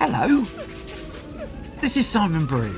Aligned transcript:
Hello. 0.00 0.46
This 1.82 1.98
is 1.98 2.06
Simon 2.08 2.46
Brew. 2.46 2.74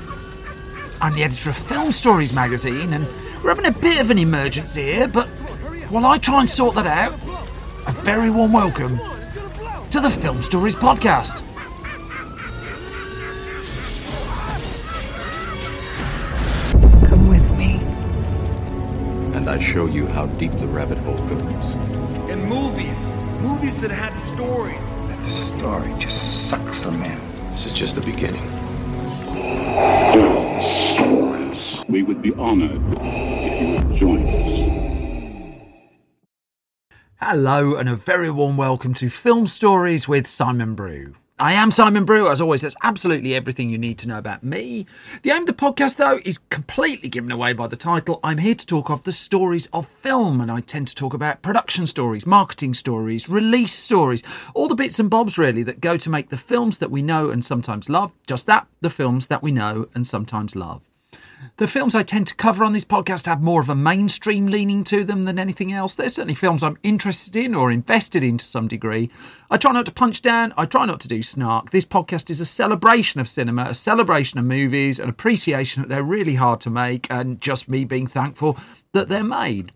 I'm 0.99 1.13
the 1.13 1.23
editor 1.23 1.51
of 1.51 1.55
Film 1.55 1.93
Stories 1.93 2.33
magazine, 2.33 2.91
and 2.91 3.07
we're 3.41 3.55
having 3.55 3.65
a 3.65 3.71
bit 3.71 4.01
of 4.01 4.09
an 4.09 4.17
emergency 4.17 4.83
here, 4.83 5.07
but 5.07 5.29
while 5.89 6.05
I 6.05 6.17
try 6.17 6.41
and 6.41 6.49
sort 6.49 6.75
that 6.75 6.85
out, 6.85 7.13
a 7.87 7.93
very 7.93 8.29
warm 8.29 8.51
welcome 8.51 8.97
to 9.89 10.01
the 10.01 10.09
Film 10.09 10.41
Stories 10.41 10.75
podcast. 10.75 11.41
Come 17.07 17.29
with 17.29 17.49
me. 17.51 17.75
and 19.33 19.49
I 19.49 19.59
show 19.59 19.85
you 19.85 20.07
how 20.07 20.25
deep 20.25 20.51
the 20.51 20.67
rabbit 20.67 20.97
hole 20.97 21.15
goes. 21.29 22.29
And 22.29 22.43
movies. 22.43 23.13
Movies 23.39 23.79
that 23.79 23.91
had 23.91 24.13
stories. 24.19 24.93
The 25.23 25.29
story 25.29 25.93
just 25.97 26.49
sucks 26.49 26.81
them 26.81 27.01
in. 27.01 27.17
This 27.47 27.65
is 27.65 27.71
just 27.71 27.95
the 27.95 28.01
beginning. 28.01 28.43
stories. 30.61 31.85
We 31.87 32.03
would 32.03 32.21
be 32.21 32.33
honored 32.33 32.81
if 32.99 33.61
you 33.61 33.87
would 33.87 33.95
join 33.95 34.27
us. 34.27 35.63
Hello, 37.21 37.73
and 37.73 37.87
a 37.87 37.95
very 37.95 38.29
warm 38.29 38.57
welcome 38.57 38.93
to 38.95 39.07
Film 39.07 39.47
Stories 39.47 40.09
with 40.09 40.27
Simon 40.27 40.75
Brew. 40.75 41.13
I 41.39 41.53
am 41.53 41.71
Simon 41.71 42.05
Brew. 42.05 42.29
As 42.29 42.39
always, 42.39 42.61
that's 42.61 42.75
absolutely 42.83 43.33
everything 43.33 43.71
you 43.71 43.79
need 43.79 43.97
to 43.97 44.07
know 44.07 44.19
about 44.19 44.43
me. 44.43 44.85
The 45.23 45.31
aim 45.31 45.41
of 45.41 45.47
the 45.47 45.53
podcast, 45.53 45.97
though, 45.97 46.19
is 46.23 46.37
completely 46.37 47.09
given 47.09 47.31
away 47.31 47.53
by 47.53 47.65
the 47.65 47.75
title. 47.75 48.19
I'm 48.23 48.37
here 48.37 48.53
to 48.53 48.65
talk 48.67 48.91
of 48.91 49.01
the 49.01 49.11
stories 49.11 49.65
of 49.73 49.87
film, 49.87 50.41
and 50.41 50.51
I 50.51 50.59
tend 50.59 50.89
to 50.89 50.95
talk 50.95 51.15
about 51.15 51.41
production 51.41 51.87
stories, 51.87 52.27
marketing 52.27 52.75
stories, 52.75 53.29
release 53.29 53.73
stories, 53.73 54.21
all 54.53 54.67
the 54.67 54.75
bits 54.75 54.99
and 54.99 55.09
bobs, 55.09 55.39
really, 55.39 55.63
that 55.63 55.81
go 55.81 55.97
to 55.97 56.09
make 56.09 56.29
the 56.29 56.37
films 56.37 56.77
that 56.77 56.91
we 56.91 57.01
know 57.01 57.31
and 57.31 57.43
sometimes 57.43 57.89
love. 57.89 58.13
Just 58.27 58.45
that, 58.45 58.67
the 58.81 58.91
films 58.91 59.25
that 59.27 59.41
we 59.41 59.51
know 59.51 59.87
and 59.95 60.05
sometimes 60.05 60.55
love. 60.55 60.83
The 61.57 61.67
films 61.67 61.93
I 61.93 62.03
tend 62.03 62.27
to 62.27 62.35
cover 62.35 62.63
on 62.63 62.73
this 62.73 62.85
podcast 62.85 63.25
have 63.25 63.41
more 63.41 63.61
of 63.61 63.69
a 63.69 63.75
mainstream 63.75 64.47
leaning 64.47 64.83
to 64.85 65.03
them 65.03 65.25
than 65.25 65.37
anything 65.37 65.71
else. 65.71 65.95
They're 65.95 66.09
certainly 66.09 66.35
films 66.35 66.63
I'm 66.63 66.77
interested 66.83 67.35
in 67.35 67.53
or 67.53 67.71
invested 67.71 68.23
in 68.23 68.37
to 68.37 68.45
some 68.45 68.67
degree. 68.67 69.09
I 69.51 69.57
try 69.57 69.71
not 69.71 69.85
to 69.85 69.91
punch 69.91 70.21
down, 70.21 70.53
I 70.57 70.65
try 70.65 70.85
not 70.85 70.99
to 71.01 71.07
do 71.07 71.21
snark. 71.21 71.69
This 71.69 71.85
podcast 71.85 72.29
is 72.29 72.41
a 72.41 72.45
celebration 72.45 73.21
of 73.21 73.29
cinema, 73.29 73.65
a 73.65 73.73
celebration 73.75 74.39
of 74.39 74.45
movies, 74.45 74.99
an 74.99 75.09
appreciation 75.09 75.83
that 75.83 75.89
they're 75.89 76.03
really 76.03 76.35
hard 76.35 76.59
to 76.61 76.69
make, 76.69 77.07
and 77.11 77.39
just 77.39 77.69
me 77.69 77.85
being 77.85 78.07
thankful 78.07 78.57
that 78.93 79.09
they're 79.09 79.23
made. 79.23 79.71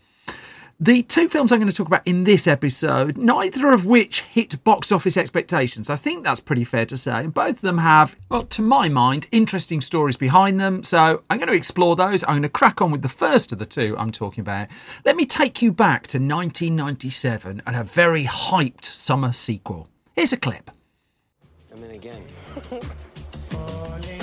The 0.79 1.01
two 1.01 1.27
films 1.27 1.51
I'm 1.51 1.57
going 1.57 1.71
to 1.71 1.75
talk 1.75 1.87
about 1.87 2.05
in 2.05 2.23
this 2.23 2.45
episode, 2.45 3.17
neither 3.17 3.71
of 3.71 3.87
which 3.87 4.21
hit 4.21 4.63
box 4.63 4.91
office 4.91 5.17
expectations. 5.17 5.89
I 5.89 5.95
think 5.95 6.23
that's 6.23 6.39
pretty 6.39 6.63
fair 6.63 6.85
to 6.85 6.95
say. 6.95 7.21
And 7.21 7.33
both 7.33 7.55
of 7.55 7.61
them 7.61 7.79
have, 7.79 8.15
well, 8.29 8.43
to 8.43 8.61
my 8.61 8.87
mind, 8.87 9.27
interesting 9.31 9.81
stories 9.81 10.17
behind 10.17 10.59
them. 10.59 10.83
So 10.83 11.23
I'm 11.31 11.39
going 11.39 11.49
to 11.49 11.55
explore 11.55 11.95
those. 11.95 12.23
I'm 12.25 12.33
going 12.33 12.43
to 12.43 12.49
crack 12.49 12.79
on 12.79 12.91
with 12.91 13.01
the 13.01 13.09
first 13.09 13.51
of 13.51 13.57
the 13.57 13.65
two 13.65 13.95
I'm 13.97 14.11
talking 14.11 14.41
about. 14.41 14.67
Let 15.03 15.15
me 15.15 15.25
take 15.25 15.63
you 15.63 15.71
back 15.71 16.03
to 16.09 16.19
1997 16.19 17.63
and 17.65 17.75
a 17.75 17.83
very 17.83 18.25
hyped 18.25 18.85
summer 18.85 19.33
sequel. 19.33 19.89
Here's 20.13 20.31
a 20.31 20.37
clip. 20.37 20.69
I'm 21.73 21.83
in 21.83 21.89
again. 21.89 22.23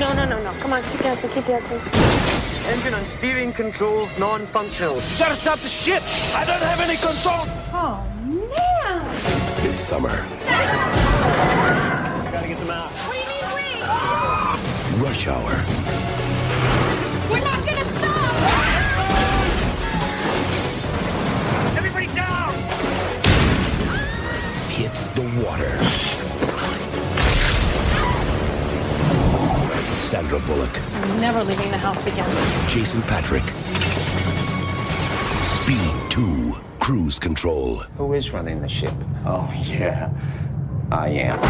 No, 0.00 0.14
no, 0.14 0.24
no, 0.24 0.42
no. 0.42 0.50
Come 0.60 0.72
on, 0.72 0.82
keep 0.84 1.00
dancing, 1.02 1.28
keep 1.28 1.44
dancing. 1.44 1.78
Engine 2.72 2.94
and 2.94 3.06
steering 3.18 3.52
controls 3.52 4.08
non-functional. 4.18 4.96
You 4.96 5.18
gotta 5.18 5.34
stop 5.34 5.58
the 5.58 5.68
ship! 5.68 6.02
I 6.34 6.46
don't 6.46 6.62
have 6.62 6.80
any 6.80 6.96
control! 6.96 7.44
Oh, 7.70 8.02
man! 8.24 9.04
This 9.62 9.78
summer, 9.78 10.24
Gotta 12.32 12.48
get 12.48 12.58
them 12.60 12.70
out. 12.70 12.90
What 12.92 13.12
do 13.12 13.20
you 13.20 13.26
mean, 13.28 13.44
wait? 13.54 15.04
rush 15.04 15.26
hour 15.26 15.64
We're 17.30 17.44
not 17.44 17.60
gonna 17.66 17.84
stop! 17.98 18.34
Everybody 21.76 22.06
down! 22.16 22.54
hits 24.70 25.08
the 25.08 25.22
water. 25.44 25.89
Sandra 30.10 30.40
Bullock, 30.40 30.76
I'm 30.92 31.20
never 31.20 31.44
leaving 31.44 31.70
the 31.70 31.78
house 31.78 32.04
again. 32.04 32.28
Jason 32.68 33.00
Patric. 33.02 33.44
Speed 35.44 36.10
2, 36.10 36.52
Cruise 36.80 37.16
Control. 37.16 37.76
Who 37.96 38.14
is 38.14 38.32
running 38.32 38.60
the 38.60 38.68
ship? 38.68 38.92
Oh, 39.24 39.48
yeah. 39.66 40.10
I 40.90 41.10
am. 41.10 41.40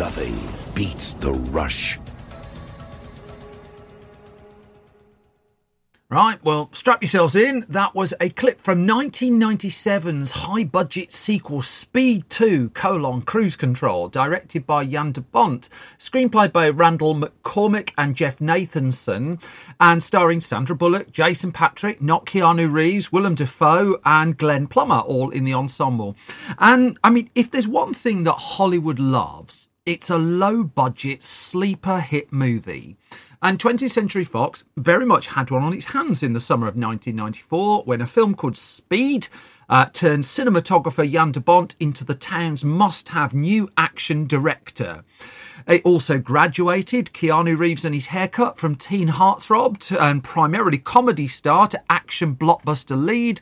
Nothing 0.00 0.34
beats 0.74 1.12
the 1.12 1.30
rush. 1.52 2.00
Right, 6.10 6.42
well, 6.42 6.70
strap 6.72 7.02
yourselves 7.02 7.36
in. 7.36 7.66
That 7.68 7.94
was 7.94 8.14
a 8.18 8.30
clip 8.30 8.62
from 8.62 8.86
1997's 8.86 10.30
high 10.30 10.64
budget 10.64 11.12
sequel 11.12 11.60
Speed 11.60 12.30
2 12.30 12.70
colon 12.70 13.20
Cruise 13.20 13.56
Control, 13.56 14.08
directed 14.08 14.66
by 14.66 14.86
Jan 14.86 15.12
de 15.12 15.20
Bont, 15.20 15.68
screenplay 15.98 16.50
by 16.50 16.70
Randall 16.70 17.14
McCormick 17.14 17.92
and 17.98 18.16
Jeff 18.16 18.38
Nathanson, 18.38 19.38
and 19.78 20.02
starring 20.02 20.40
Sandra 20.40 20.74
Bullock, 20.74 21.12
Jason 21.12 21.52
Patric, 21.52 22.00
not 22.00 22.24
Keanu 22.24 22.72
Reeves, 22.72 23.12
Willem 23.12 23.34
Dafoe, 23.34 24.00
and 24.06 24.38
Glenn 24.38 24.66
Plummer, 24.66 25.00
all 25.00 25.28
in 25.28 25.44
the 25.44 25.52
ensemble. 25.52 26.16
And 26.58 26.98
I 27.04 27.10
mean, 27.10 27.28
if 27.34 27.50
there's 27.50 27.68
one 27.68 27.92
thing 27.92 28.22
that 28.22 28.32
Hollywood 28.32 28.98
loves, 28.98 29.68
it's 29.84 30.08
a 30.08 30.16
low 30.16 30.64
budget 30.64 31.22
sleeper 31.22 32.00
hit 32.00 32.32
movie. 32.32 32.96
And 33.40 33.58
20th 33.58 33.90
Century 33.90 34.24
Fox 34.24 34.64
very 34.76 35.06
much 35.06 35.28
had 35.28 35.50
one 35.50 35.62
on 35.62 35.72
its 35.72 35.86
hands 35.86 36.24
in 36.24 36.32
the 36.32 36.40
summer 36.40 36.66
of 36.66 36.74
1994 36.74 37.84
when 37.84 38.00
a 38.00 38.06
film 38.06 38.34
called 38.34 38.56
Speed 38.56 39.28
uh, 39.68 39.84
turned 39.86 40.24
cinematographer 40.24 41.08
Jan 41.08 41.30
de 41.30 41.40
Bont 41.40 41.76
into 41.78 42.04
the 42.04 42.14
town's 42.14 42.64
must 42.64 43.10
have 43.10 43.34
new 43.34 43.70
action 43.76 44.26
director. 44.26 45.04
It 45.68 45.84
also 45.84 46.18
graduated 46.18 47.12
Keanu 47.12 47.56
Reeves 47.56 47.84
and 47.84 47.94
his 47.94 48.06
haircut 48.06 48.58
from 48.58 48.74
teen 48.74 49.08
heartthrob 49.08 49.78
to, 49.88 50.02
and 50.02 50.24
primarily 50.24 50.78
comedy 50.78 51.28
star 51.28 51.68
to 51.68 51.82
action 51.90 52.34
blockbuster 52.34 53.00
lead. 53.00 53.40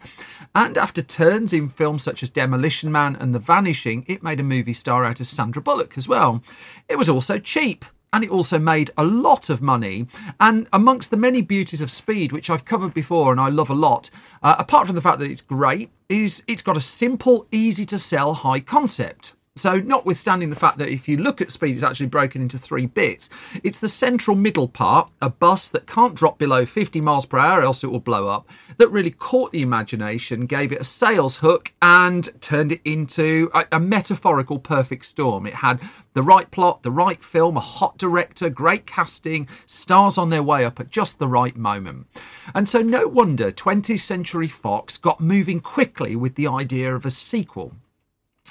And 0.55 0.77
after 0.77 1.01
turns 1.01 1.53
in 1.53 1.69
films 1.69 2.03
such 2.03 2.23
as 2.23 2.31
Demolition 2.31 2.91
Man 2.91 3.17
and 3.17 3.35
The 3.35 3.39
Vanishing, 3.39 4.05
it 4.09 4.23
made 4.23 4.41
a 4.41 4.43
movie 4.43 4.75
star 4.75 5.05
out 5.05 5.21
of 5.21 5.27
Sandra 5.27 5.63
Bullock 5.63 5.97
as 5.97 6.09
well. 6.09 6.43
It 6.89 6.99
was 6.99 7.09
also 7.09 7.39
cheap 7.39 7.85
and 8.17 8.25
it 8.25 8.31
also 8.31 8.59
made 8.59 8.91
a 8.97 9.05
lot 9.05 9.51
of 9.51 9.61
money. 9.61 10.07
And 10.41 10.67
amongst 10.73 11.11
the 11.11 11.19
many 11.19 11.43
beauties 11.43 11.83
of 11.83 11.91
Speed, 11.91 12.33
which 12.33 12.49
I've 12.49 12.65
covered 12.65 12.95
before 12.95 13.31
and 13.31 13.39
I 13.39 13.51
love 13.51 13.69
a 13.69 13.75
lot, 13.75 14.09
uh, 14.43 14.57
apart 14.59 14.87
from 14.87 14.97
the 14.97 15.03
fact 15.03 15.19
that 15.19 15.31
it's 15.31 15.43
great, 15.43 15.91
is 16.09 16.43
it's 16.49 16.63
got 16.63 16.79
a 16.79 16.81
simple, 16.81 17.47
easy 17.53 17.85
to 17.85 17.99
sell 17.99 18.33
high 18.33 18.61
concept. 18.61 19.35
So, 19.55 19.81
notwithstanding 19.81 20.49
the 20.49 20.57
fact 20.57 20.79
that 20.79 20.89
if 20.89 21.09
you 21.09 21.19
look 21.19 21.43
at 21.43 21.51
speed, 21.51 21.75
it's 21.75 21.83
actually 21.83 22.07
broken 22.07 22.41
into 22.41 22.57
three 22.57 22.87
bits, 22.87 23.29
it's 23.63 23.81
the 23.81 23.89
central 23.89 24.35
middle 24.35 24.69
part, 24.69 25.11
a 25.21 25.29
bus 25.29 25.69
that 25.71 25.87
can't 25.87 26.15
drop 26.15 26.39
below 26.39 26.65
50 26.65 27.03
miles 27.03 27.27
per 27.27 27.39
hour, 27.39 27.63
else 27.63 27.85
it 27.85 27.91
will 27.91 28.01
blow 28.01 28.29
up, 28.29 28.49
that 28.79 28.89
really 28.89 29.11
caught 29.11 29.53
the 29.53 29.63
imagination, 29.63 30.47
gave 30.47 30.73
it 30.73 30.81
a 30.81 30.85
sales 30.85 31.37
hook, 31.37 31.73
and 31.81 32.29
turned 32.41 32.73
it 32.73 32.81
into 32.85 33.51
a, 33.55 33.67
a 33.73 33.81
metaphorical 33.81 34.59
perfect 34.59 35.05
storm. 35.05 35.47
It 35.47 35.55
had 35.55 35.81
the 36.15 36.23
right 36.23 36.51
plot, 36.51 36.83
the 36.83 36.91
right 36.91 37.23
film, 37.23 37.57
a 37.57 37.61
hot 37.61 37.99
director, 37.99 38.49
great 38.49 38.87
casting, 38.87 39.49
stars 39.67 40.19
on 40.19 40.31
their 40.31 40.43
way 40.43 40.65
up 40.65 40.81
at 40.81 40.91
just 40.91 41.19
the 41.19 41.29
right 41.29 41.57
moment. 41.57 42.07
And 42.55 42.69
so, 42.69 42.81
no 42.83 43.07
wonder 43.07 43.51
20th 43.51 44.01
Century 44.01 44.49
Fox 44.49 44.97
got 44.97 45.21
moving 45.21 45.61
quickly 45.61 46.17
with 46.17 46.35
the 46.35 46.47
idea 46.47 46.95
of 46.95 47.07
a 47.07 47.11
sequel. 47.11 47.73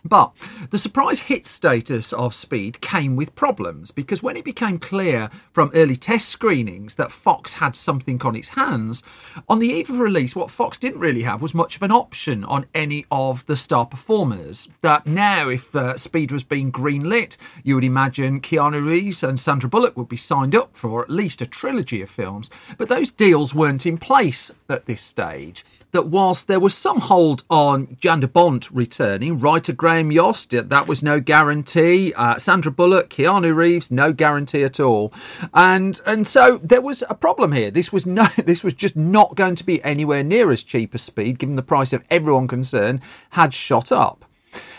But 0.05 0.33
the 0.69 0.77
surprise 0.77 1.21
hit 1.21 1.47
status 1.47 2.13
of 2.13 2.35
Speed 2.35 2.79
came 2.79 3.15
with 3.15 3.35
problems 3.35 3.89
because 3.89 4.21
when 4.21 4.37
it 4.37 4.45
became 4.45 4.77
clear 4.77 5.31
from 5.51 5.71
early 5.73 5.95
test 5.95 6.29
screenings 6.29 6.95
that 6.95 7.11
Fox 7.11 7.55
had 7.55 7.75
something 7.75 8.21
on 8.21 8.35
its 8.35 8.49
hands, 8.49 9.01
on 9.49 9.57
the 9.57 9.69
eve 9.69 9.89
of 9.89 9.97
release, 9.97 10.35
what 10.35 10.51
Fox 10.51 10.77
didn't 10.77 10.99
really 10.99 11.23
have 11.23 11.41
was 11.41 11.55
much 11.55 11.75
of 11.75 11.81
an 11.81 11.91
option 11.91 12.43
on 12.43 12.67
any 12.75 13.05
of 13.09 13.43
the 13.47 13.55
star 13.55 13.87
performers. 13.87 14.69
That 14.81 15.07
now, 15.07 15.49
if 15.49 15.75
uh, 15.75 15.97
Speed 15.97 16.31
was 16.31 16.43
being 16.43 16.71
greenlit, 16.71 17.37
you 17.63 17.73
would 17.73 17.83
imagine 17.83 18.41
Keanu 18.41 18.85
Reeves 18.85 19.23
and 19.23 19.39
Sandra 19.39 19.69
Bullock 19.69 19.97
would 19.97 20.09
be 20.09 20.17
signed 20.17 20.55
up 20.55 20.77
for 20.77 21.01
at 21.01 21.09
least 21.09 21.41
a 21.41 21.47
trilogy 21.47 22.03
of 22.03 22.11
films, 22.11 22.51
but 22.77 22.89
those 22.89 23.09
deals 23.09 23.55
weren't 23.55 23.87
in 23.87 23.97
place 23.97 24.51
at 24.69 24.85
this 24.85 25.01
stage 25.01 25.65
that 25.95 26.07
whilst 26.07 26.49
there 26.49 26.59
was 26.59 26.75
some 26.75 26.99
hold 26.99 27.45
on 27.49 27.95
Jan 28.01 28.19
de 28.19 28.27
Bont 28.27 28.69
returning, 28.69 29.39
writer 29.39 29.71
Graham 29.71 30.11
Yost, 30.11 30.51
that 30.51 30.87
was 30.87 31.01
no 31.01 31.21
guarantee. 31.21 32.13
Uh, 32.15 32.37
Sandra 32.37 32.69
Bullock, 32.69 33.09
Keanu 33.09 33.55
Reeves, 33.55 33.89
no 33.89 34.11
guarantee 34.11 34.63
at 34.63 34.77
all. 34.77 35.13
And 35.53 36.01
and 36.05 36.27
so 36.27 36.59
there 36.61 36.81
was 36.81 37.01
a 37.09 37.15
problem 37.15 37.53
here. 37.53 37.71
This 37.71 37.93
was 37.93 38.05
no, 38.05 38.27
this 38.45 38.61
was 38.61 38.73
just 38.73 38.97
not 38.97 39.35
going 39.35 39.55
to 39.55 39.63
be 39.63 39.81
anywhere 39.85 40.21
near 40.21 40.51
as 40.51 40.63
cheap 40.63 40.93
as 40.93 41.01
Speed, 41.01 41.39
given 41.39 41.55
the 41.55 41.61
price 41.61 41.93
of 41.93 42.03
everyone 42.09 42.49
concerned 42.49 42.99
had 43.29 43.53
shot 43.53 43.89
up. 43.89 44.24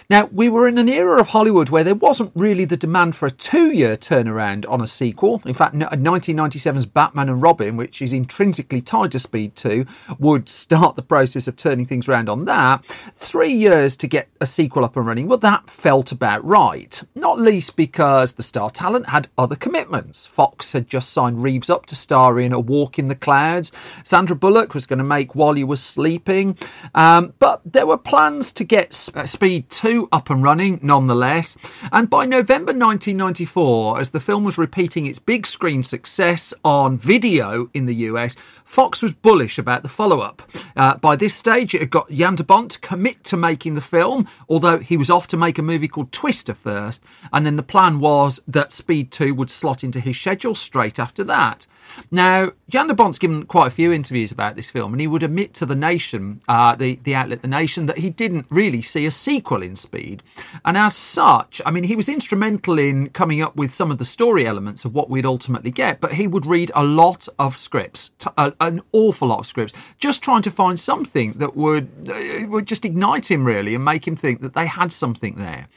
Now, 0.08 0.26
we 0.26 0.49
were 0.49 0.69
in 0.69 0.79
an 0.79 0.88
era 0.88 1.20
of 1.20 1.29
Hollywood 1.29 1.69
where 1.69 1.82
there 1.82 1.94
wasn't 1.97 2.31
really 2.37 2.64
the 2.64 2.76
demand 2.76 3.17
for 3.17 3.26
a 3.26 3.31
two 3.31 3.73
year 3.73 3.97
turnaround 3.97 4.64
on 4.70 4.81
a 4.81 4.87
sequel. 4.87 5.43
In 5.44 5.53
fact, 5.53 5.75
1997's 5.75 6.87
Batman 6.87 7.29
and 7.29 7.43
Robin, 7.43 7.76
which 7.76 8.00
is 8.00 8.12
intrinsically 8.12 8.81
tied 8.81 9.11
to 9.12 9.19
Speed 9.19 9.56
2, 9.56 9.85
would 10.20 10.49
start 10.49 10.94
the 10.94 11.03
process 11.03 11.49
of 11.49 11.56
turning 11.56 11.87
things 11.87 12.08
around 12.08 12.29
on 12.29 12.44
that. 12.44 12.85
Three 13.17 13.53
years 13.53 13.97
to 13.97 14.06
get 14.06 14.29
a 14.41 14.47
sequel 14.47 14.85
up 14.85 14.97
and 14.97 15.06
running, 15.06 15.26
well, 15.26 15.38
that 15.38 15.69
felt 15.69 16.12
about 16.12 16.44
right. 16.44 17.03
Not 17.17 17.41
least 17.41 17.75
because 17.75 18.35
the 18.35 18.44
star 18.44 18.70
talent 18.70 19.08
had 19.08 19.26
other 19.37 19.56
commitments. 19.56 20.25
Fox 20.25 20.73
had 20.73 20.88
just 20.88 21.11
signed 21.11 21.43
Reeves 21.43 21.69
up 21.69 21.85
to 21.87 21.97
star 21.97 22.38
in 22.38 22.53
A 22.53 22.61
Walk 22.61 22.97
in 22.97 23.08
the 23.08 23.17
Clouds. 23.17 23.73
Sandra 24.05 24.37
Bullock 24.37 24.73
was 24.73 24.87
going 24.87 25.00
to 25.00 25.05
make 25.05 25.35
While 25.35 25.58
You 25.58 25.67
Were 25.67 25.75
Sleeping. 25.75 26.56
Um, 26.94 27.35
but 27.41 27.61
there 27.64 27.88
were 27.88 27.99
plans 27.99 28.53
to 28.53 28.62
get 28.62 29.08
uh, 29.17 29.26
Speed 29.26 29.69
2 29.69 29.95
up 30.12 30.31
and 30.31 30.43
running 30.43 30.78
nonetheless. 30.82 31.56
And 31.90 32.08
by 32.08 32.26
November 32.26 32.72
1994, 32.72 34.00
as 34.00 34.10
the 34.10 34.20
film 34.20 34.44
was 34.44 34.58
repeating 34.58 35.06
its 35.06 35.19
big 35.19 35.46
screen 35.46 35.82
success 35.82 36.52
on 36.64 36.98
video 36.98 37.70
in 37.75 37.87
the 37.87 37.94
US, 38.10 38.37
Fox 38.64 39.02
was 39.02 39.12
bullish 39.12 39.58
about 39.58 39.82
the 39.82 39.88
follow 39.88 40.20
up. 40.20 40.43
Uh, 40.76 40.96
by 40.96 41.16
this 41.16 41.34
stage, 41.34 41.75
it 41.75 41.81
had 41.81 41.90
got 41.90 42.10
Jan 42.10 42.34
de 42.34 42.44
Bont 42.44 42.72
to 42.72 42.78
commit 42.81 43.25
to 43.25 43.37
making 43.37 43.75
the 43.75 43.81
film, 43.81 44.28
although 44.48 44.78
he 44.78 44.96
was 44.96 45.10
off 45.10 45.26
to 45.28 45.37
make 45.37 45.58
a 45.58 45.62
movie 45.62 45.88
called 45.88 46.12
Twister 46.12 46.54
first. 46.54 47.04
And 47.32 47.46
then 47.46 47.56
the 47.56 47.62
plan 47.62 48.00
was 48.00 48.40
that 48.46 48.72
Speed 48.72 49.10
2 49.10 49.34
would 49.34 49.50
slot 49.50 49.82
into 49.82 50.00
his 50.00 50.19
schedule 50.19 50.54
straight 50.54 50.98
after 50.98 51.25
that. 51.25 51.66
Now, 52.10 52.52
Jan 52.68 52.88
de 52.88 52.94
Bont's 52.94 53.18
given 53.18 53.46
quite 53.46 53.66
a 53.66 53.70
few 53.70 53.92
interviews 53.92 54.32
about 54.32 54.56
this 54.56 54.70
film, 54.70 54.92
and 54.92 55.00
he 55.00 55.06
would 55.06 55.22
admit 55.22 55.54
to 55.54 55.66
The 55.66 55.74
Nation, 55.74 56.40
uh, 56.48 56.76
the, 56.76 56.98
the 57.04 57.14
outlet 57.14 57.42
The 57.42 57.48
Nation, 57.48 57.86
that 57.86 57.98
he 57.98 58.10
didn't 58.10 58.46
really 58.50 58.82
see 58.82 59.06
a 59.06 59.10
sequel 59.10 59.62
in 59.62 59.76
Speed. 59.76 60.22
And 60.64 60.76
as 60.76 60.96
such, 60.96 61.60
I 61.64 61.70
mean, 61.70 61.84
he 61.84 61.96
was 61.96 62.08
instrumental 62.08 62.78
in 62.78 63.08
coming 63.10 63.42
up 63.42 63.56
with 63.56 63.70
some 63.70 63.90
of 63.90 63.98
the 63.98 64.04
story 64.04 64.46
elements 64.46 64.84
of 64.84 64.94
what 64.94 65.10
we'd 65.10 65.26
ultimately 65.26 65.70
get, 65.70 66.00
but 66.00 66.12
he 66.12 66.26
would 66.26 66.46
read 66.46 66.70
a 66.74 66.84
lot 66.84 67.28
of 67.38 67.56
scripts, 67.56 68.10
uh, 68.36 68.50
an 68.60 68.82
awful 68.92 69.28
lot 69.28 69.40
of 69.40 69.46
scripts, 69.46 69.72
just 69.98 70.22
trying 70.22 70.42
to 70.42 70.50
find 70.50 70.78
something 70.78 71.32
that 71.32 71.56
would, 71.56 71.88
uh, 72.08 72.46
would 72.48 72.66
just 72.66 72.84
ignite 72.84 73.30
him 73.30 73.44
really 73.44 73.74
and 73.74 73.84
make 73.84 74.06
him 74.06 74.16
think 74.16 74.40
that 74.40 74.54
they 74.54 74.66
had 74.66 74.92
something 74.92 75.36
there. 75.36 75.68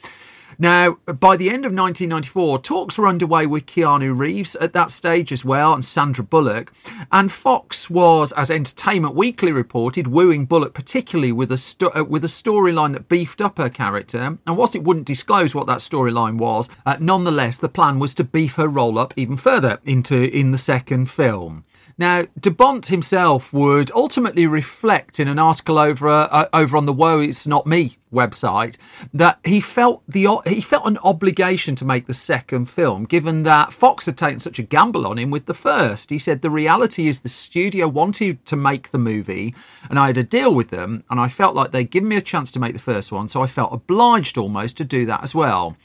Now, 0.62 0.98
by 1.06 1.38
the 1.38 1.48
end 1.48 1.66
of 1.66 1.72
1994, 1.72 2.60
talks 2.60 2.98
were 2.98 3.08
underway 3.08 3.46
with 3.46 3.66
Keanu 3.66 4.14
Reeves 4.18 4.58
at 4.58 4.74
that 4.74 4.92
stage 4.92 5.32
as 5.32 5.46
well, 5.46 5.74
and 5.74 5.86
Sandra 5.86 6.26
Bullock. 6.26 6.74
And 7.14 7.32
Fox 7.32 7.90
was, 7.90 8.34
as 8.34 8.52
Entertainment 8.52 9.16
Weekly 9.16 9.54
reported, 9.54 10.08
wooing 10.08 10.46
Bullock 10.46 10.74
particularly 10.74 11.32
with 11.32 11.54
a 11.54 11.58
sto- 11.58 11.94
uh, 11.96 12.04
with 12.04 12.26
a 12.26 12.28
storyline 12.28 12.92
that 12.92 13.08
beefed 13.08 13.40
up 13.40 13.58
her 13.58 13.70
character. 13.70 14.38
And 14.46 14.58
whilst 14.58 14.76
it 14.76 14.84
wouldn't 14.84 15.06
disclose 15.06 15.56
what 15.56 15.66
that 15.68 15.78
storyline 15.78 16.38
was, 16.38 16.70
uh, 16.86 16.98
nonetheless, 17.00 17.60
the 17.60 17.70
plan 17.70 17.98
was 17.98 18.14
to 18.16 18.26
beef 18.26 18.56
her 18.56 18.68
role 18.68 19.00
up 19.00 19.14
even 19.16 19.38
further 19.38 19.80
into 19.86 20.24
in 20.38 20.52
the 20.52 20.58
second 20.58 21.10
film. 21.10 21.64
Now, 21.98 22.28
de 22.40 22.52
Bont 22.52 22.86
himself 22.88 23.54
would 23.54 23.92
ultimately 23.92 24.46
reflect 24.46 25.20
in 25.20 25.28
an 25.30 25.40
article 25.40 25.78
over 25.78 26.10
uh, 26.10 26.48
over 26.54 26.76
on 26.76 26.86
the 26.86 26.94
Woe 26.94 27.20
It's 27.20 27.48
Not 27.48 27.66
Me 27.66 27.98
website 28.12 28.78
that 29.14 29.40
he 29.44 29.62
felt 29.62 30.02
the 30.08 30.28
he 30.46 30.62
felt 30.62 30.86
an 30.86 30.98
obligation 31.04 31.76
to 31.76 31.86
make 31.86 32.08
the 32.08 32.14
second 32.14 32.66
film 32.66 33.06
given 33.06 33.44
that 33.44 33.72
Fox 33.72 34.06
had 34.06 34.18
taken 34.18 34.40
such 34.40 34.60
a 34.60 34.64
gamble 34.64 35.06
on 35.06 35.18
him 35.18 35.30
with 35.30 35.46
the 35.46 35.54
first. 35.54 36.10
He 36.10 36.20
said 36.20 36.42
the 36.42 36.50
reality 36.50 37.08
is 37.08 37.22
the 37.22 37.30
studio 37.30 37.88
wanted 37.88 38.46
to 38.48 38.56
make 38.56 38.90
the 38.90 38.98
movie 38.98 39.54
and 39.90 40.00
I 40.00 40.08
had 40.08 40.18
a 40.18 40.24
deal 40.24 40.54
with 40.54 40.70
them 40.70 41.04
and 41.10 41.20
I 41.20 41.28
felt 41.28 41.56
like 41.56 41.72
they'd 41.72 41.90
given 41.90 42.10
me 42.10 42.18
a 42.18 42.22
chance 42.22 42.52
to 42.54 42.60
make 42.60 42.74
the 42.74 42.80
first 42.80 43.12
one 43.12 43.28
so 43.28 43.44
I 43.44 43.48
felt 43.48 43.74
obliged 43.74 44.38
almost 44.38 44.78
to 44.78 44.86
do 44.86 45.06
that 45.06 45.24
as 45.24 45.36
well. 45.36 45.78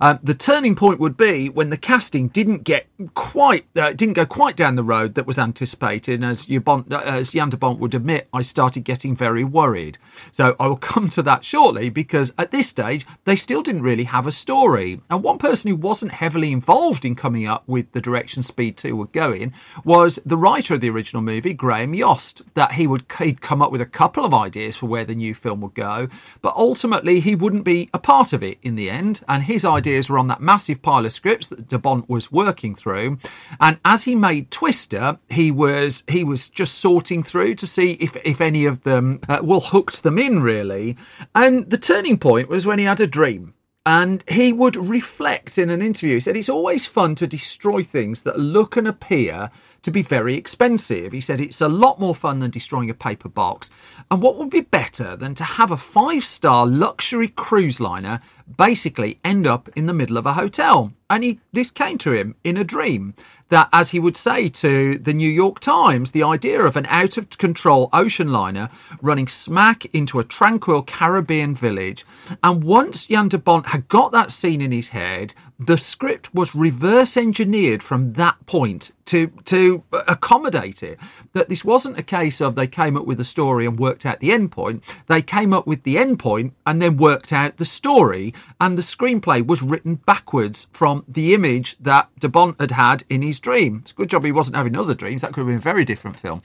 Um, 0.00 0.20
the 0.22 0.34
turning 0.34 0.74
point 0.74 1.00
would 1.00 1.16
be 1.16 1.48
when 1.48 1.70
the 1.70 1.76
casting 1.76 2.28
didn't 2.28 2.64
get 2.64 2.86
quite 3.14 3.66
uh, 3.76 3.92
didn't 3.92 4.14
go 4.14 4.24
quite 4.24 4.56
down 4.56 4.76
the 4.76 4.82
road 4.82 5.14
that 5.14 5.26
was 5.26 5.38
anticipated 5.38 6.22
and 6.22 6.24
as, 6.24 6.46
Bont, 6.46 6.92
uh, 6.92 6.98
as 7.04 7.30
Jan 7.30 7.50
de 7.50 7.56
Bont 7.56 7.78
would 7.80 7.94
admit 7.94 8.28
I 8.32 8.42
started 8.42 8.84
getting 8.84 9.16
very 9.16 9.44
worried. 9.44 9.98
So 10.30 10.54
I 10.60 10.68
will 10.68 10.76
come 10.76 11.08
to 11.10 11.22
that 11.22 11.44
shortly 11.44 11.71
shortly 11.72 11.88
because 11.88 12.32
at 12.38 12.50
this 12.50 12.68
stage 12.68 13.06
they 13.24 13.36
still 13.36 13.62
didn't 13.62 13.82
really 13.82 14.04
have 14.04 14.26
a 14.26 14.32
story. 14.32 15.00
And 15.08 15.22
one 15.22 15.38
person 15.38 15.70
who 15.70 15.76
wasn't 15.76 16.12
heavily 16.12 16.52
involved 16.52 17.04
in 17.04 17.14
coming 17.14 17.46
up 17.46 17.64
with 17.66 17.92
the 17.92 18.00
direction 18.00 18.42
Speed 18.42 18.76
2 18.76 18.96
would 18.96 19.12
go 19.12 19.32
in 19.32 19.52
was 19.84 20.18
the 20.26 20.36
writer 20.36 20.74
of 20.74 20.80
the 20.80 20.90
original 20.90 21.22
movie, 21.22 21.54
Graham 21.54 21.94
Yost, 21.94 22.42
that 22.54 22.72
he 22.72 22.86
would 22.86 23.04
he'd 23.18 23.40
come 23.40 23.62
up 23.62 23.72
with 23.72 23.80
a 23.80 23.86
couple 23.86 24.24
of 24.24 24.34
ideas 24.34 24.76
for 24.76 24.86
where 24.86 25.04
the 25.04 25.14
new 25.14 25.34
film 25.34 25.60
would 25.60 25.74
go, 25.74 26.08
but 26.40 26.54
ultimately 26.56 27.20
he 27.20 27.34
wouldn't 27.34 27.64
be 27.64 27.88
a 27.94 27.98
part 27.98 28.32
of 28.32 28.42
it 28.42 28.58
in 28.62 28.74
the 28.74 28.90
end. 28.90 29.20
And 29.28 29.44
his 29.44 29.64
ideas 29.64 30.08
were 30.08 30.18
on 30.18 30.28
that 30.28 30.40
massive 30.40 30.82
pile 30.82 31.06
of 31.06 31.12
scripts 31.12 31.48
that 31.48 31.68
De 31.68 31.78
Bont 31.78 32.08
was 32.08 32.30
working 32.30 32.74
through. 32.74 33.18
And 33.60 33.78
as 33.84 34.04
he 34.04 34.14
made 34.14 34.50
Twister, 34.50 35.18
he 35.30 35.50
was 35.50 36.04
he 36.08 36.24
was 36.24 36.48
just 36.48 36.78
sorting 36.78 37.22
through 37.22 37.54
to 37.56 37.66
see 37.66 37.92
if 37.92 38.16
if 38.24 38.40
any 38.40 38.66
of 38.66 38.82
them 38.82 39.20
uh, 39.28 39.40
well 39.42 39.60
hooked 39.60 40.02
them 40.02 40.18
in 40.18 40.42
really. 40.42 40.96
And 41.34 41.61
the 41.68 41.78
turning 41.78 42.18
point 42.18 42.48
was 42.48 42.66
when 42.66 42.78
he 42.78 42.84
had 42.84 43.00
a 43.00 43.06
dream. 43.06 43.54
And 43.84 44.22
he 44.28 44.52
would 44.52 44.76
reflect 44.76 45.58
in 45.58 45.68
an 45.68 45.82
interview. 45.82 46.14
He 46.14 46.20
said, 46.20 46.36
It's 46.36 46.48
always 46.48 46.86
fun 46.86 47.16
to 47.16 47.26
destroy 47.26 47.82
things 47.82 48.22
that 48.22 48.38
look 48.38 48.76
and 48.76 48.86
appear 48.86 49.50
to 49.82 49.90
be 49.90 50.02
very 50.02 50.36
expensive. 50.36 51.12
He 51.12 51.20
said, 51.20 51.40
It's 51.40 51.60
a 51.60 51.68
lot 51.68 52.00
more 52.00 52.14
fun 52.14 52.38
than 52.38 52.50
destroying 52.50 52.90
a 52.90 52.94
paper 52.94 53.28
box. 53.28 53.70
And 54.10 54.22
what 54.22 54.36
would 54.36 54.50
be 54.50 54.60
better 54.60 55.16
than 55.16 55.34
to 55.36 55.44
have 55.44 55.70
a 55.70 55.76
five 55.76 56.24
star 56.24 56.66
luxury 56.66 57.28
cruise 57.28 57.80
liner 57.80 58.20
basically 58.56 59.18
end 59.24 59.46
up 59.46 59.68
in 59.76 59.86
the 59.86 59.92
middle 59.92 60.16
of 60.16 60.26
a 60.26 60.34
hotel? 60.34 60.92
And 61.10 61.24
he, 61.24 61.40
this 61.52 61.70
came 61.70 61.98
to 61.98 62.12
him 62.12 62.36
in 62.42 62.56
a 62.56 62.64
dream 62.64 63.14
that, 63.48 63.68
as 63.70 63.90
he 63.90 63.98
would 63.98 64.16
say 64.16 64.48
to 64.48 64.98
the 64.98 65.12
New 65.12 65.28
York 65.28 65.60
Times, 65.60 66.12
the 66.12 66.22
idea 66.22 66.62
of 66.62 66.74
an 66.74 66.86
out 66.86 67.18
of 67.18 67.28
control 67.36 67.90
ocean 67.92 68.32
liner 68.32 68.70
running 69.02 69.28
smack 69.28 69.84
into 69.94 70.18
a 70.18 70.24
tranquil 70.24 70.82
Caribbean 70.82 71.54
village. 71.54 72.06
And 72.42 72.64
once 72.64 73.06
Jan 73.06 73.28
de 73.28 73.36
Bont 73.36 73.66
had 73.66 73.88
got 73.88 74.10
that 74.12 74.32
scene 74.32 74.62
in 74.62 74.72
his 74.72 74.88
head, 74.88 75.34
the 75.58 75.76
script 75.76 76.34
was 76.34 76.54
reverse 76.54 77.16
engineered 77.16 77.82
from 77.82 78.14
that 78.14 78.46
point 78.46 78.90
to 79.12 79.28
to 79.44 79.84
accommodate 79.92 80.82
it. 80.82 80.98
That 81.32 81.48
this 81.48 81.64
wasn't 81.64 81.98
a 81.98 82.02
case 82.02 82.40
of 82.40 82.54
they 82.54 82.66
came 82.66 82.96
up 82.96 83.06
with 83.06 83.20
a 83.20 83.24
story 83.24 83.66
and 83.66 83.78
worked 83.78 84.06
out 84.06 84.20
the 84.20 84.32
end 84.32 84.52
point. 84.52 84.82
They 85.06 85.22
came 85.22 85.52
up 85.52 85.66
with 85.66 85.82
the 85.82 85.98
end 85.98 86.18
point 86.18 86.54
and 86.66 86.80
then 86.80 86.96
worked 86.96 87.32
out 87.32 87.58
the 87.58 87.64
story. 87.64 88.34
And 88.60 88.78
the 88.78 88.82
screenplay 88.82 89.46
was 89.46 89.62
written 89.62 89.96
backwards 89.96 90.68
from 90.72 91.04
the 91.06 91.34
image 91.34 91.76
that 91.78 92.08
De 92.18 92.28
Bont 92.28 92.58
had 92.60 92.70
had 92.70 93.04
in 93.10 93.22
his 93.22 93.40
dream. 93.40 93.80
It's 93.82 93.92
a 93.92 93.94
good 93.94 94.10
job 94.10 94.24
he 94.24 94.32
wasn't 94.32 94.56
having 94.56 94.76
other 94.76 94.94
dreams. 94.94 95.22
That 95.22 95.32
could 95.32 95.40
have 95.40 95.48
been 95.48 95.56
a 95.56 95.60
very 95.60 95.84
different 95.84 96.18
film. 96.18 96.42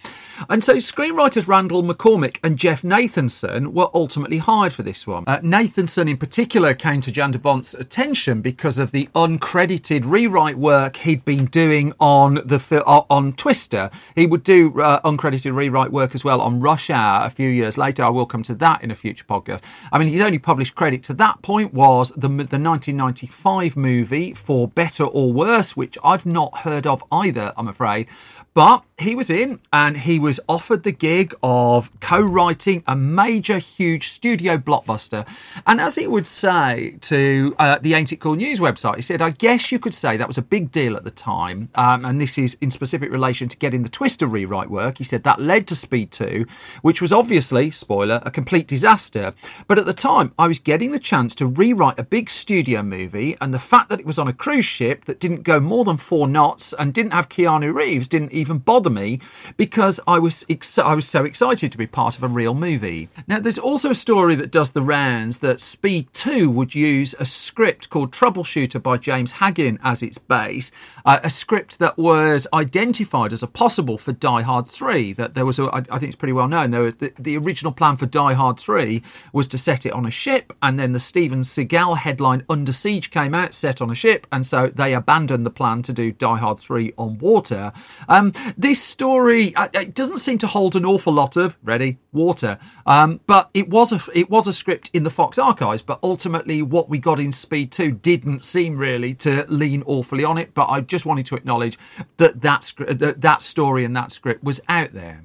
And 0.50 0.64
so 0.64 0.76
screenwriters 0.76 1.48
Randall 1.48 1.84
McCormick 1.84 2.40
and 2.44 2.58
Jeff 2.58 2.82
Nathanson 2.82 3.68
were 3.74 3.90
ultimately 3.94 4.40
hired 4.40 4.74
for 4.74 4.84
this 4.84 5.08
one. 5.08 5.24
Uh, 5.28 5.40
Nathanson 5.40 6.10
in 6.10 6.18
particular 6.18 6.74
came 6.74 7.02
to 7.02 7.12
Jan 7.12 7.32
de 7.32 7.40
Bont's 7.40 7.74
attention 7.74 8.42
because 8.42 8.80
of 8.80 8.92
the 8.92 9.08
uncredited 9.16 10.04
rewrite 10.06 10.58
work 10.58 10.98
he'd 10.98 11.24
been 11.24 11.46
doing 11.46 11.94
on 12.00 12.42
the 12.46 12.57
on 12.86 13.34
Twister. 13.34 13.90
He 14.16 14.26
would 14.26 14.44
do 14.44 14.82
uh, 14.82 15.02
uncredited 15.02 15.56
rewrite 15.56 15.92
work 15.92 16.16
as 16.16 16.24
well 16.24 16.42
on 16.42 16.60
Rush 16.60 16.90
Hour 16.90 17.26
a 17.26 17.30
few 17.30 17.50
years 17.50 17.78
later. 17.78 18.04
I 18.04 18.10
will 18.10 18.26
come 18.26 18.44
to 18.44 18.56
that 18.56 18.84
in 18.84 18.92
a 18.92 18.96
future 18.96 19.26
podcast. 19.26 19.62
I 19.92 20.00
mean, 20.00 20.08
his 20.08 20.22
only 20.22 20.40
published 20.40 20.76
credit 20.76 21.04
to 21.04 21.14
that 21.16 21.42
point 21.42 21.74
was 21.74 22.12
the 22.12 22.28
the 22.28 22.60
1995 22.60 23.76
movie 23.76 24.34
For 24.34 24.68
Better 24.68 25.06
or 25.06 25.32
Worse, 25.32 25.76
which 25.76 25.98
I've 26.04 26.26
not 26.26 26.60
heard 26.60 26.86
of 26.86 27.04
either, 27.12 27.54
I'm 27.58 27.68
afraid. 27.68 28.08
But 28.54 28.84
he 29.00 29.14
was 29.16 29.30
in 29.30 29.60
and 29.72 29.96
he 29.96 30.18
was 30.18 30.40
offered 30.50 30.84
the 30.84 30.92
gig 30.92 31.36
of 31.44 31.92
co 32.00 32.20
writing 32.20 32.84
a 32.88 32.96
major, 32.96 33.60
huge 33.60 34.10
studio 34.10 34.58
blockbuster. 34.58 35.28
And 35.68 35.80
as 35.80 35.96
he 35.96 36.08
would 36.08 36.26
say 36.26 36.98
to 37.02 37.56
uh, 37.60 37.78
the 37.80 37.94
Ain't 37.94 38.12
It 38.12 38.18
Cool 38.18 38.36
News 38.36 38.60
website, 38.60 38.96
he 38.96 39.02
said, 39.04 39.22
I 39.22 39.30
guess 39.30 39.72
you 39.72 39.78
could 39.78 39.94
say 39.94 40.18
that 40.18 40.28
was 40.28 40.40
a 40.40 40.42
big 40.42 40.72
deal 40.72 40.96
at 40.96 41.04
the 41.04 41.12
time. 41.12 41.70
Um, 41.76 42.06
and 42.06 42.20
this 42.20 42.40
is 42.40 42.58
in 42.60 42.72
specific 42.72 43.12
relation 43.12 43.48
to 43.50 43.58
getting 43.58 43.84
the 43.84 43.90
Twister 43.90 44.26
rewrite 44.26 44.72
work. 44.72 44.98
He 44.98 45.04
said 45.04 45.24
that 45.24 45.40
led 45.40 45.68
to 45.68 45.76
Speed 45.76 46.12
2, 46.12 46.46
which 46.82 47.00
was 47.00 47.14
obviously, 47.14 47.70
spoiler, 47.70 48.20
a 48.26 48.32
complete 48.32 48.68
disaster. 48.68 49.34
But 49.68 49.78
at 49.78 49.86
the 49.86 49.94
time, 49.94 50.34
I 50.40 50.48
was 50.48 50.58
getting 50.58 50.92
the 50.92 51.00
chance 51.00 51.36
to 51.36 51.46
rewrite 51.46 52.00
a 52.00 52.04
big 52.04 52.32
studio 52.32 52.82
movie, 52.82 53.38
and 53.40 53.54
the 53.54 53.60
fact 53.60 53.90
that 53.90 54.00
it 54.00 54.08
was 54.08 54.18
on 54.18 54.28
a 54.28 54.34
cruise 54.34 54.66
ship 54.66 55.06
that 55.06 55.20
didn't 55.20 55.44
go 55.44 55.60
more 55.60 55.86
than 55.86 55.98
four 55.98 56.28
knots 56.28 56.74
and 56.74 56.96
didn't 56.96 57.14
have 57.14 57.30
Keanu 57.30 57.72
Reeves 57.72 58.08
didn't 58.08 58.32
even 58.32 58.58
bother 58.58 58.87
me 58.90 59.20
because 59.58 60.00
I 60.08 60.20
was 60.20 60.46
ex- 60.50 60.78
I 60.78 60.94
was 60.94 61.08
so 61.08 61.26
excited 61.26 61.72
to 61.72 61.78
be 61.78 61.88
part 61.88 62.18
of 62.18 62.24
a 62.24 62.28
real 62.28 62.54
movie. 62.54 63.10
Now, 63.28 63.40
there's 63.40 63.60
also 63.60 63.90
a 63.90 63.96
story 63.96 64.36
that 64.36 64.52
does 64.52 64.72
the 64.72 64.82
rounds 64.82 65.40
that 65.40 65.60
Speed 65.60 66.14
2 66.14 66.50
would 66.50 66.76
use 66.76 67.16
a 67.20 67.26
script 67.26 67.90
called 67.90 68.12
Troubleshooter 68.12 68.82
by 68.82 68.98
James 68.98 69.34
Haggin 69.34 69.80
as 69.84 70.04
its 70.04 70.18
base, 70.18 70.72
uh, 71.06 71.20
a 71.24 71.30
script 71.30 71.80
that 71.80 71.98
was 71.98 72.48
identified 72.54 73.34
as 73.34 73.44
a 73.44 73.48
possible 73.48 73.98
for 73.98 74.12
Die 74.12 74.42
Hard 74.42 74.68
3. 74.68 75.14
That 75.14 75.34
there 75.34 75.46
was, 75.46 75.60
a, 75.60 75.66
I, 75.66 75.78
I 75.78 75.98
think 75.98 76.10
it's 76.10 76.16
pretty 76.16 76.34
well 76.34 76.48
known. 76.48 76.72
There, 76.72 76.92
the, 76.92 77.14
the 77.18 77.38
original 77.38 77.72
plan 77.72 77.98
for 77.98 78.06
Die 78.06 78.34
Hard 78.34 78.60
3 78.60 79.02
was 79.34 79.48
to 79.50 79.58
set 79.58 79.86
it 79.86 79.94
on 79.94 80.06
a 80.06 80.12
ship, 80.12 80.54
and 80.62 80.80
then 80.80 80.94
the 80.94 81.00
Steven 81.00 81.42
Seagal 81.42 82.00
headline 82.00 82.44
Under 82.50 82.74
Siege 82.74 83.12
came 83.12 83.34
out, 83.34 83.54
set 83.54 83.82
on 83.82 83.90
a 83.90 83.96
ship, 83.96 84.28
and 84.32 84.46
so 84.46 84.68
they 84.68 84.94
abandoned 84.94 85.46
the 85.46 85.52
plan 85.52 85.82
to 85.84 85.94
do 85.94 86.12
Die 86.12 86.38
Hard 86.38 86.60
3 86.60 86.94
on 86.98 87.18
water. 87.18 87.72
Um, 88.08 88.34
this 88.58 88.77
story 88.82 89.56
uh, 89.56 89.68
it 89.74 89.94
doesn't 89.94 90.20
seem 90.20 90.38
to 90.40 90.48
hold 90.48 90.76
an 90.76 90.86
awful 90.86 91.14
lot 91.14 91.38
of 91.38 91.58
ready 91.64 91.98
water, 92.12 92.58
um, 92.86 93.20
but 93.28 93.50
it 93.54 93.70
was 93.70 93.92
a 93.92 94.02
it 94.14 94.30
was 94.30 94.48
a 94.48 94.54
script 94.54 94.90
in 94.94 95.04
the 95.04 95.10
Fox 95.10 95.38
archives. 95.38 95.82
But 95.82 96.00
ultimately, 96.02 96.62
what 96.62 96.90
we 96.90 96.98
got 96.98 97.20
in 97.20 97.32
Speed 97.32 97.72
2 97.72 97.92
didn't 97.92 98.44
seem 98.44 98.78
really 98.78 99.14
to 99.16 99.46
lean 99.48 99.84
awfully 99.86 100.24
on 100.24 100.38
it. 100.38 100.54
But 100.54 100.68
I 100.70 100.82
just 100.82 101.06
wanted 101.06 101.26
to 101.28 101.36
acknowledge 101.36 101.78
that 102.18 102.42
that, 102.42 102.74
that, 102.78 103.22
that 103.22 103.42
story 103.42 103.84
and 103.86 103.96
that 103.96 104.12
script 104.12 104.44
was 104.44 104.62
out 104.70 104.94
there 104.94 105.24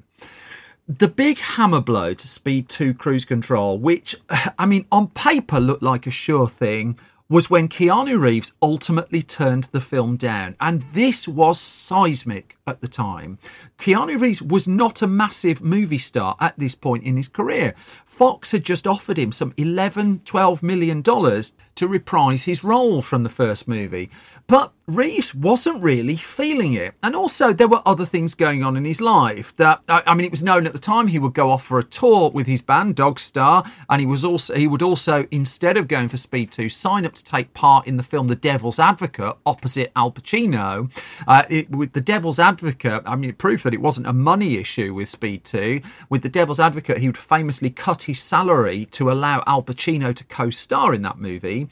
the 0.85 1.07
big 1.07 1.39
hammer 1.39 1.79
blow 1.79 2.13
to 2.13 2.27
Speed 2.27 2.67
2 2.67 2.93
cruise 2.93 3.23
control, 3.23 3.77
which, 3.77 4.15
I 4.59 4.65
mean, 4.65 4.85
on 4.91 5.07
paper 5.07 5.59
looked 5.59 5.83
like 5.83 6.05
a 6.05 6.11
sure 6.11 6.49
thing, 6.49 6.97
was 7.29 7.49
when 7.49 7.67
Keanu 7.67 8.19
Reeves 8.19 8.53
ultimately 8.61 9.23
turned 9.23 9.63
the 9.65 9.81
film 9.81 10.17
down. 10.17 10.55
And 10.59 10.83
this 10.93 11.27
was 11.27 11.59
seismic 11.59 12.57
at 12.65 12.81
the 12.81 12.87
time. 12.87 13.37
Keanu 13.77 14.19
Reeves 14.19 14.41
was 14.41 14.67
not 14.67 15.01
a 15.01 15.07
massive 15.07 15.61
movie 15.61 15.97
star 15.97 16.35
at 16.39 16.57
this 16.57 16.75
point 16.75 17.03
in 17.03 17.17
his 17.17 17.27
career. 17.27 17.73
Fox 18.05 18.51
had 18.51 18.63
just 18.63 18.87
offered 18.87 19.17
him 19.17 19.31
some 19.31 19.53
11, 19.57 20.19
12 20.19 20.63
million 20.63 21.01
dollars 21.01 21.55
to 21.75 21.87
reprise 21.87 22.43
his 22.43 22.63
role 22.63 23.01
from 23.01 23.23
the 23.23 23.29
first 23.29 23.67
movie. 23.67 24.09
But 24.47 24.73
Reeves 24.85 25.33
wasn't 25.33 25.81
really 25.81 26.15
feeling 26.15 26.73
it. 26.73 26.93
And 27.01 27.15
also, 27.15 27.53
there 27.53 27.67
were 27.67 27.81
other 27.85 28.05
things 28.05 28.35
going 28.35 28.63
on 28.63 28.75
in 28.77 28.85
his 28.85 29.01
life 29.01 29.55
that, 29.55 29.81
I 29.87 30.13
mean, 30.13 30.25
it 30.25 30.31
was 30.31 30.43
known 30.43 30.67
at 30.67 30.73
the 30.73 30.79
time 30.79 31.07
he 31.07 31.19
would 31.19 31.33
go 31.33 31.49
off 31.49 31.63
for 31.63 31.79
a 31.79 31.83
tour 31.83 32.29
with 32.29 32.47
his 32.47 32.61
band, 32.61 32.95
Dogstar, 32.97 33.69
and 33.89 34.01
he 34.01 34.05
was 34.05 34.25
also, 34.25 34.53
he 34.55 34.67
would 34.67 34.83
also, 34.83 35.25
instead 35.31 35.77
of 35.77 35.87
going 35.87 36.09
for 36.09 36.17
Speed 36.17 36.51
2, 36.51 36.69
sign 36.69 37.05
up 37.05 37.13
to 37.13 37.23
take 37.23 37.53
part 37.53 37.87
in 37.87 37.97
the 37.97 38.03
film 38.03 38.27
The 38.27 38.35
Devil's 38.35 38.77
Advocate 38.77 39.37
opposite 39.45 39.91
Al 39.95 40.11
Pacino. 40.11 40.91
Uh, 41.27 41.43
it, 41.49 41.71
with 41.71 41.93
The 41.93 42.01
Devil's 42.01 42.39
Advocate, 42.39 42.52
I 43.05 43.15
mean, 43.15 43.33
proof 43.33 43.63
that 43.63 43.73
it 43.73 43.81
wasn't 43.81 44.07
a 44.07 44.13
money 44.13 44.57
issue 44.57 44.93
with 44.93 45.09
Speed 45.09 45.43
2. 45.43 45.81
With 46.09 46.21
The 46.21 46.29
Devil's 46.29 46.59
Advocate, 46.59 46.97
he 46.97 47.07
would 47.07 47.17
famously 47.17 47.69
cut 47.69 48.03
his 48.03 48.21
salary 48.21 48.85
to 48.87 49.11
allow 49.11 49.43
Al 49.47 49.63
Pacino 49.63 50.15
to 50.15 50.23
co 50.25 50.49
star 50.49 50.93
in 50.93 51.01
that 51.03 51.17
movie. 51.17 51.67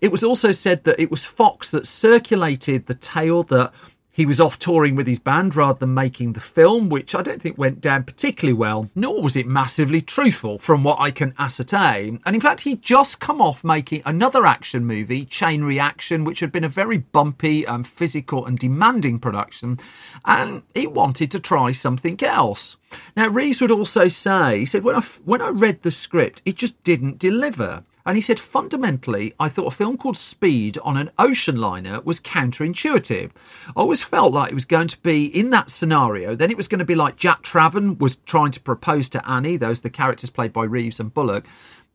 It 0.00 0.12
was 0.12 0.24
also 0.24 0.52
said 0.52 0.84
that 0.84 1.00
it 1.00 1.10
was 1.10 1.24
Fox 1.24 1.70
that 1.70 1.86
circulated 1.86 2.86
the 2.86 2.94
tale 2.94 3.42
that 3.44 3.72
he 4.12 4.26
was 4.26 4.40
off 4.40 4.58
touring 4.58 4.96
with 4.96 5.06
his 5.06 5.18
band 5.18 5.54
rather 5.54 5.78
than 5.78 5.94
making 5.94 6.32
the 6.32 6.40
film, 6.40 6.88
which 6.88 7.14
I 7.14 7.22
don't 7.22 7.40
think 7.40 7.56
went 7.56 7.80
down 7.80 8.04
particularly 8.04 8.52
well, 8.56 8.90
nor 8.94 9.22
was 9.22 9.36
it 9.36 9.46
massively 9.46 10.00
truthful 10.00 10.58
from 10.58 10.82
what 10.82 11.00
I 11.00 11.10
can 11.10 11.34
ascertain. 11.38 12.20
And 12.26 12.34
in 12.34 12.40
fact, 12.40 12.62
he'd 12.62 12.82
just 12.82 13.20
come 13.20 13.40
off 13.40 13.64
making 13.64 14.02
another 14.04 14.44
action 14.44 14.84
movie, 14.84 15.24
Chain 15.24 15.64
Reaction, 15.64 16.24
which 16.24 16.40
had 16.40 16.52
been 16.52 16.64
a 16.64 16.68
very 16.68 16.98
bumpy 16.98 17.64
and 17.64 17.86
physical 17.86 18.44
and 18.44 18.58
demanding 18.58 19.18
production, 19.18 19.78
and 20.24 20.62
he 20.74 20.86
wanted 20.86 21.30
to 21.30 21.40
try 21.40 21.72
something 21.72 22.22
else. 22.22 22.76
Now, 23.16 23.28
Reeves 23.28 23.60
would 23.60 23.70
also 23.70 24.08
say, 24.08 24.58
he 24.58 24.66
said, 24.66 24.82
when 24.82 24.96
I, 24.96 25.00
when 25.24 25.40
I 25.40 25.48
read 25.48 25.82
the 25.82 25.90
script, 25.90 26.42
it 26.44 26.56
just 26.56 26.82
didn't 26.82 27.18
deliver. 27.18 27.84
And 28.06 28.16
he 28.16 28.20
said, 28.22 28.40
fundamentally, 28.40 29.34
I 29.38 29.48
thought 29.48 29.72
a 29.72 29.76
film 29.76 29.96
called 29.96 30.16
Speed 30.16 30.78
on 30.78 30.96
an 30.96 31.10
ocean 31.18 31.56
liner 31.56 32.00
was 32.00 32.20
counterintuitive. 32.20 33.30
I 33.68 33.72
always 33.80 34.02
felt 34.02 34.32
like 34.32 34.50
it 34.50 34.54
was 34.54 34.64
going 34.64 34.88
to 34.88 34.98
be 35.00 35.26
in 35.26 35.50
that 35.50 35.70
scenario. 35.70 36.34
Then 36.34 36.50
it 36.50 36.56
was 36.56 36.68
going 36.68 36.78
to 36.78 36.84
be 36.84 36.94
like 36.94 37.16
Jack 37.16 37.42
Traven 37.42 37.98
was 37.98 38.16
trying 38.16 38.52
to 38.52 38.60
propose 38.60 39.08
to 39.10 39.28
Annie, 39.28 39.56
those 39.56 39.82
the 39.82 39.90
characters 39.90 40.30
played 40.30 40.52
by 40.52 40.64
Reeves 40.64 41.00
and 41.00 41.12
Bullock. 41.12 41.46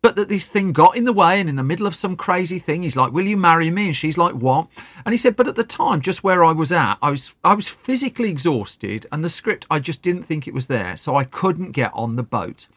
But 0.05 0.15
that 0.17 0.29
this 0.29 0.49
thing 0.49 0.71
got 0.71 0.95
in 0.95 1.05
the 1.05 1.11
way, 1.11 1.39
and 1.39 1.49
in 1.49 1.55
the 1.55 1.63
middle 1.63 1.87
of 1.87 1.95
some 1.95 2.15
crazy 2.15 2.59
thing, 2.59 2.83
he's 2.83 2.95
like, 2.95 3.11
"Will 3.11 3.25
you 3.25 3.37
marry 3.37 3.71
me?" 3.71 3.87
And 3.87 3.95
she's 3.95 4.19
like, 4.19 4.35
"What?" 4.35 4.67
And 5.03 5.13
he 5.13 5.17
said, 5.17 5.35
"But 5.35 5.47
at 5.47 5.55
the 5.55 5.63
time, 5.63 5.99
just 5.99 6.23
where 6.23 6.43
I 6.43 6.51
was 6.51 6.71
at, 6.71 6.99
I 7.01 7.09
was 7.09 7.33
I 7.43 7.55
was 7.55 7.67
physically 7.67 8.29
exhausted, 8.29 9.07
and 9.11 9.23
the 9.23 9.29
script 9.29 9.65
I 9.67 9.79
just 9.79 10.03
didn't 10.03 10.21
think 10.21 10.47
it 10.47 10.53
was 10.53 10.67
there, 10.67 10.95
so 10.95 11.15
I 11.15 11.23
couldn't 11.23 11.71
get 11.71 11.89
on 11.95 12.17
the 12.17 12.23
boat." 12.23 12.67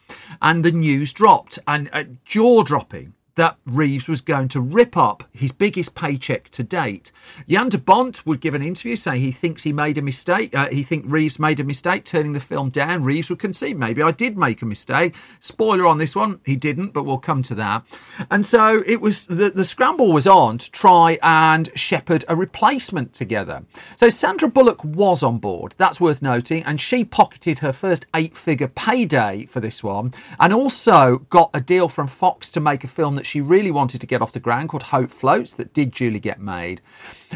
And 0.41 0.65
the 0.65 0.71
news 0.71 1.13
dropped, 1.13 1.59
and 1.67 1.87
uh, 1.93 2.05
jaw 2.25 2.63
dropping 2.63 3.13
that 3.39 3.55
Reeves 3.65 4.09
was 4.09 4.19
going 4.19 4.49
to 4.49 4.59
rip 4.59 4.97
up 4.97 5.23
his 5.31 5.53
biggest 5.53 5.95
paycheck 5.95 6.49
to 6.49 6.61
date. 6.61 7.13
Jan 7.47 7.69
de 7.69 7.77
Bont 7.77 8.25
would 8.25 8.41
give 8.41 8.53
an 8.53 8.61
interview 8.61 8.97
saying 8.97 9.21
he 9.21 9.31
thinks 9.31 9.63
he 9.63 9.71
made 9.71 9.97
a 9.97 10.01
mistake. 10.01 10.53
Uh, 10.53 10.67
he 10.67 10.83
thinks 10.83 11.07
Reeves 11.07 11.39
made 11.39 11.61
a 11.61 11.63
mistake 11.63 12.03
turning 12.03 12.33
the 12.33 12.41
film 12.41 12.69
down. 12.69 13.01
Reeves 13.01 13.29
would 13.29 13.39
concede, 13.39 13.79
maybe 13.79 14.03
I 14.03 14.11
did 14.11 14.37
make 14.37 14.61
a 14.61 14.65
mistake. 14.65 15.15
Spoiler 15.39 15.85
on 15.85 15.99
this 15.99 16.17
one, 16.17 16.41
he 16.45 16.57
didn't, 16.57 16.89
but 16.91 17.03
we'll 17.03 17.17
come 17.17 17.41
to 17.43 17.55
that. 17.55 17.85
And 18.29 18.45
so 18.45 18.83
it 18.85 18.99
was 18.99 19.27
the, 19.27 19.49
the 19.49 19.63
scramble 19.63 20.11
was 20.11 20.27
on 20.27 20.57
to 20.57 20.69
try 20.71 21.17
and 21.23 21.69
shepherd 21.75 22.25
a 22.27 22.35
replacement 22.35 23.13
together. 23.13 23.63
So 23.95 24.09
Sandra 24.09 24.49
Bullock 24.49 24.83
was 24.83 25.23
on 25.23 25.37
board, 25.37 25.75
that's 25.77 26.01
worth 26.01 26.21
noting, 26.21 26.63
and 26.63 26.81
she 26.81 27.05
pocketed 27.05 27.59
her 27.59 27.71
first 27.71 28.05
eight 28.13 28.35
figure 28.35 28.67
payday 28.67 29.45
for 29.45 29.61
this 29.61 29.81
one 29.81 30.11
and 30.41 30.51
also 30.51 31.19
got 31.29 31.51
a 31.53 31.61
deal 31.61 31.87
from 31.87 32.07
Fox 32.07 32.51
to 32.51 32.59
make 32.59 32.83
a 32.83 32.87
film 32.89 33.15
that 33.15 33.28
she 33.29 33.41
really 33.41 33.71
wanted 33.71 34.01
to 34.01 34.07
get 34.07 34.21
off 34.21 34.33
the 34.33 34.39
ground 34.39 34.69
called 34.69 34.83
Hope 34.83 35.11
Floats 35.11 35.53
that 35.53 35.73
did 35.73 35.91
duly 35.91 36.19
get 36.19 36.41
made. 36.41 36.81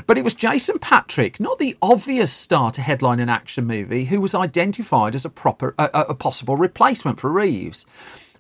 But 0.08 0.18
it 0.18 0.24
was 0.24 0.34
Jason 0.34 0.80
Patric, 0.80 1.40
not 1.40 1.60
the 1.60 1.78
obvious 1.82 2.34
star 2.34 2.72
to 2.72 2.82
headline 2.82 3.20
an 3.20 3.30
action 3.30 3.66
movie, 3.66 4.06
who 4.06 4.20
was 4.20 4.36
identified 4.36 5.16
as 5.16 5.24
a 5.24 5.30
proper 5.30 5.76
a, 5.78 5.90
a 6.10 6.16
possible 6.16 6.58
replacement 6.58 7.20
for 7.20 7.32
Reeves. 7.32 7.86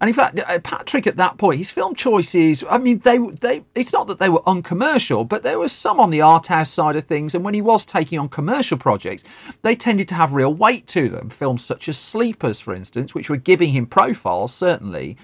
And 0.01 0.09
in 0.09 0.15
fact, 0.15 0.37
uh, 0.37 0.59
Patric 0.59 1.07
at 1.07 1.15
that 1.15 1.37
point, 1.37 1.59
his 1.59 1.71
film 1.71 1.95
choices, 1.95 2.61
I 2.69 2.77
mean, 2.77 2.99
they 2.99 3.19
they 3.19 3.63
it's 3.73 3.93
not 3.93 4.07
that 4.07 4.19
they 4.19 4.27
were 4.27 4.41
uncommercial, 4.45 5.23
but 5.23 5.43
there 5.43 5.57
was 5.57 5.71
some 5.71 5.97
on 5.97 6.09
the 6.09 6.19
art 6.19 6.47
house 6.47 6.71
side 6.71 6.97
of 6.97 7.05
things. 7.05 7.33
And 7.33 7.45
when 7.45 7.53
he 7.53 7.61
was 7.61 7.85
taking 7.85 8.19
on 8.19 8.27
commercial 8.27 8.77
projects, 8.77 9.23
they 9.61 9.75
tended 9.75 10.09
to 10.09 10.15
have 10.15 10.33
real 10.33 10.53
weight 10.53 10.87
to 10.87 11.07
them. 11.07 11.29
Films 11.29 11.63
such 11.63 11.87
as 11.87 11.97
Sleepers, 11.97 12.59
for 12.59 12.73
instance, 12.73 13.15
which 13.15 13.29
were 13.29 13.37
giving 13.37 13.69
him 13.69 13.85
profile, 13.85 14.49
certainly. 14.49 15.15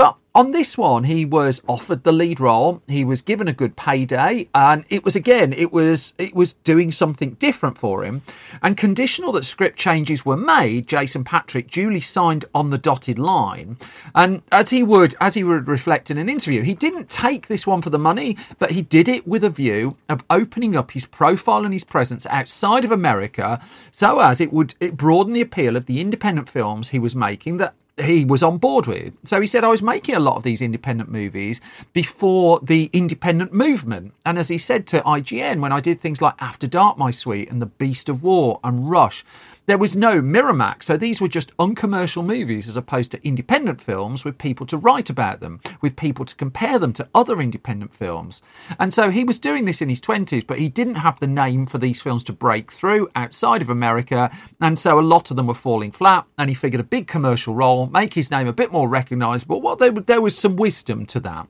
But 0.00 0.16
on 0.34 0.52
this 0.52 0.78
one, 0.78 1.04
he 1.04 1.26
was 1.26 1.62
offered 1.68 2.04
the 2.04 2.12
lead 2.12 2.40
role. 2.40 2.82
He 2.88 3.04
was 3.04 3.20
given 3.20 3.48
a 3.48 3.52
good 3.52 3.76
payday, 3.76 4.48
and 4.54 4.86
it 4.88 5.04
was 5.04 5.14
again, 5.14 5.52
it 5.52 5.74
was 5.74 6.14
it 6.16 6.34
was 6.34 6.54
doing 6.54 6.90
something 6.90 7.32
different 7.34 7.76
for 7.76 8.02
him. 8.02 8.22
And 8.62 8.78
conditional 8.78 9.32
that 9.32 9.44
script 9.44 9.78
changes 9.78 10.24
were 10.24 10.38
made, 10.38 10.86
Jason 10.86 11.22
Patric 11.22 11.70
duly 11.70 12.00
signed 12.00 12.46
on 12.54 12.70
the 12.70 12.78
dotted 12.78 13.18
line. 13.18 13.76
And 14.14 14.40
as 14.50 14.70
he 14.70 14.82
would, 14.82 15.16
as 15.20 15.34
he 15.34 15.44
would 15.44 15.68
reflect 15.68 16.10
in 16.10 16.16
an 16.16 16.30
interview, 16.30 16.62
he 16.62 16.74
didn't 16.74 17.10
take 17.10 17.48
this 17.48 17.66
one 17.66 17.82
for 17.82 17.90
the 17.90 17.98
money, 17.98 18.38
but 18.58 18.70
he 18.70 18.80
did 18.80 19.06
it 19.06 19.28
with 19.28 19.44
a 19.44 19.50
view 19.50 19.98
of 20.08 20.24
opening 20.30 20.74
up 20.74 20.92
his 20.92 21.04
profile 21.04 21.66
and 21.66 21.74
his 21.74 21.84
presence 21.84 22.24
outside 22.30 22.86
of 22.86 22.90
America, 22.90 23.60
so 23.90 24.20
as 24.20 24.40
it 24.40 24.50
would 24.50 24.76
it 24.80 24.96
broaden 24.96 25.34
the 25.34 25.42
appeal 25.42 25.76
of 25.76 25.84
the 25.84 26.00
independent 26.00 26.48
films 26.48 26.88
he 26.88 26.98
was 26.98 27.14
making 27.14 27.58
that 27.58 27.74
he 27.98 28.24
was 28.24 28.42
on 28.42 28.58
board 28.58 28.86
with. 28.86 29.14
So 29.24 29.40
he 29.40 29.46
said, 29.46 29.64
I 29.64 29.68
was 29.68 29.82
making 29.82 30.14
a 30.14 30.20
lot 30.20 30.36
of 30.36 30.42
these 30.42 30.62
independent 30.62 31.10
movies 31.10 31.60
before 31.92 32.60
the 32.62 32.90
independent 32.92 33.52
movement. 33.52 34.14
And 34.24 34.38
as 34.38 34.48
he 34.48 34.58
said 34.58 34.86
to 34.88 35.00
IGN, 35.00 35.60
when 35.60 35.72
I 35.72 35.80
did 35.80 35.98
things 35.98 36.22
like 36.22 36.34
After 36.40 36.66
Dark, 36.66 36.98
My 36.98 37.10
Sweet, 37.10 37.50
and 37.50 37.60
The 37.60 37.66
Beast 37.66 38.08
of 38.08 38.22
War 38.22 38.60
and 38.62 38.90
Rush, 38.90 39.24
there 39.70 39.78
was 39.78 39.94
no 39.94 40.20
Miramax, 40.20 40.82
so 40.82 40.96
these 40.96 41.20
were 41.20 41.28
just 41.28 41.52
uncommercial 41.56 42.24
movies 42.24 42.66
as 42.66 42.76
opposed 42.76 43.12
to 43.12 43.24
independent 43.24 43.80
films 43.80 44.24
with 44.24 44.36
people 44.36 44.66
to 44.66 44.76
write 44.76 45.08
about 45.08 45.38
them, 45.38 45.60
with 45.80 45.94
people 45.94 46.24
to 46.24 46.34
compare 46.34 46.76
them 46.76 46.92
to 46.94 47.08
other 47.14 47.40
independent 47.40 47.94
films. 47.94 48.42
And 48.80 48.92
so 48.92 49.10
he 49.10 49.22
was 49.22 49.38
doing 49.38 49.66
this 49.66 49.80
in 49.80 49.88
his 49.88 50.00
20s, 50.00 50.44
but 50.44 50.58
he 50.58 50.68
didn't 50.68 50.96
have 50.96 51.20
the 51.20 51.28
name 51.28 51.66
for 51.66 51.78
these 51.78 52.00
films 52.00 52.24
to 52.24 52.32
break 52.32 52.72
through 52.72 53.10
outside 53.14 53.62
of 53.62 53.70
America, 53.70 54.36
and 54.60 54.76
so 54.76 54.98
a 54.98 55.02
lot 55.02 55.30
of 55.30 55.36
them 55.36 55.46
were 55.46 55.54
falling 55.54 55.92
flat, 55.92 56.26
and 56.36 56.50
he 56.50 56.54
figured 56.54 56.80
a 56.80 56.82
big 56.82 57.06
commercial 57.06 57.54
role, 57.54 57.86
make 57.86 58.14
his 58.14 58.28
name 58.28 58.48
a 58.48 58.52
bit 58.52 58.72
more 58.72 58.88
recognisable. 58.88 59.60
Well, 59.60 59.76
there, 59.76 59.92
there 59.92 60.20
was 60.20 60.36
some 60.36 60.56
wisdom 60.56 61.06
to 61.06 61.20
that. 61.20 61.46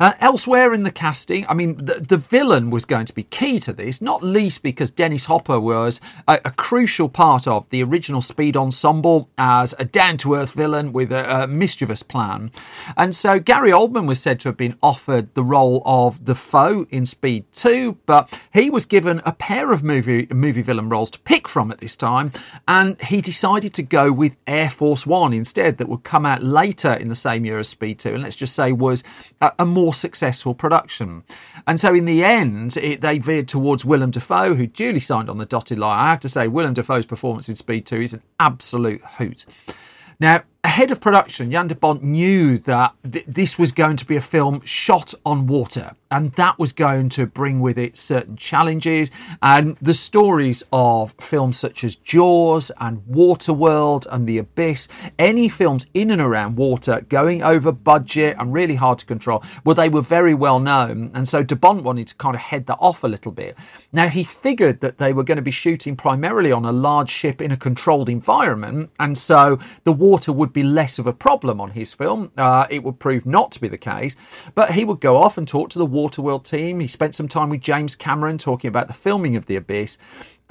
Uh, 0.00 0.12
elsewhere 0.20 0.72
in 0.72 0.82
the 0.84 0.90
casting, 0.90 1.46
I 1.48 1.54
mean, 1.54 1.76
the, 1.76 1.94
the, 1.94 2.16
villain 2.16 2.70
was 2.70 2.84
going 2.84 3.06
to 3.06 3.12
be 3.12 3.24
key 3.24 3.58
to 3.60 3.72
this, 3.72 4.00
not 4.00 4.22
least 4.22 4.62
because 4.62 4.90
Dennis 4.90 5.26
Hopper 5.26 5.60
was 5.60 6.00
a, 6.26 6.40
a 6.44 6.50
crucial 6.50 7.08
part 7.08 7.46
of 7.46 7.68
the 7.70 7.82
original 7.82 8.22
Speed 8.22 8.56
ensemble 8.56 9.28
as 9.36 9.74
a 9.78 9.84
down 9.84 10.16
to 10.18 10.34
earth 10.34 10.52
villain 10.52 10.92
with 10.92 11.12
a, 11.12 11.42
a, 11.42 11.46
mischievous 11.46 12.02
plan. 12.02 12.50
And 12.96 13.14
so 13.14 13.38
Gary 13.38 13.70
Oldman 13.70 14.06
was 14.06 14.22
said 14.22 14.40
to 14.40 14.48
have 14.48 14.56
been 14.56 14.78
offered 14.82 15.34
the 15.34 15.44
role 15.44 15.82
of 15.84 16.24
the 16.24 16.34
foe 16.34 16.86
in 16.90 17.04
Speed 17.04 17.44
2, 17.52 17.98
but 18.06 18.38
he 18.52 18.70
was 18.70 18.86
given 18.86 19.20
a 19.24 19.32
pair 19.32 19.72
of 19.72 19.82
movie, 19.82 20.26
movie 20.30 20.62
villain 20.62 20.88
roles 20.88 21.10
to 21.10 21.18
pick 21.20 21.46
from 21.46 21.70
at 21.70 21.78
this 21.78 21.96
time, 21.96 22.32
and 22.66 23.00
he 23.02 23.20
decided 23.20 23.74
to 23.74 23.82
go 23.82 24.10
with 24.12 24.36
Air 24.46 24.70
Force 24.70 25.06
One 25.06 25.32
instead, 25.32 25.78
that 25.78 25.88
would 25.88 26.02
come 26.02 26.24
out 26.24 26.42
later 26.42 26.92
in 26.92 27.08
the 27.08 27.14
same 27.14 27.44
year 27.44 27.58
as 27.58 27.68
Speed 27.68 27.98
2, 27.98 28.14
and 28.14 28.22
let's 28.22 28.36
just 28.36 28.54
say 28.54 28.72
was 28.72 29.04
a, 29.58 29.66
more 29.66 29.94
successful 29.94 30.54
production. 30.54 31.24
And 31.66 31.80
so 31.80 31.94
in 31.94 32.04
the 32.04 32.24
end, 32.24 32.76
it, 32.76 33.00
they 33.00 33.18
veered 33.18 33.48
towards 33.48 33.84
Willem 33.84 34.10
Dafoe, 34.10 34.54
who 34.54 34.66
duly 34.66 35.00
signed 35.00 35.30
on 35.30 35.38
the 35.38 35.46
dotted 35.46 35.78
line. 35.78 35.98
I 35.98 36.10
have 36.10 36.20
to 36.20 36.28
say, 36.28 36.48
Willem 36.48 36.74
Dafoe's 36.74 37.06
performance 37.06 37.48
in 37.48 37.56
Speed 37.56 37.86
2 37.86 38.00
is 38.00 38.12
an 38.14 38.22
absolute 38.38 39.02
hoot. 39.18 39.44
Now, 40.20 40.42
ahead 40.62 40.90
of 40.90 41.00
production, 41.00 41.50
Jan 41.50 41.68
de 41.68 41.74
Bont 41.74 42.02
knew 42.02 42.58
that 42.58 42.94
th- 43.10 43.24
this 43.26 43.58
was 43.58 43.72
going 43.72 43.96
to 43.96 44.06
be 44.06 44.16
a 44.16 44.20
film 44.20 44.60
shot 44.64 45.14
on 45.24 45.46
water 45.46 45.96
and 46.12 46.32
that 46.32 46.58
was 46.58 46.72
going 46.72 47.08
to 47.08 47.26
bring 47.26 47.60
with 47.60 47.78
it 47.78 47.96
certain 47.96 48.36
challenges. 48.36 49.10
And 49.40 49.76
the 49.78 49.94
stories 49.94 50.62
of 50.70 51.14
films 51.18 51.58
such 51.58 51.82
as 51.82 51.96
Jaws 51.96 52.70
and 52.78 52.98
Waterworld 53.10 54.06
and 54.10 54.28
The 54.28 54.36
Abyss, 54.36 54.88
any 55.18 55.48
films 55.48 55.86
in 55.94 56.10
and 56.10 56.20
around 56.20 56.56
water 56.56 57.00
going 57.08 57.42
over 57.42 57.72
budget 57.72 58.36
and 58.38 58.52
really 58.52 58.74
hard 58.74 58.98
to 58.98 59.06
control, 59.06 59.42
well, 59.64 59.74
they 59.74 59.88
were 59.88 60.02
very 60.02 60.34
well 60.34 60.60
known. 60.60 61.10
And 61.14 61.26
so 61.26 61.42
De 61.42 61.56
Bont 61.56 61.82
wanted 61.82 62.08
to 62.08 62.14
kind 62.16 62.34
of 62.34 62.42
head 62.42 62.66
that 62.66 62.76
off 62.78 63.02
a 63.02 63.08
little 63.08 63.32
bit. 63.32 63.56
Now, 63.90 64.08
he 64.08 64.22
figured 64.22 64.80
that 64.80 64.98
they 64.98 65.14
were 65.14 65.24
going 65.24 65.36
to 65.36 65.42
be 65.42 65.50
shooting 65.50 65.96
primarily 65.96 66.52
on 66.52 66.66
a 66.66 66.72
large 66.72 67.10
ship 67.10 67.40
in 67.40 67.50
a 67.50 67.56
controlled 67.56 68.10
environment. 68.10 68.90
And 69.00 69.16
so 69.16 69.58
the 69.84 69.92
water 69.92 70.32
would 70.32 70.52
be 70.52 70.62
less 70.62 70.98
of 70.98 71.06
a 71.06 71.12
problem 71.14 71.58
on 71.58 71.70
his 71.70 71.94
film. 71.94 72.32
Uh, 72.36 72.66
it 72.68 72.82
would 72.82 72.98
prove 72.98 73.24
not 73.24 73.50
to 73.52 73.60
be 73.60 73.68
the 73.68 73.78
case. 73.78 74.14
But 74.54 74.72
he 74.72 74.84
would 74.84 75.00
go 75.00 75.16
off 75.16 75.38
and 75.38 75.48
talk 75.48 75.70
to 75.70 75.78
the 75.78 75.86
Waterworld 76.02 76.44
team. 76.44 76.80
He 76.80 76.88
spent 76.88 77.14
some 77.14 77.28
time 77.28 77.48
with 77.48 77.60
James 77.60 77.94
Cameron 77.94 78.38
talking 78.38 78.68
about 78.68 78.88
the 78.88 78.92
filming 78.92 79.36
of 79.36 79.46
The 79.46 79.56
Abyss. 79.56 79.98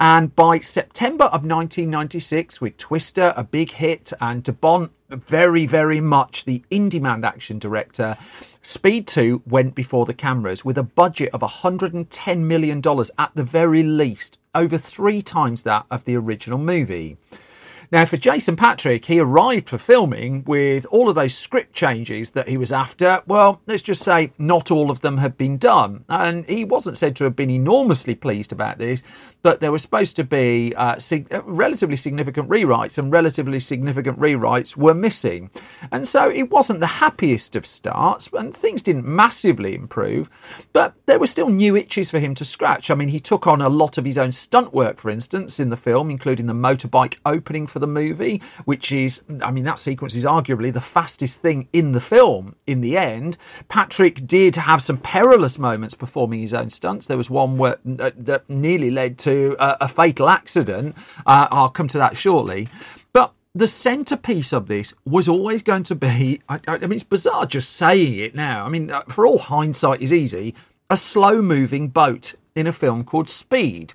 And 0.00 0.34
by 0.34 0.58
September 0.58 1.26
of 1.26 1.44
1996, 1.44 2.60
with 2.60 2.78
Twister 2.78 3.34
a 3.36 3.44
big 3.44 3.72
hit 3.72 4.12
and 4.20 4.42
De 4.42 4.52
Bont 4.52 4.90
very, 5.10 5.66
very 5.66 6.00
much 6.00 6.46
the 6.46 6.64
in 6.70 6.88
demand 6.88 7.24
action 7.24 7.58
director, 7.58 8.16
Speed 8.62 9.06
2 9.06 9.42
went 9.46 9.74
before 9.74 10.06
the 10.06 10.14
cameras 10.14 10.64
with 10.64 10.78
a 10.78 10.82
budget 10.82 11.30
of 11.34 11.40
$110 11.40 12.38
million 12.38 12.78
at 13.18 13.30
the 13.34 13.44
very 13.44 13.82
least, 13.82 14.38
over 14.54 14.78
three 14.78 15.20
times 15.20 15.64
that 15.64 15.84
of 15.90 16.04
the 16.04 16.16
original 16.16 16.58
movie. 16.58 17.18
Now, 17.92 18.06
for 18.06 18.16
Jason 18.16 18.56
Patric, 18.56 19.04
he 19.04 19.20
arrived 19.20 19.68
for 19.68 19.76
filming 19.76 20.44
with 20.44 20.86
all 20.86 21.10
of 21.10 21.14
those 21.14 21.36
script 21.36 21.74
changes 21.74 22.30
that 22.30 22.48
he 22.48 22.56
was 22.56 22.72
after. 22.72 23.22
Well, 23.26 23.60
let's 23.66 23.82
just 23.82 24.02
say 24.02 24.32
not 24.38 24.70
all 24.70 24.90
of 24.90 25.02
them 25.02 25.18
had 25.18 25.36
been 25.36 25.58
done. 25.58 26.06
And 26.08 26.48
he 26.48 26.64
wasn't 26.64 26.96
said 26.96 27.14
to 27.16 27.24
have 27.24 27.36
been 27.36 27.50
enormously 27.50 28.14
pleased 28.14 28.50
about 28.50 28.78
this, 28.78 29.02
but 29.42 29.60
there 29.60 29.70
were 29.70 29.78
supposed 29.78 30.16
to 30.16 30.24
be 30.24 30.72
uh, 30.74 30.98
sig- 30.98 31.30
uh, 31.34 31.42
relatively 31.42 31.96
significant 31.96 32.48
rewrites, 32.48 32.96
and 32.96 33.12
relatively 33.12 33.60
significant 33.60 34.18
rewrites 34.18 34.74
were 34.74 34.94
missing. 34.94 35.50
And 35.90 36.08
so 36.08 36.30
it 36.30 36.50
wasn't 36.50 36.80
the 36.80 36.86
happiest 36.86 37.56
of 37.56 37.66
starts, 37.66 38.30
and 38.32 38.56
things 38.56 38.82
didn't 38.82 39.04
massively 39.04 39.74
improve, 39.74 40.30
but 40.72 40.94
there 41.04 41.18
were 41.18 41.26
still 41.26 41.50
new 41.50 41.76
itches 41.76 42.10
for 42.10 42.20
him 42.20 42.34
to 42.36 42.44
scratch. 42.46 42.90
I 42.90 42.94
mean, 42.94 43.08
he 43.08 43.20
took 43.20 43.46
on 43.46 43.60
a 43.60 43.68
lot 43.68 43.98
of 43.98 44.06
his 44.06 44.16
own 44.16 44.32
stunt 44.32 44.72
work, 44.72 44.98
for 44.98 45.10
instance, 45.10 45.60
in 45.60 45.68
the 45.68 45.76
film, 45.76 46.10
including 46.10 46.46
the 46.46 46.54
motorbike 46.54 47.18
opening 47.26 47.66
for 47.66 47.81
the 47.82 47.86
movie, 47.86 48.40
which 48.64 48.90
is, 48.90 49.24
I 49.42 49.50
mean, 49.50 49.64
that 49.64 49.78
sequence 49.78 50.14
is 50.14 50.24
arguably 50.24 50.72
the 50.72 50.80
fastest 50.80 51.42
thing 51.42 51.68
in 51.72 51.92
the 51.92 52.00
film 52.00 52.56
in 52.66 52.80
the 52.80 52.96
end. 52.96 53.36
Patric 53.68 54.26
did 54.26 54.56
have 54.56 54.80
some 54.80 54.96
perilous 54.96 55.58
moments 55.58 55.94
performing 55.94 56.40
his 56.40 56.54
own 56.54 56.70
stunts. 56.70 57.06
There 57.06 57.18
was 57.18 57.28
one 57.28 57.58
where, 57.58 57.76
uh, 57.98 58.12
that 58.16 58.48
nearly 58.48 58.90
led 58.90 59.18
to 59.18 59.54
a, 59.60 59.76
a 59.82 59.88
fatal 59.88 60.30
accident. 60.30 60.96
Uh, 61.26 61.48
I'll 61.50 61.68
come 61.68 61.88
to 61.88 61.98
that 61.98 62.16
shortly. 62.16 62.68
But 63.12 63.34
the 63.54 63.68
centerpiece 63.68 64.52
of 64.52 64.66
this 64.66 64.94
was 65.04 65.28
always 65.28 65.62
going 65.62 65.82
to 65.84 65.94
be 65.94 66.40
I, 66.48 66.58
I, 66.66 66.78
mean, 66.78 66.92
it's 66.92 67.04
bizarre 67.04 67.44
just 67.44 67.76
saying 67.76 68.18
it 68.18 68.34
now. 68.34 68.64
I 68.64 68.70
mean, 68.70 68.90
uh, 68.90 69.02
for 69.02 69.26
all 69.26 69.38
hindsight 69.38 70.00
is 70.00 70.12
easy, 70.12 70.54
a 70.88 70.96
slow 70.96 71.42
moving 71.42 71.88
boat 71.88 72.34
in 72.54 72.66
a 72.66 72.72
film 72.72 73.04
called 73.04 73.28
Speed. 73.28 73.94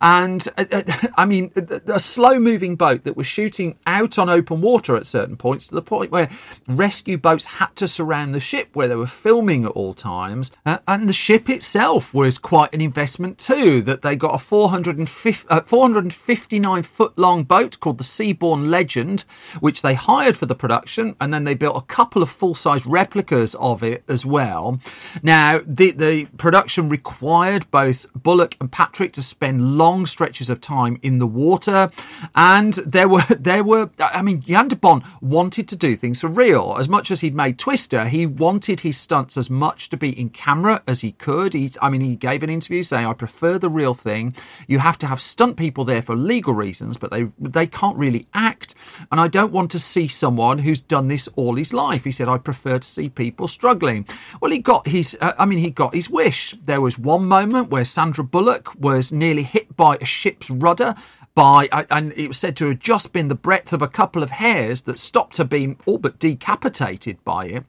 And 0.00 0.46
uh, 0.56 0.64
uh 0.70 0.82
I 1.16 1.26
mean, 1.26 1.52
a 1.86 2.00
slow 2.00 2.38
moving 2.38 2.76
boat 2.76 3.04
that 3.04 3.16
was 3.16 3.26
shooting 3.26 3.78
out 3.86 4.18
on 4.18 4.28
open 4.28 4.60
water 4.60 4.96
at 4.96 5.06
certain 5.06 5.36
points 5.36 5.66
to 5.66 5.74
the 5.74 5.82
point 5.82 6.10
where 6.10 6.28
rescue 6.68 7.18
boats 7.18 7.46
had 7.46 7.74
to 7.76 7.88
surround 7.88 8.34
the 8.34 8.40
ship 8.40 8.70
where 8.74 8.88
they 8.88 8.96
were 8.96 9.06
filming 9.06 9.64
at 9.64 9.72
all 9.72 9.94
times. 9.94 10.50
Uh, 10.64 10.78
and 10.86 11.08
the 11.08 11.12
ship 11.12 11.48
itself 11.48 12.12
was 12.12 12.38
quite 12.38 12.74
an 12.74 12.80
investment 12.80 13.38
too, 13.38 13.82
that 13.82 14.02
they 14.02 14.16
got 14.16 14.34
a 14.34 14.38
450, 14.38 15.46
uh, 15.48 15.60
459 15.62 16.82
foot 16.82 17.18
long 17.18 17.44
boat 17.44 17.78
called 17.80 17.98
the 17.98 18.04
Seabourn 18.04 18.68
Legend, 18.68 19.24
which 19.60 19.82
they 19.82 19.94
hired 19.94 20.36
for 20.36 20.46
the 20.46 20.54
production. 20.54 21.16
And 21.20 21.32
then 21.32 21.44
they 21.44 21.54
built 21.54 21.76
a 21.76 21.86
couple 21.86 22.22
of 22.22 22.30
full 22.30 22.54
size 22.54 22.86
replicas 22.86 23.54
of 23.56 23.82
it 23.82 24.04
as 24.08 24.26
well. 24.26 24.80
Now, 25.22 25.60
the, 25.66 25.92
the 25.92 26.26
production 26.36 26.88
required 26.88 27.70
both 27.70 28.06
Bullock 28.14 28.56
and 28.60 28.70
Patric 28.70 29.12
to 29.14 29.22
spend 29.22 29.78
long 29.78 29.85
stretches 30.06 30.50
of 30.50 30.60
time 30.60 30.98
in 31.02 31.18
the 31.18 31.26
water. 31.26 31.90
And 32.34 32.74
there 32.74 33.08
were, 33.08 33.22
there 33.38 33.62
were, 33.62 33.90
I 34.00 34.22
mean, 34.22 34.40
Jan 34.40 34.68
de 34.68 34.76
Bont 34.76 35.04
wanted 35.20 35.68
to 35.68 35.76
do 35.76 35.96
things 35.96 36.20
for 36.20 36.28
real. 36.28 36.76
As 36.78 36.88
much 36.88 37.10
as 37.10 37.20
he'd 37.20 37.34
made 37.34 37.58
Twister, 37.58 38.06
he 38.06 38.26
wanted 38.26 38.80
his 38.80 38.96
stunts 38.96 39.36
as 39.36 39.48
much 39.48 39.88
to 39.90 39.96
be 39.96 40.18
in 40.18 40.30
camera 40.30 40.82
as 40.86 41.00
he 41.02 41.12
could. 41.12 41.54
He, 41.54 41.70
I 41.80 41.88
mean, 41.88 42.00
he 42.00 42.16
gave 42.16 42.42
an 42.42 42.50
interview 42.50 42.82
saying, 42.82 43.06
I 43.06 43.12
prefer 43.12 43.58
the 43.58 43.68
real 43.68 43.94
thing. 43.94 44.34
You 44.66 44.80
have 44.80 44.98
to 44.98 45.06
have 45.06 45.20
stunt 45.20 45.56
people 45.56 45.84
there 45.84 46.02
for 46.02 46.16
legal 46.16 46.54
reasons, 46.54 46.96
but 46.96 47.10
they, 47.10 47.28
they 47.38 47.66
can't 47.66 47.96
really 47.96 48.26
act. 48.34 48.74
And 49.10 49.20
I 49.20 49.28
don't 49.28 49.52
want 49.52 49.70
to 49.72 49.78
see 49.78 50.08
someone 50.08 50.58
who's 50.58 50.80
done 50.80 51.08
this 51.08 51.28
all 51.36 51.56
his 51.56 51.72
life. 51.72 52.04
He 52.04 52.10
said, 52.10 52.28
I 52.28 52.38
prefer 52.38 52.78
to 52.78 52.88
see 52.88 53.08
people 53.08 53.48
struggling. 53.48 54.06
Well, 54.40 54.50
he 54.50 54.58
got 54.58 54.88
his, 54.88 55.16
uh, 55.20 55.32
I 55.38 55.44
mean, 55.44 55.58
he 55.58 55.70
got 55.70 55.94
his 55.94 56.10
wish. 56.10 56.52
There 56.62 56.80
was 56.80 56.98
one 56.98 57.26
moment 57.26 57.70
where 57.70 57.84
Sandra 57.84 58.24
Bullock 58.24 58.74
was 58.78 59.12
nearly 59.12 59.42
hit 59.42 59.65
by 59.74 59.96
a 60.00 60.04
ship's 60.04 60.50
rudder 60.50 60.94
by, 61.36 61.68
and 61.90 62.14
it 62.14 62.28
was 62.28 62.38
said 62.38 62.56
to 62.56 62.68
have 62.68 62.78
just 62.80 63.12
been 63.12 63.28
the 63.28 63.34
breadth 63.34 63.74
of 63.74 63.82
a 63.82 63.88
couple 63.88 64.22
of 64.22 64.30
hairs 64.30 64.80
that 64.82 64.98
stopped 64.98 65.36
her 65.36 65.44
being 65.44 65.76
all 65.84 65.98
but 65.98 66.18
decapitated 66.18 67.22
by 67.24 67.44
it. 67.44 67.64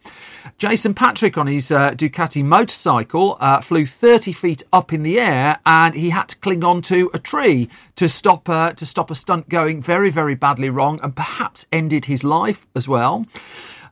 Jason 0.57 0.93
Patric 0.93 1.37
on 1.37 1.47
his 1.47 1.69
uh, 1.69 1.91
Ducati 1.91 2.43
motorcycle 2.43 3.37
uh, 3.41 3.59
flew 3.59 3.85
30 3.85 4.31
feet 4.31 4.63
up 4.71 4.93
in 4.93 5.03
the 5.03 5.19
air 5.19 5.59
and 5.65 5.95
he 5.95 6.11
had 6.11 6.29
to 6.29 6.37
cling 6.37 6.63
onto 6.63 7.09
a 7.13 7.19
tree 7.19 7.69
to 7.97 8.07
stop, 8.07 8.45
to 8.45 8.85
stop 8.85 9.11
a 9.11 9.15
stunt 9.15 9.49
going 9.49 9.81
very, 9.81 10.09
very 10.09 10.33
badly 10.33 10.69
wrong 10.69 11.01
and 11.03 11.13
perhaps 11.13 11.67
ended 11.69 12.05
his 12.05 12.23
life 12.23 12.65
as 12.73 12.87
well. 12.87 13.25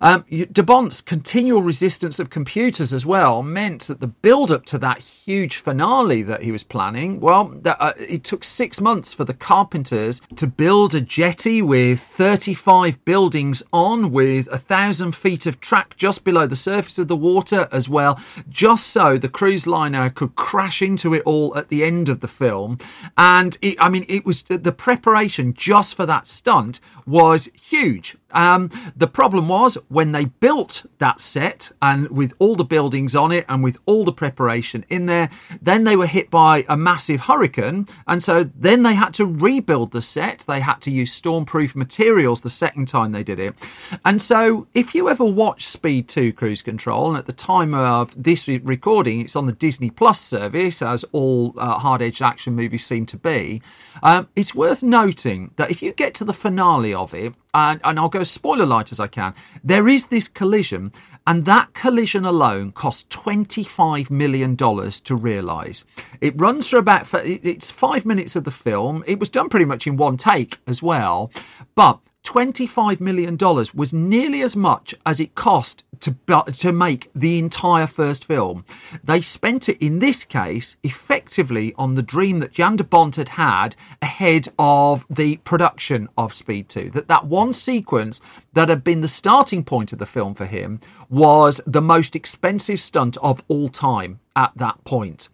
Um, 0.01 0.25
de 0.29 0.63
Bont's 0.63 1.01
continual 1.01 1.61
resistance 1.61 2.19
of 2.19 2.29
computers 2.29 2.93
as 2.93 3.05
well 3.05 3.41
meant 3.41 3.83
that 3.87 4.01
the 4.01 4.07
build 4.07 4.51
up 4.51 4.65
to 4.65 4.77
that 4.79 4.99
huge 4.99 5.57
finale 5.57 6.21
that 6.23 6.43
he 6.43 6.51
was 6.51 6.63
planning, 6.63 7.19
well, 7.19 7.45
that, 7.45 7.77
uh, 7.79 7.93
it 7.97 8.23
took 8.23 8.43
six 8.43 8.81
months 8.81 9.13
for 9.13 9.23
the 9.23 9.33
carpenters 9.33 10.21
to 10.35 10.47
build 10.47 10.93
a 10.95 11.01
jetty 11.01 11.61
with 11.61 11.99
35 11.99 13.03
buildings 13.05 13.63
on, 13.71 14.11
with 14.11 14.47
a 14.51 14.57
thousand 14.57 15.15
feet 15.15 15.45
of 15.45 15.59
track 15.59 15.95
just 15.97 16.23
below 16.23 16.47
the 16.47 16.55
surface 16.55 16.99
of 16.99 17.07
the 17.07 17.15
water 17.15 17.67
as 17.71 17.87
well, 17.89 18.19
just 18.49 18.87
so 18.87 19.17
the 19.17 19.29
cruise 19.29 19.67
liner 19.67 20.09
could 20.09 20.35
crash 20.35 20.81
into 20.81 21.13
it 21.13 21.23
all 21.25 21.57
at 21.57 21.69
the 21.69 21.83
end 21.83 22.09
of 22.09 22.19
the 22.19 22.27
film. 22.27 22.77
And 23.17 23.57
it, 23.61 23.77
I 23.79 23.89
mean, 23.89 24.05
it 24.07 24.25
was 24.25 24.43
the 24.43 24.71
preparation 24.71 25.53
just 25.53 25.95
for 25.95 26.05
that 26.05 26.27
stunt 26.27 26.79
was 27.05 27.49
huge. 27.53 28.17
Um, 28.35 28.69
the 28.95 29.07
problem 29.07 29.47
was 29.47 29.77
when 29.87 30.11
they 30.11 30.25
built 30.25 30.85
that 30.99 31.19
set 31.19 31.71
and 31.81 32.09
with 32.09 32.33
all 32.37 32.55
the 32.55 32.65
buildings 32.65 33.15
on 33.15 33.31
it 33.31 33.45
and 33.49 33.63
with 33.63 33.77
all 33.85 34.03
the 34.03 34.13
preparation 34.13 34.85
in 34.89 35.07
there, 35.07 35.29
then 35.61 35.85
they 35.85 35.95
were 35.95 36.05
hit 36.05 36.29
by 36.29 36.65
a 36.67 36.77
massive 36.77 37.21
hurricane. 37.21 37.87
And 38.07 38.21
so 38.21 38.43
then 38.43 38.83
they 38.83 38.93
had 38.93 39.13
to 39.15 39.25
rebuild 39.25 39.91
the 39.91 40.01
set. 40.01 40.45
They 40.47 40.59
had 40.59 40.81
to 40.81 40.91
use 40.91 41.19
stormproof 41.19 41.75
materials 41.75 42.41
the 42.41 42.49
second 42.49 42.87
time 42.87 43.13
they 43.13 43.23
did 43.23 43.39
it. 43.39 43.55
And 44.03 44.21
so 44.21 44.67
if 44.73 44.93
you 44.93 45.09
ever 45.09 45.25
watch 45.25 45.65
Speed 45.65 46.07
2 46.09 46.33
Cruise 46.33 46.61
Control, 46.61 47.09
and 47.09 47.17
at 47.17 47.25
the 47.25 47.31
time 47.31 47.73
of 47.73 48.21
this 48.21 48.47
recording, 48.47 49.21
it's 49.21 49.35
on 49.35 49.45
the 49.45 49.53
Disney 49.53 49.89
Plus 49.89 50.19
service, 50.19 50.81
as 50.81 51.05
all 51.11 51.53
uh, 51.57 51.79
hard 51.79 52.01
edged 52.01 52.21
action 52.21 52.55
movies 52.55 52.85
seem 52.85 53.05
to 53.05 53.17
be, 53.17 53.61
um, 54.03 54.27
it's 54.35 54.53
worth 54.53 54.83
noting 54.83 55.51
that 55.55 55.71
if 55.71 55.81
you 55.81 55.93
get 55.93 56.13
to 56.15 56.25
the 56.25 56.33
finale 56.33 56.93
of 56.93 57.13
it, 57.13 57.33
and, 57.55 57.79
and 57.85 57.97
I'll 57.97 58.09
go 58.09 58.21
spoiler 58.23 58.65
light 58.65 58.91
as 58.91 58.99
I 58.99 59.07
can, 59.07 59.33
there 59.63 59.87
is 59.87 60.07
this 60.07 60.27
collision, 60.27 60.91
and 61.25 61.45
that 61.45 61.73
collision 61.73 62.25
alone 62.25 62.73
cost 62.73 63.09
$25 63.09 64.11
million 64.11 64.57
to 64.57 65.15
realise. 65.15 65.85
It 66.19 66.39
runs 66.39 66.67
for 66.67 66.77
about, 66.77 67.07
it's 67.13 67.71
five 67.71 68.05
minutes 68.05 68.35
of 68.35 68.43
the 68.43 68.51
film. 68.51 69.05
It 69.07 69.19
was 69.19 69.29
done 69.29 69.47
pretty 69.47 69.65
much 69.65 69.87
in 69.87 69.95
one 69.95 70.17
take 70.17 70.59
as 70.67 70.83
well, 70.83 71.31
but 71.75 71.99
$25 72.25 72.99
million 72.99 73.37
was 73.73 73.93
nearly 73.93 74.41
as 74.41 74.57
much 74.57 74.93
as 75.05 75.21
it 75.21 75.33
cost 75.35 75.84
to, 76.01 76.15
to 76.57 76.71
make 76.71 77.09
the 77.13 77.39
entire 77.39 77.87
first 77.87 78.25
film. 78.25 78.65
They 79.03 79.21
spent 79.21 79.69
it, 79.69 79.83
in 79.83 79.99
this 79.99 80.23
case, 80.23 80.77
effectively 80.83 81.73
on 81.77 81.95
the 81.95 82.03
dream 82.03 82.39
that 82.39 82.53
Jan 82.53 82.75
de 82.75 82.83
Bont 82.83 83.15
had 83.15 83.29
had 83.29 83.75
ahead 84.01 84.47
of 84.57 85.05
the 85.09 85.37
production 85.37 86.09
of 86.17 86.33
Speed 86.33 86.69
2. 86.69 86.91
That 86.91 87.07
that 87.07 87.25
one 87.25 87.53
sequence 87.53 88.21
that 88.55 88.69
had 88.69 88.83
been 88.83 89.01
the 89.01 89.07
starting 89.07 89.63
point 89.63 89.93
of 89.93 89.99
the 89.99 90.05
film 90.05 90.33
for 90.33 90.45
him 90.45 90.79
was 91.09 91.61
the 91.67 91.81
most 91.81 92.15
expensive 92.15 92.79
stunt 92.79 93.17
of 93.17 93.43
all 93.47 93.69
time 93.69 94.19
at 94.35 94.51
that 94.55 94.83
point. 94.83 95.29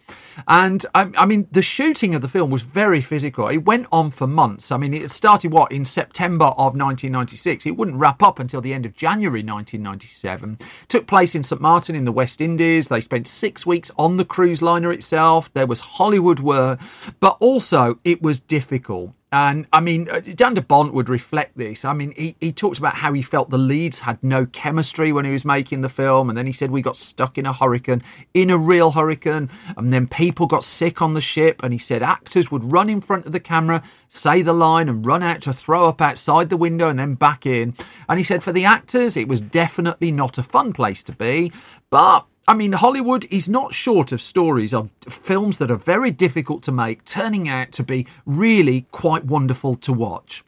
And 0.47 0.85
I, 0.93 1.09
I, 1.17 1.25
mean, 1.25 1.47
the 1.51 1.61
shooting 1.61 2.13
of 2.13 2.21
the 2.21 2.27
film 2.27 2.51
was 2.51 2.61
very 2.61 3.01
physical. 3.01 3.47
It 3.47 3.65
went 3.65 3.87
on 3.91 4.11
for 4.11 4.27
months. 4.27 4.71
I 4.71 4.77
mean, 4.77 4.93
it 4.93 5.09
started 5.11 5.51
what 5.51 5.71
in 5.71 5.85
September 5.85 6.45
of 6.45 6.75
1996. 6.75 7.65
It 7.65 7.77
wouldn't 7.77 7.97
wrap 7.97 8.21
up 8.21 8.39
until 8.39 8.61
the 8.61 8.73
end 8.73 8.85
of 8.85 8.95
January 8.95 9.39
1997. 9.39 10.57
It 10.59 10.89
took 10.89 11.07
place 11.07 11.35
in 11.35 11.43
St 11.43 11.61
Martin 11.61 11.95
in 11.95 12.05
the 12.05 12.11
West 12.11 12.41
Indies. 12.41 12.87
They 12.87 13.01
spent 13.01 13.27
six 13.27 13.65
weeks 13.65 13.91
on 13.97 14.17
the 14.17 14.25
cruise 14.25 14.61
liner 14.61 14.91
itself. 14.91 15.51
There 15.53 15.67
was 15.67 15.81
Hollywood 15.81 16.39
work, 16.39 16.79
but 17.19 17.37
also 17.39 17.99
it 18.03 18.21
was 18.21 18.39
difficult. 18.39 19.13
And 19.33 19.65
I 19.71 19.79
mean, 19.79 20.07
Jan 20.35 20.51
uh, 20.51 20.55
de 20.55 20.61
Bont 20.61 20.93
would 20.93 21.07
reflect 21.07 21.57
this. 21.57 21.85
I 21.85 21.93
mean, 21.93 22.13
he, 22.17 22.35
he 22.41 22.51
talks 22.51 22.77
about 22.77 22.95
how 22.95 23.13
he 23.13 23.21
felt 23.21 23.49
the 23.49 23.57
leads 23.57 24.01
had 24.01 24.21
no 24.21 24.45
chemistry 24.45 25.13
when 25.13 25.23
he 25.23 25.31
was 25.31 25.45
making 25.45 25.79
the 25.79 25.89
film. 25.89 26.27
And 26.27 26.37
then 26.37 26.47
he 26.47 26.51
said, 26.51 26.69
We 26.69 26.81
got 26.81 26.97
stuck 26.97 27.37
in 27.37 27.45
a 27.45 27.53
hurricane, 27.53 28.03
in 28.33 28.49
a 28.49 28.57
real 28.57 28.91
hurricane. 28.91 29.49
And 29.77 29.93
then 29.93 30.07
people 30.07 30.47
got 30.47 30.65
sick 30.65 31.01
on 31.01 31.13
the 31.13 31.21
ship. 31.21 31.63
And 31.63 31.71
he 31.71 31.79
said 31.79 32.03
actors 32.03 32.51
would 32.51 32.73
run 32.73 32.89
in 32.89 32.99
front 32.99 33.25
of 33.25 33.31
the 33.31 33.39
camera, 33.39 33.83
say 34.09 34.41
the 34.41 34.53
line, 34.53 34.89
and 34.89 35.05
run 35.05 35.23
out 35.23 35.41
to 35.43 35.53
throw 35.53 35.87
up 35.87 36.01
outside 36.01 36.49
the 36.49 36.57
window 36.57 36.89
and 36.89 36.99
then 36.99 37.15
back 37.15 37.45
in. 37.45 37.73
And 38.09 38.19
he 38.19 38.25
said, 38.25 38.43
For 38.43 38.51
the 38.51 38.65
actors, 38.65 39.15
it 39.15 39.29
was 39.29 39.39
definitely 39.39 40.11
not 40.11 40.37
a 40.39 40.43
fun 40.43 40.73
place 40.73 41.05
to 41.05 41.13
be. 41.13 41.53
But 41.89 42.25
I 42.47 42.55
mean, 42.55 42.73
Hollywood 42.73 43.25
is 43.31 43.47
not 43.47 43.73
short 43.73 44.11
of 44.11 44.21
stories 44.21 44.73
of 44.73 44.89
films 45.07 45.57
that 45.59 45.69
are 45.71 45.75
very 45.75 46.11
difficult 46.11 46.63
to 46.63 46.71
make, 46.71 47.05
turning 47.05 47.47
out 47.47 47.71
to 47.73 47.83
be 47.83 48.07
really 48.25 48.87
quite 48.91 49.25
wonderful 49.25 49.75
to 49.75 49.93
watch. 49.93 50.43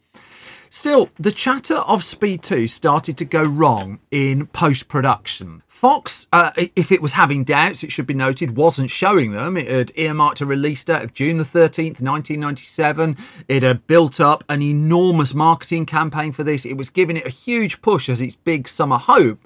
Still, 0.69 1.09
the 1.19 1.31
chatter 1.31 1.77
of 1.77 2.03
Speed 2.03 2.41
2 2.41 2.67
started 2.67 3.15
to 3.19 3.25
go 3.25 3.43
wrong 3.43 3.99
in 4.09 4.47
post 4.47 4.87
production. 4.87 5.61
Fox, 5.73 6.27
uh, 6.31 6.51
if 6.77 6.93
it 6.93 7.01
was 7.01 7.13
having 7.13 7.43
doubts, 7.43 7.83
it 7.83 7.91
should 7.91 8.05
be 8.05 8.13
noted, 8.13 8.55
wasn't 8.55 8.89
showing 8.89 9.33
them. 9.33 9.57
It 9.57 9.67
had 9.67 9.91
earmarked 9.95 10.39
a 10.39 10.45
release 10.45 10.81
date 10.83 11.01
of 11.01 11.13
June 11.13 11.37
the 11.37 11.43
13th, 11.43 11.99
1997. 11.99 13.17
It 13.49 13.63
had 13.63 13.85
built 13.85 14.21
up 14.21 14.45
an 14.47 14.61
enormous 14.61 15.33
marketing 15.33 15.85
campaign 15.85 16.31
for 16.31 16.43
this. 16.43 16.63
It 16.63 16.77
was 16.77 16.89
giving 16.89 17.17
it 17.17 17.25
a 17.25 17.29
huge 17.29 17.81
push 17.81 18.07
as 18.07 18.21
its 18.21 18.35
big 18.35 18.69
summer 18.69 18.97
hope. 18.97 19.45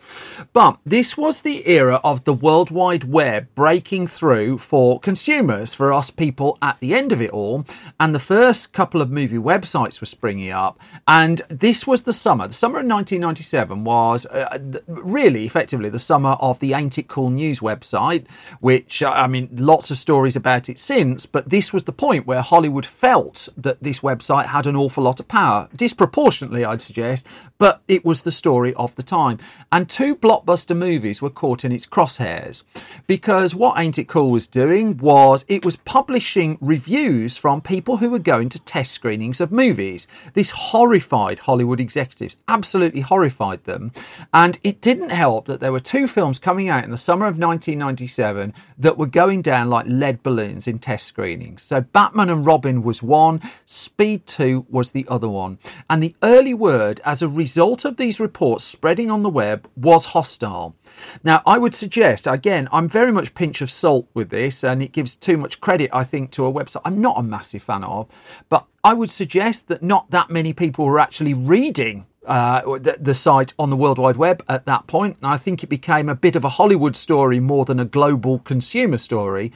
But 0.54 0.78
this 0.86 1.18
was 1.18 1.42
the 1.42 1.68
era 1.68 2.02
of 2.04 2.26
the 2.26 2.34
World 2.34 2.70
Wide 2.70 3.06
Web 3.06 3.48
breaking 3.56 4.06
through 4.06 4.60
for 4.60 5.00
consumers, 5.00 5.74
for 5.74 5.92
us 5.92 6.12
people 6.12 6.60
at 6.62 6.80
the 6.82 6.94
end 6.94 7.12
of 7.12 7.22
it 7.22 7.32
all. 7.32 7.66
And 8.00 8.13
the 8.13 8.20
first 8.20 8.74
couple 8.74 9.02
of 9.02 9.10
movie 9.10 9.38
websites 9.38 10.02
were 10.02 10.06
springing 10.06 10.52
up. 10.52 10.80
And 11.08 11.42
this 11.48 11.88
was 11.88 12.04
the 12.04 12.13
summer. 12.13 12.48
The 12.48 12.54
summer 12.54 12.80
of 12.80 12.86
1997 12.86 13.86
was 13.86 14.28
uh, 14.28 14.60
really 14.86 15.46
effectively 15.46 15.90
the 15.90 15.98
summer 15.98 16.16
of 16.25 16.60
the 16.60 16.73
Ain't 16.73 16.97
It 16.97 17.08
Cool 17.08 17.30
News 17.30 17.60
website, 17.60 18.30
which, 18.60 19.03
uh, 19.03 19.10
I 19.10 19.27
mean, 19.27 19.49
lots 19.51 19.91
of 19.91 19.97
stories 19.97 20.36
about 20.36 20.69
it 20.69 20.80
since, 20.80 21.25
but 21.25 21.49
this 21.49 21.73
was 21.73 21.84
the 21.84 21.91
point 21.91 22.27
where 22.27 22.41
Hollywood 22.41 22.86
felt 22.86 23.49
that 23.58 23.82
this 23.82 24.01
website 24.01 24.47
had 24.47 24.67
an 24.67 24.75
awful 24.75 25.03
lot 25.03 25.19
of 25.19 25.27
power. 25.27 25.69
Disproportionately, 25.75 26.65
I'd 26.65 26.82
suggest, 26.82 27.27
but 27.58 27.82
it 27.88 28.06
was 28.06 28.21
the 28.21 28.32
story 28.32 28.73
of 28.75 28.95
the 28.95 29.03
time. 29.03 29.39
And 29.71 29.89
two 29.89 30.15
blockbuster 30.15 30.75
movies 30.75 31.21
were 31.21 31.30
caught 31.30 31.65
in 31.65 31.71
its 31.71 31.86
crosshairs 31.86 32.63
because 33.06 33.56
what 33.56 33.80
Ain't 33.80 33.97
It 33.97 34.08
Cool 34.08 34.32
was 34.32 34.47
doing 34.47 34.97
was 34.97 35.45
it 35.47 35.65
was 35.65 35.77
publishing 35.77 36.58
reviews 36.62 37.38
from 37.38 37.62
people 37.62 37.97
who 37.97 38.10
were 38.10 38.19
going 38.19 38.49
to 38.49 38.63
test 38.63 38.91
screenings 38.91 39.41
of 39.41 39.51
movies. 39.51 40.08
This 40.34 40.51
horrified 40.51 41.39
Hollywood 41.39 41.80
executives, 41.80 42.38
absolutely 42.47 43.01
horrified 43.01 43.63
them. 43.65 43.91
And 44.34 44.60
it 44.63 44.82
didn't 44.82 45.10
help 45.10 45.45
that 45.45 45.60
there 45.60 45.71
were 45.71 45.80
two 45.80 46.07
films 46.08 46.39
coming 46.39 46.70
out 46.70 46.84
in 46.84 46.91
the 46.91 46.98
summer 46.98 47.26
of 47.26 47.38
1997 47.38 48.54
that 48.78 48.98
were 48.98 49.06
going 49.06 49.41
down 49.41 49.70
like 49.70 49.86
lead 49.88 50.24
balloons 50.24 50.67
in 50.67 50.80
test 50.80 51.06
screenings. 51.06 51.63
So 51.63 51.82
Batman 51.82 52.30
and 52.30 52.46
Robin 52.46 52.84
was 52.84 53.04
one, 53.04 53.41
Speed 53.65 54.26
2 54.26 54.67
was 54.70 54.91
the 54.91 55.06
other 55.10 55.30
one. 55.30 55.60
And 55.89 56.02
the 56.02 56.15
early 56.24 56.54
word 56.54 57.02
as 57.06 57.22
a 57.22 57.28
result 57.28 57.86
of 57.86 57.98
these 57.98 58.20
reports 58.20 58.63
spreading 58.63 59.12
on 59.12 59.24
the 59.24 59.30
web 59.30 59.70
was 59.76 60.06
hostile. 60.06 60.76
Now, 61.24 61.41
I 61.46 61.58
would 61.58 61.76
suggest, 61.76 62.28
again, 62.28 62.67
I'm 62.72 62.89
very 62.89 63.12
much 63.12 63.36
pinch 63.36 63.62
of 63.62 63.70
salt 63.70 64.08
with 64.13 64.30
this, 64.30 64.63
and 64.63 64.82
it 64.82 64.91
gives 64.91 65.15
too 65.15 65.38
much 65.38 65.62
credit, 65.62 65.89
I 65.93 66.04
think, 66.04 66.32
to 66.32 66.46
a 66.46 66.52
website 66.52 66.82
I'm 66.86 67.02
not 67.02 67.20
a 67.20 67.24
massive 67.24 67.63
fan 67.63 67.84
of, 67.84 68.08
but 68.50 68.65
I 68.84 68.93
would 68.93 69.12
suggest 69.12 69.67
that 69.67 69.84
not 69.84 70.12
that 70.12 70.30
many 70.30 70.54
people 70.54 70.86
were 70.86 71.00
actually 71.00 71.34
reading 71.34 72.06
uh, 72.28 72.62
the, 72.78 72.98
the, 73.00 73.16
site 73.16 73.54
on 73.58 73.70
the 73.70 73.76
World 73.76 73.98
Wide 73.98 74.18
Web 74.18 74.44
at 74.50 74.66
that 74.66 74.86
point. 74.86 75.18
I 75.24 75.38
think 75.38 75.63
it 75.63 75.68
became 75.68 76.10
a 76.10 76.16
bit 76.16 76.36
of 76.36 76.44
a 76.44 76.50
Hollywood 76.50 76.96
story 76.96 77.40
more 77.40 77.66
than 77.66 77.80
a 77.80 77.86
global 77.86 78.40
consumer 78.40 78.98
story. 78.98 79.52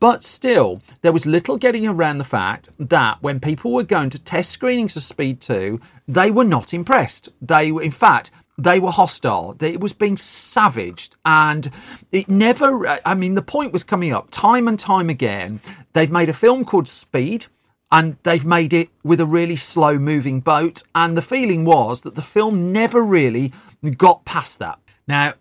But 0.00 0.24
still, 0.24 0.82
there 1.02 1.12
was 1.12 1.26
little 1.26 1.58
getting 1.58 1.86
around 1.86 2.18
the 2.18 2.24
fact 2.24 2.70
that 2.78 3.22
when 3.22 3.38
people 3.38 3.72
were 3.72 3.82
going 3.82 4.10
to 4.10 4.22
test 4.22 4.50
screenings 4.50 4.96
of 4.96 5.02
Speed 5.02 5.40
2, 5.40 5.78
they 6.08 6.30
were 6.30 6.44
not 6.44 6.72
impressed. 6.72 7.28
They, 7.40 7.70
were, 7.70 7.82
in 7.82 7.90
fact, 7.90 8.30
they 8.58 8.80
were 8.80 8.90
hostile. 8.90 9.54
It 9.60 9.80
was 9.80 9.92
being 9.92 10.16
savaged, 10.16 11.16
and 11.24 11.70
it 12.10 12.28
never. 12.28 12.98
I 13.04 13.14
mean, 13.14 13.34
the 13.34 13.42
point 13.42 13.72
was 13.72 13.84
coming 13.84 14.12
up 14.12 14.28
time 14.30 14.66
and 14.66 14.78
time 14.78 15.10
again. 15.10 15.60
They've 15.92 16.10
made 16.10 16.30
a 16.30 16.32
film 16.32 16.64
called 16.64 16.88
Speed 16.88 17.46
and 17.90 18.16
they've 18.22 18.44
made 18.44 18.72
it 18.72 18.88
with 19.04 19.20
a 19.20 19.26
really 19.26 19.56
slow 19.56 19.98
moving 19.98 20.40
boat. 20.40 20.82
And 20.94 21.16
the 21.16 21.22
feeling 21.22 21.64
was 21.64 22.02
that 22.02 22.14
the 22.14 22.22
film 22.22 22.72
never 22.72 23.00
really 23.00 23.52
got 23.96 24.24
past 24.24 24.58
that. 24.58 24.78
Now, 25.08 25.34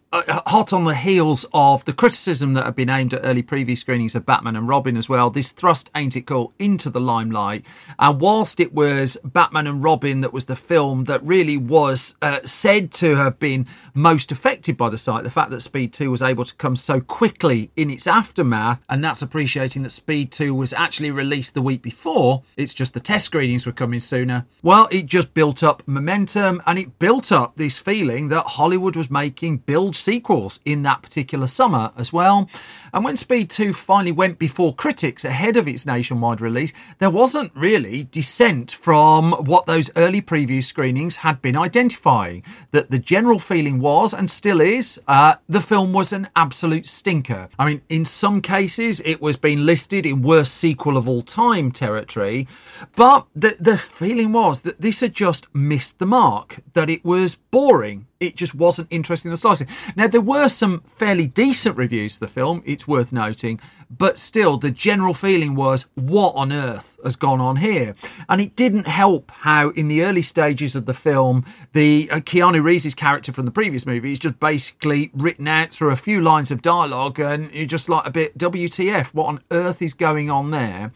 hot 0.45 0.73
on 0.73 0.83
the 0.83 0.95
heels 0.95 1.45
of 1.53 1.85
the 1.85 1.93
criticism 1.93 2.53
that 2.53 2.65
had 2.65 2.75
been 2.75 2.89
aimed 2.89 3.13
at 3.13 3.25
early 3.25 3.43
preview 3.43 3.77
screenings 3.77 4.15
of 4.15 4.25
Batman 4.25 4.55
and 4.55 4.67
Robin 4.67 4.97
as 4.97 5.09
well, 5.09 5.29
this 5.29 5.51
thrust 5.51 5.89
Ain't 5.95 6.15
It 6.15 6.27
Cool 6.27 6.53
into 6.59 6.89
the 6.89 6.99
limelight. 6.99 7.65
And 7.99 8.19
whilst 8.19 8.59
it 8.59 8.73
was 8.73 9.17
Batman 9.23 9.67
and 9.67 9.83
Robin 9.83 10.21
that 10.21 10.33
was 10.33 10.45
the 10.45 10.55
film 10.55 11.05
that 11.05 11.23
really 11.23 11.57
was 11.57 12.15
uh, 12.21 12.39
said 12.45 12.91
to 12.93 13.15
have 13.15 13.39
been 13.39 13.65
most 13.93 14.31
affected 14.31 14.77
by 14.77 14.89
the 14.89 14.97
site, 14.97 15.23
the 15.23 15.29
fact 15.29 15.51
that 15.51 15.61
Speed 15.61 15.93
2 15.93 16.11
was 16.11 16.21
able 16.21 16.45
to 16.45 16.55
come 16.55 16.75
so 16.75 16.99
quickly 16.99 17.71
in 17.75 17.89
its 17.89 18.07
aftermath, 18.07 18.81
and 18.89 19.03
that's 19.03 19.21
appreciating 19.21 19.83
that 19.83 19.91
Speed 19.91 20.31
2 20.31 20.53
was 20.53 20.73
actually 20.73 21.11
released 21.11 21.53
the 21.53 21.61
week 21.61 21.81
before, 21.81 22.43
it's 22.57 22.73
just 22.73 22.93
the 22.93 22.99
test 22.99 23.25
screenings 23.25 23.65
were 23.65 23.71
coming 23.71 23.99
sooner. 23.99 24.45
Well, 24.61 24.87
it 24.91 25.05
just 25.05 25.33
built 25.33 25.63
up 25.63 25.83
momentum 25.87 26.61
and 26.65 26.79
it 26.79 26.99
built 26.99 27.31
up 27.31 27.55
this 27.55 27.77
feeling 27.77 28.29
that 28.29 28.45
Hollywood 28.45 28.95
was 28.95 29.11
making 29.11 29.57
bilge 29.57 29.95
sequels 30.05 30.59
in 30.63 30.83
that 30.83 31.01
particular 31.01 31.47
summer 31.47 31.91
as 31.97 32.13
well. 32.13 32.49
And 32.93 33.03
when 33.03 33.17
Speed 33.17 33.49
2 33.49 33.73
finally 33.73 34.11
went 34.11 34.39
before 34.39 34.73
critics 34.73 35.25
ahead 35.25 35.57
of 35.57 35.67
its 35.67 35.85
nationwide 35.85 36.39
release, 36.39 36.71
there 36.99 37.09
wasn't 37.09 37.51
really 37.55 38.03
dissent 38.03 38.71
from 38.71 39.33
what 39.33 39.65
those 39.65 39.91
early 39.97 40.21
preview 40.21 40.63
screenings 40.63 41.17
had 41.17 41.41
been 41.41 41.57
identifying. 41.57 42.43
That 42.71 42.91
the 42.91 42.99
general 42.99 43.39
feeling 43.39 43.79
was, 43.79 44.13
and 44.13 44.29
still 44.29 44.61
is, 44.61 45.01
uh, 45.07 45.35
the 45.49 45.59
film 45.59 45.91
was 45.91 46.13
an 46.13 46.29
absolute 46.35 46.87
stinker. 46.87 47.49
I 47.59 47.65
mean, 47.65 47.81
in 47.89 48.05
some 48.05 48.39
cases, 48.41 49.01
it 49.01 49.21
was 49.21 49.35
being 49.37 49.65
listed 49.65 50.05
in 50.05 50.21
worst 50.21 50.53
sequel 50.55 50.95
of 50.95 51.09
all 51.09 51.21
time 51.21 51.71
territory, 51.71 52.47
but 52.95 53.25
the, 53.35 53.57
the 53.59 53.77
feeling 53.77 54.31
was 54.31 54.61
that 54.61 54.81
this 54.81 55.01
had 55.01 55.13
just 55.13 55.53
missed 55.53 55.99
the 55.99 56.05
mark, 56.05 56.59
that 56.73 56.89
it 56.89 57.03
was 57.03 57.35
boring 57.35 58.07
it 58.19 58.35
just 58.35 58.55
wasn't 58.55 58.87
interesting 58.91 59.29
in 59.29 59.33
the 59.33 59.37
slightest. 59.37 59.69
Now, 59.95 60.07
there 60.07 60.21
were 60.21 60.49
some 60.49 60.81
fairly 60.87 61.27
decent 61.27 61.77
reviews 61.77 62.15
of 62.15 62.21
the 62.21 62.27
film, 62.27 62.63
it's 62.65 62.87
worth 62.87 63.11
noting, 63.11 63.59
but 63.89 64.17
still, 64.17 64.57
the 64.57 64.71
general 64.71 65.13
feeling 65.13 65.55
was, 65.55 65.87
what 65.95 66.33
on 66.35 66.51
earth 66.51 66.97
has 67.03 67.15
gone 67.15 67.39
on 67.39 67.57
here? 67.57 67.93
And 68.27 68.41
it 68.41 68.55
didn't 68.55 68.87
help 68.87 69.31
how, 69.31 69.69
in 69.69 69.87
the 69.87 70.03
early 70.03 70.21
stages 70.21 70.75
of 70.75 70.85
the 70.85 70.93
film, 70.93 71.45
the 71.73 72.09
uh, 72.11 72.15
Keanu 72.17 72.63
Reeves' 72.63 72.95
character 72.95 73.31
from 73.31 73.45
the 73.45 73.51
previous 73.51 73.85
movie 73.85 74.13
is 74.13 74.19
just 74.19 74.39
basically 74.39 75.11
written 75.13 75.47
out 75.47 75.69
through 75.69 75.91
a 75.91 75.95
few 75.95 76.21
lines 76.21 76.51
of 76.51 76.61
dialogue, 76.61 77.19
and 77.19 77.51
you're 77.51 77.65
just 77.65 77.89
like 77.89 78.05
a 78.05 78.11
bit, 78.11 78.37
WTF, 78.37 79.13
what 79.13 79.27
on 79.27 79.41
earth 79.51 79.81
is 79.81 79.93
going 79.93 80.29
on 80.29 80.51
there? 80.51 80.91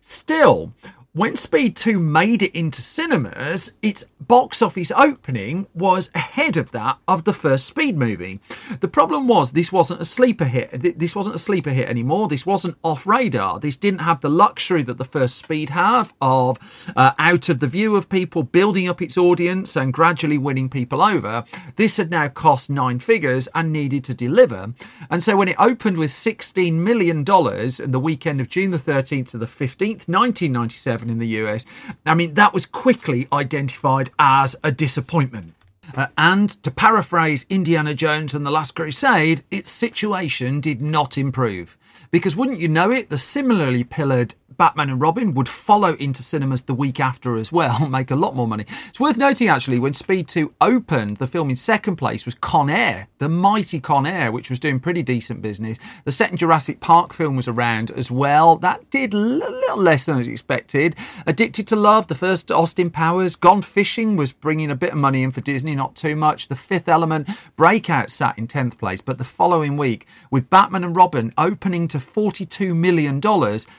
Still, 0.00 0.72
when 1.14 1.36
Speed 1.36 1.76
2 1.76 2.00
made 2.00 2.42
it 2.42 2.52
into 2.56 2.82
cinemas, 2.82 3.76
its 3.80 4.02
box 4.18 4.60
office 4.60 4.90
opening 4.90 5.68
was 5.72 6.10
ahead 6.12 6.56
of 6.56 6.72
that 6.72 6.98
of 7.06 7.22
the 7.22 7.32
first 7.32 7.66
Speed 7.66 7.96
movie. 7.96 8.40
The 8.80 8.88
problem 8.88 9.28
was 9.28 9.52
this 9.52 9.70
wasn't 9.70 10.00
a 10.00 10.04
sleeper 10.04 10.46
hit. 10.46 10.98
This 10.98 11.14
wasn't 11.14 11.36
a 11.36 11.38
sleeper 11.38 11.70
hit 11.70 11.88
anymore. 11.88 12.26
This 12.26 12.44
wasn't 12.44 12.78
off 12.82 13.06
radar. 13.06 13.60
This 13.60 13.76
didn't 13.76 14.00
have 14.00 14.22
the 14.22 14.28
luxury 14.28 14.82
that 14.82 14.98
the 14.98 15.04
first 15.04 15.36
Speed 15.36 15.70
have 15.70 16.12
of 16.20 16.58
uh, 16.96 17.12
out 17.16 17.48
of 17.48 17.60
the 17.60 17.68
view 17.68 17.94
of 17.94 18.08
people, 18.08 18.42
building 18.42 18.88
up 18.88 19.00
its 19.00 19.16
audience 19.16 19.76
and 19.76 19.92
gradually 19.92 20.38
winning 20.38 20.68
people 20.68 21.00
over. 21.00 21.44
This 21.76 21.96
had 21.96 22.10
now 22.10 22.26
cost 22.26 22.68
nine 22.68 22.98
figures 22.98 23.46
and 23.54 23.72
needed 23.72 24.02
to 24.04 24.14
deliver. 24.14 24.74
And 25.08 25.22
so 25.22 25.36
when 25.36 25.46
it 25.46 25.56
opened 25.60 25.96
with 25.96 26.10
$16 26.10 26.72
million 26.72 27.18
in 27.18 27.92
the 27.92 28.00
weekend 28.02 28.40
of 28.40 28.48
June 28.48 28.72
the 28.72 28.78
13th 28.78 29.30
to 29.30 29.38
the 29.38 29.46
15th, 29.46 30.08
1997, 30.08 31.03
in 31.10 31.18
the 31.18 31.28
US. 31.28 31.64
I 32.04 32.14
mean, 32.14 32.34
that 32.34 32.52
was 32.52 32.66
quickly 32.66 33.28
identified 33.32 34.10
as 34.18 34.56
a 34.62 34.72
disappointment. 34.72 35.54
Uh, 35.94 36.06
and 36.16 36.50
to 36.62 36.70
paraphrase 36.70 37.46
Indiana 37.50 37.94
Jones 37.94 38.34
and 38.34 38.46
the 38.46 38.50
Last 38.50 38.74
Crusade, 38.74 39.42
its 39.50 39.70
situation 39.70 40.60
did 40.60 40.80
not 40.80 41.18
improve. 41.18 41.76
Because 42.10 42.36
wouldn't 42.36 42.60
you 42.60 42.68
know 42.68 42.90
it, 42.90 43.08
the 43.08 43.18
similarly 43.18 43.84
pillared 43.84 44.34
Batman 44.56 44.90
and 44.90 45.00
Robin 45.00 45.34
would 45.34 45.48
follow 45.48 45.94
into 45.94 46.22
cinemas 46.22 46.62
the 46.62 46.74
week 46.74 47.00
after 47.00 47.36
as 47.36 47.50
well, 47.50 47.86
make 47.88 48.10
a 48.10 48.16
lot 48.16 48.34
more 48.34 48.48
money. 48.48 48.64
It's 48.88 49.00
worth 49.00 49.16
noting 49.16 49.48
actually, 49.48 49.78
when 49.78 49.92
Speed 49.92 50.28
2 50.28 50.54
opened, 50.60 51.16
the 51.16 51.26
film 51.26 51.50
in 51.50 51.56
second 51.56 51.96
place 51.96 52.24
was 52.24 52.34
Con 52.34 52.70
Air, 52.70 53.08
the 53.18 53.28
mighty 53.28 53.80
Con 53.80 54.06
Air, 54.06 54.30
which 54.30 54.50
was 54.50 54.58
doing 54.58 54.80
pretty 54.80 55.02
decent 55.02 55.42
business. 55.42 55.78
The 56.04 56.12
second 56.12 56.38
Jurassic 56.38 56.80
Park 56.80 57.12
film 57.12 57.36
was 57.36 57.48
around 57.48 57.90
as 57.92 58.10
well. 58.10 58.56
That 58.56 58.90
did 58.90 59.14
a 59.14 59.18
little 59.18 59.78
less 59.78 60.06
than 60.06 60.18
I 60.18 60.22
expected. 60.22 60.94
Addicted 61.26 61.66
to 61.68 61.76
Love, 61.76 62.06
the 62.06 62.14
first 62.14 62.50
Austin 62.50 62.90
Powers, 62.90 63.36
Gone 63.36 63.62
Fishing 63.62 64.16
was 64.16 64.32
bringing 64.32 64.70
a 64.70 64.76
bit 64.76 64.92
of 64.92 64.98
money 64.98 65.22
in 65.22 65.30
for 65.30 65.40
Disney, 65.40 65.74
not 65.74 65.96
too 65.96 66.16
much. 66.16 66.48
The 66.48 66.56
Fifth 66.56 66.88
Element, 66.88 67.28
Breakout 67.56 68.10
sat 68.10 68.38
in 68.38 68.46
10th 68.46 68.78
place, 68.78 69.00
but 69.00 69.18
the 69.18 69.24
following 69.24 69.76
week, 69.76 70.06
with 70.30 70.50
Batman 70.50 70.84
and 70.84 70.96
Robin 70.96 71.32
opening 71.36 71.83
to 71.88 71.98
$42 71.98 72.74
million, 72.74 73.20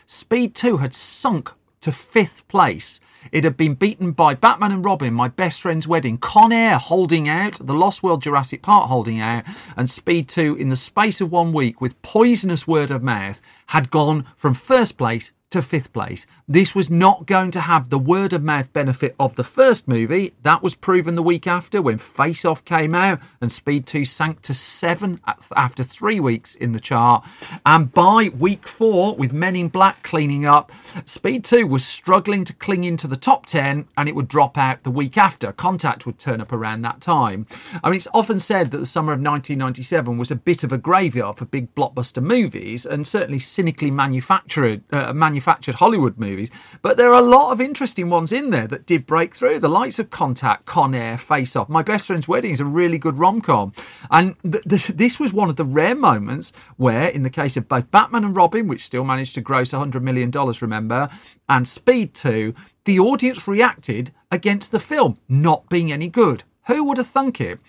Speed 0.06 0.54
2 0.54 0.66
2 0.66 0.78
had 0.78 0.96
sunk 0.96 1.52
to 1.80 1.92
fifth 1.92 2.48
place. 2.48 3.00
It 3.32 3.44
had 3.44 3.56
been 3.56 3.76
beaten 3.76 4.14
by 4.14 4.34
Batman 4.34 4.72
and 4.72 4.84
Robin, 4.84 5.14
My 5.14 5.28
Best 5.28 5.62
Friend's 5.62 5.88
Wedding, 5.88 6.18
Con 6.18 6.52
Air 6.52 6.80
holding 6.80 7.30
out, 7.30 7.60
The 7.62 7.76
Lost 7.76 8.02
World 8.02 8.24
Jurassic 8.24 8.64
Park 8.64 8.88
holding 8.88 9.20
out, 9.20 9.44
and 9.78 9.88
Speed 9.88 10.28
2 10.28 10.56
in 10.56 10.70
the 10.70 10.76
space 10.76 11.22
of 11.22 11.32
one 11.32 11.54
week 11.54 11.82
with 11.82 12.02
poisonous 12.02 12.68
word 12.68 12.90
of 12.90 13.04
mouth 13.04 13.42
had 13.68 13.92
gone 13.92 14.26
from 14.36 14.56
first 14.56 14.98
place 14.98 15.34
to 15.52 15.62
fifth 15.62 15.94
place. 15.94 16.26
This 16.48 16.76
was 16.76 16.90
not 16.90 17.26
going 17.26 17.52
to 17.52 17.62
have 17.62 17.90
the 17.90 17.98
word 17.98 18.34
of 18.34 18.44
mouth 18.44 18.72
benefit 18.74 19.16
of 19.20 19.36
the 19.36 19.44
first 19.44 19.88
movie. 19.88 20.34
That 20.44 20.62
was 20.62 20.76
proven 20.76 21.16
the 21.16 21.24
week 21.24 21.48
after 21.48 21.82
when 21.82 21.98
Face 21.98 22.44
Off 22.44 22.66
came 22.66 22.94
out 22.94 23.20
and 23.40 23.52
Speed 23.52 23.86
2 23.86 24.06
sank 24.06 24.42
to 24.42 24.54
seven 24.54 25.22
after 25.56 25.84
three 25.84 26.20
weeks 26.20 26.56
in 26.56 26.74
the 26.74 26.80
chart. 26.80 27.26
And 27.66 27.94
by 27.94 28.30
week 28.38 28.68
four, 28.68 29.16
with 29.16 29.32
Men 29.32 29.56
in 29.56 29.70
Black 29.70 30.04
cleaning 30.04 30.46
up, 30.46 30.72
Speed 31.06 31.46
2 31.46 31.66
was 31.66 31.86
struggling 31.86 32.44
to 32.44 32.54
cling 32.54 32.84
into 32.84 33.08
the 33.08 33.16
top 33.16 33.46
10 33.46 33.88
and 33.96 34.10
it 34.10 34.16
would 34.16 34.28
drop 34.28 34.58
out 34.58 34.84
the 34.84 34.92
week 34.92 35.18
after. 35.18 35.52
Contact 35.54 36.06
would 36.06 36.20
turn 36.20 36.42
up 36.42 36.52
around 36.52 36.82
that 36.82 37.02
time. 37.02 37.48
I 37.84 37.90
mean, 37.90 37.98
it's 37.98 38.08
often 38.14 38.40
said 38.40 38.72
that 38.72 38.80
the 38.80 38.86
summer 38.86 39.14
of 39.14 39.20
1997 39.20 40.18
was 40.18 40.32
a 40.32 40.36
bit 40.36 40.64
of 40.64 40.72
a 40.72 40.78
graveyard 40.78 41.38
for 41.38 41.46
big 41.46 41.74
blockbuster 41.76 42.22
movies 42.22 42.86
and 42.86 43.08
certainly 43.08 43.40
cynically 43.40 43.90
manufactured, 43.90 44.84
uh, 44.92 45.14
manufactured 45.14 45.35
manufactured 45.36 45.76
Hollywood 45.76 46.18
movies, 46.18 46.50
but 46.82 46.96
there 46.96 47.12
are 47.12 47.20
a 47.20 47.26
lot 47.26 47.52
of 47.52 47.60
interesting 47.60 48.10
ones 48.10 48.32
in 48.32 48.52
there 48.52 48.68
that 48.68 48.86
did 48.86 49.06
break 49.06 49.36
through. 49.36 49.60
The 49.60 49.68
likes 49.68 50.00
of 50.00 50.10
Contact, 50.10 50.66
Con 50.66 50.96
Air, 50.96 51.18
Face 51.18 51.58
Off. 51.58 51.68
My 51.68 51.84
Best 51.84 52.08
Friend's 52.08 52.26
Wedding 52.26 52.52
is 52.52 52.62
a 52.62 52.66
really 52.66 52.98
good 52.98 53.20
rom 53.20 53.42
com. 53.42 53.74
And 54.10 54.38
th- 54.50 54.64
th- 54.64 54.98
this 54.98 55.20
was 55.20 55.34
one 55.34 55.50
of 55.50 55.58
the 55.58 55.66
rare 55.66 55.94
moments 55.94 56.54
where, 56.78 57.10
in 57.10 57.24
the 57.24 57.30
case 57.30 57.58
of 57.58 57.68
both 57.68 57.92
Batman 57.92 58.24
and 58.24 58.34
Robin, 58.34 58.66
which 58.66 58.86
still 58.86 59.04
managed 59.04 59.36
to 59.36 59.42
gross 59.42 59.72
$100 59.72 60.02
million, 60.02 60.32
remember, 60.32 61.10
and 61.50 61.68
Speed 61.68 62.14
2, 62.14 62.54
the 62.86 62.98
audience 62.98 63.46
reacted 63.46 64.14
against 64.32 64.72
the 64.72 64.80
film 64.80 65.18
not 65.28 65.68
being 65.68 65.92
any 65.92 66.08
good. 66.08 66.46
Who 66.68 66.84
would 66.86 66.98
have 66.98 67.08
thunk 67.08 67.40
it? 67.40 67.60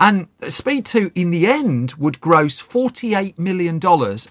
And 0.00 0.28
Speed 0.48 0.86
2, 0.86 1.12
in 1.14 1.30
the 1.30 1.46
end, 1.46 1.92
would 1.94 2.20
gross 2.20 2.62
$48 2.62 3.38
million 3.38 3.76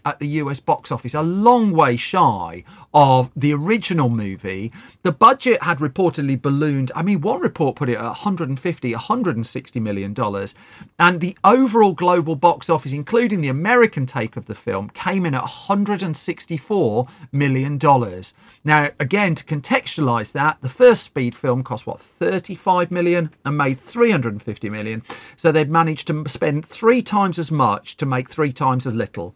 at 0.05 0.19
the 0.19 0.27
US 0.27 0.59
box 0.59 0.91
office, 0.91 1.13
a 1.13 1.21
long 1.21 1.71
way 1.71 1.95
shy 1.95 2.63
of 2.95 3.29
the 3.35 3.53
original 3.53 4.09
movie. 4.09 4.71
The 5.03 5.11
budget 5.11 5.61
had 5.61 5.79
reportedly 5.79 6.41
ballooned. 6.41 6.91
I 6.95 7.03
mean, 7.03 7.21
one 7.21 7.41
report 7.41 7.75
put 7.75 7.89
it 7.89 7.97
at 7.97 8.03
150, 8.03 8.91
160 8.93 9.79
million 9.79 10.13
dollars, 10.13 10.55
and 10.97 11.19
the 11.19 11.37
overall 11.43 11.93
global 11.93 12.35
box 12.35 12.69
office, 12.69 12.93
including 12.93 13.41
the 13.41 13.49
American 13.49 14.05
take 14.05 14.37
of 14.37 14.45
the 14.45 14.55
film, 14.55 14.89
came 14.89 15.25
in 15.25 15.35
at 15.35 15.41
164 15.41 17.07
million 17.31 17.77
dollars. 17.77 18.33
Now, 18.63 18.89
again, 18.99 19.35
to 19.35 19.43
contextualize 19.43 20.31
that, 20.31 20.57
the 20.61 20.69
first 20.69 21.03
Speed 21.03 21.35
film 21.35 21.63
cost 21.63 21.85
what 21.85 21.99
35 21.99 22.91
million 22.91 23.31
and 23.43 23.57
made 23.57 23.79
350 24.15 24.69
million, 24.69 25.03
so 25.35 25.51
they've 25.51 25.69
managed 25.69 26.07
to 26.07 26.23
spend 26.27 26.65
three 26.65 27.01
times 27.01 27.37
as 27.37 27.51
much 27.51 27.97
to 27.97 28.05
make 28.05 28.29
three 28.29 28.53
times 28.53 28.87
as 28.87 28.93
little. 28.93 29.35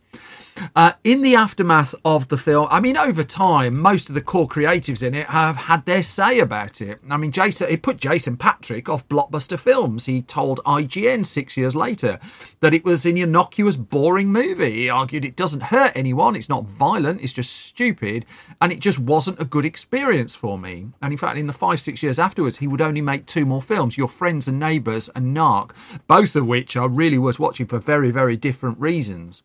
Uh, 0.75 0.93
in 1.03 1.21
the 1.21 1.35
aftermath 1.35 1.95
of 2.03 2.27
the 2.27 2.37
film, 2.37 2.67
I 2.69 2.79
mean, 2.79 2.97
over 2.97 3.23
time, 3.23 3.79
most 3.79 4.09
of 4.09 4.15
the 4.15 4.21
core 4.21 4.47
creatives 4.47 5.05
in 5.05 5.13
it 5.13 5.27
have 5.27 5.55
had 5.55 5.85
their 5.85 6.03
say 6.03 6.39
about 6.39 6.81
it. 6.81 6.99
I 7.09 7.17
mean, 7.17 7.31
Jason, 7.31 7.69
it 7.69 7.81
put 7.81 7.97
Jason 7.97 8.37
Patric 8.37 8.89
off 8.89 9.07
blockbuster 9.07 9.57
films. 9.57 10.05
He 10.05 10.21
told 10.21 10.59
IGN 10.65 11.25
six 11.25 11.55
years 11.55 11.75
later 11.75 12.19
that 12.59 12.73
it 12.73 12.83
was 12.83 13.05
an 13.05 13.17
innocuous, 13.17 13.77
boring 13.77 14.31
movie. 14.31 14.83
He 14.83 14.89
argued 14.89 15.25
it 15.25 15.35
doesn't 15.35 15.63
hurt 15.63 15.93
anyone, 15.95 16.35
it's 16.35 16.49
not 16.49 16.65
violent, 16.65 17.21
it's 17.21 17.33
just 17.33 17.55
stupid, 17.55 18.25
and 18.61 18.71
it 18.71 18.79
just 18.79 18.99
wasn't 18.99 19.41
a 19.41 19.45
good 19.45 19.65
experience 19.65 20.35
for 20.35 20.57
me. 20.57 20.87
And 21.01 21.13
in 21.13 21.17
fact, 21.17 21.37
in 21.37 21.47
the 21.47 21.53
five, 21.53 21.79
six 21.79 22.03
years 22.03 22.19
afterwards, 22.19 22.57
he 22.57 22.67
would 22.67 22.81
only 22.81 23.01
make 23.01 23.25
two 23.25 23.45
more 23.45 23.61
films 23.61 23.97
Your 23.97 24.09
Friends 24.09 24.47
and 24.47 24.59
Neighbours 24.59 25.09
and 25.15 25.35
Narc, 25.35 25.71
both 26.07 26.35
of 26.35 26.45
which 26.45 26.75
are 26.75 26.89
really 26.89 27.17
worth 27.17 27.39
watching 27.39 27.65
for 27.65 27.79
very, 27.79 28.11
very 28.11 28.35
different 28.35 28.79
reasons. 28.79 29.43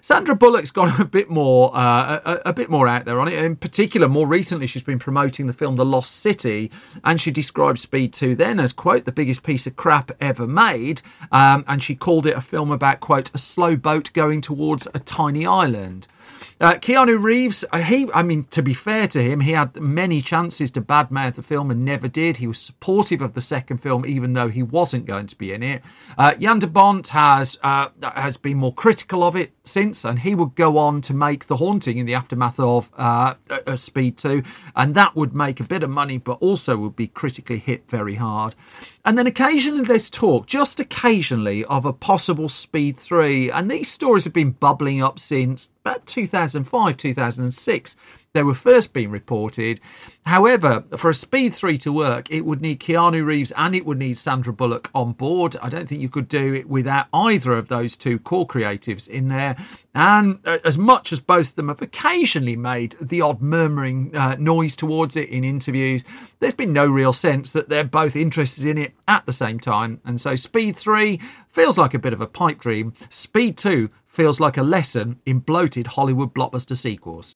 Sandra 0.00 0.34
Bullock's 0.34 0.70
gone 0.70 1.00
a 1.00 1.04
bit 1.04 1.28
more 1.30 1.76
uh, 1.76 2.20
a, 2.24 2.40
a, 2.46 2.52
bit 2.52 2.70
more 2.70 2.88
out 2.88 3.04
there 3.04 3.20
on 3.20 3.28
it. 3.28 3.34
In 3.34 3.56
particular, 3.56 4.08
more 4.08 4.26
recently, 4.26 4.66
she's 4.66 4.82
been 4.82 4.98
promoting 4.98 5.46
the 5.46 5.52
film 5.52 5.76
The 5.76 5.84
Lost 5.84 6.16
City, 6.16 6.70
and 7.04 7.20
she 7.20 7.30
described 7.30 7.78
Speed 7.78 8.12
2 8.12 8.34
then 8.34 8.60
as 8.60 8.72
quote 8.72 9.04
the 9.04 9.12
biggest 9.12 9.42
piece 9.42 9.66
of 9.66 9.76
crap 9.76 10.10
ever 10.20 10.46
made, 10.46 11.02
um, 11.32 11.64
and 11.66 11.82
she 11.82 11.94
called 11.94 12.26
it 12.26 12.36
a 12.36 12.40
film 12.40 12.70
about 12.70 13.00
quote 13.00 13.30
a 13.34 13.38
slow 13.38 13.76
boat 13.76 14.12
going 14.12 14.40
towards 14.40 14.86
a 14.94 14.98
tiny 14.98 15.46
island. 15.46 16.06
Uh, 16.60 16.74
Keanu 16.74 17.22
Reeves, 17.22 17.64
he, 17.72 18.08
I 18.12 18.22
mean, 18.22 18.44
to 18.50 18.62
be 18.62 18.74
fair 18.74 19.06
to 19.08 19.22
him, 19.22 19.40
he 19.40 19.52
had 19.52 19.76
many 19.76 20.22
chances 20.22 20.70
to 20.72 20.80
badmouth 20.80 21.34
the 21.34 21.42
film 21.42 21.70
and 21.70 21.84
never 21.84 22.08
did. 22.08 22.38
He 22.38 22.46
was 22.46 22.60
supportive 22.60 23.22
of 23.22 23.34
the 23.34 23.40
second 23.40 23.78
film, 23.78 24.04
even 24.06 24.32
though 24.32 24.48
he 24.48 24.62
wasn't 24.62 25.06
going 25.06 25.26
to 25.28 25.36
be 25.36 25.52
in 25.52 25.62
it. 25.62 25.82
Uh, 26.16 26.34
Jan 26.34 26.58
de 26.58 26.66
Bont 26.66 27.06
has 27.08 27.58
uh, 27.62 27.88
has 28.02 28.36
been 28.36 28.56
more 28.56 28.74
critical 28.74 29.22
of 29.22 29.36
it 29.36 29.52
since, 29.64 30.04
and 30.04 30.20
he 30.20 30.34
would 30.34 30.54
go 30.54 30.78
on 30.78 31.00
to 31.02 31.14
make 31.14 31.46
The 31.46 31.56
Haunting 31.56 31.98
in 31.98 32.06
the 32.06 32.14
aftermath 32.14 32.58
of 32.58 32.90
uh, 32.96 33.34
uh, 33.50 33.76
Speed 33.76 34.16
2, 34.18 34.42
and 34.74 34.94
that 34.94 35.14
would 35.14 35.34
make 35.34 35.60
a 35.60 35.64
bit 35.64 35.82
of 35.82 35.90
money, 35.90 36.18
but 36.18 36.38
also 36.40 36.76
would 36.76 36.96
be 36.96 37.06
critically 37.06 37.58
hit 37.58 37.88
very 37.88 38.16
hard. 38.16 38.54
And 39.04 39.16
then 39.16 39.26
occasionally 39.26 39.84
there's 39.84 40.10
talk, 40.10 40.46
just 40.46 40.80
occasionally, 40.80 41.64
of 41.66 41.84
a 41.84 41.92
possible 41.92 42.48
Speed 42.48 42.96
3, 42.96 43.50
and 43.50 43.70
these 43.70 43.90
stories 43.90 44.24
have 44.24 44.34
been 44.34 44.52
bubbling 44.52 45.02
up 45.02 45.18
since 45.18 45.70
about 45.88 46.06
2005, 46.06 46.96
2006 46.96 47.96
they 48.34 48.42
were 48.42 48.54
first 48.54 48.92
being 48.92 49.10
reported. 49.10 49.80
However, 50.26 50.84
for 50.96 51.10
a 51.10 51.14
Speed 51.14 51.54
3 51.54 51.78
to 51.78 51.92
work, 51.92 52.30
it 52.30 52.44
would 52.44 52.60
need 52.60 52.80
Keanu 52.80 53.24
Reeves 53.24 53.52
and 53.56 53.74
it 53.74 53.86
would 53.86 53.98
need 53.98 54.18
Sandra 54.18 54.52
Bullock 54.52 54.90
on 54.94 55.12
board. 55.12 55.56
I 55.62 55.70
don't 55.70 55.88
think 55.88 56.02
you 56.02 56.10
could 56.10 56.28
do 56.28 56.52
it 56.52 56.68
without 56.68 57.06
either 57.12 57.54
of 57.54 57.68
those 57.68 57.96
two 57.96 58.18
core 58.18 58.46
creatives 58.46 59.08
in 59.08 59.28
there. 59.28 59.56
And 59.94 60.40
uh, 60.44 60.58
as 60.64 60.76
much 60.76 61.10
as 61.10 61.20
both 61.20 61.50
of 61.50 61.54
them 61.54 61.68
have 61.68 61.80
occasionally 61.80 62.54
made 62.54 62.96
the 63.00 63.22
odd 63.22 63.40
murmuring 63.40 64.14
uh, 64.14 64.36
noise 64.38 64.76
towards 64.76 65.16
it 65.16 65.30
in 65.30 65.42
interviews, 65.42 66.04
there's 66.40 66.54
been 66.54 66.72
no 66.72 66.86
real 66.86 67.14
sense 67.14 67.52
that 67.54 67.70
they're 67.70 67.82
both 67.82 68.14
interested 68.14 68.66
in 68.66 68.76
it 68.76 68.92
at 69.08 69.24
the 69.24 69.32
same 69.32 69.58
time. 69.58 70.00
And 70.04 70.20
so 70.20 70.36
Speed 70.36 70.76
3 70.76 71.18
feels 71.48 71.78
like 71.78 71.94
a 71.94 71.98
bit 71.98 72.12
of 72.12 72.20
a 72.20 72.26
pipe 72.26 72.60
dream. 72.60 72.92
Speed 73.08 73.56
2 73.56 73.88
feels 74.18 74.40
like 74.40 74.58
a 74.58 74.68
lesson 74.76 75.20
in 75.24 75.38
bloated 75.50 75.86
Hollywood 75.96 76.34
blockbuster 76.34 76.76
sequels. 76.76 77.34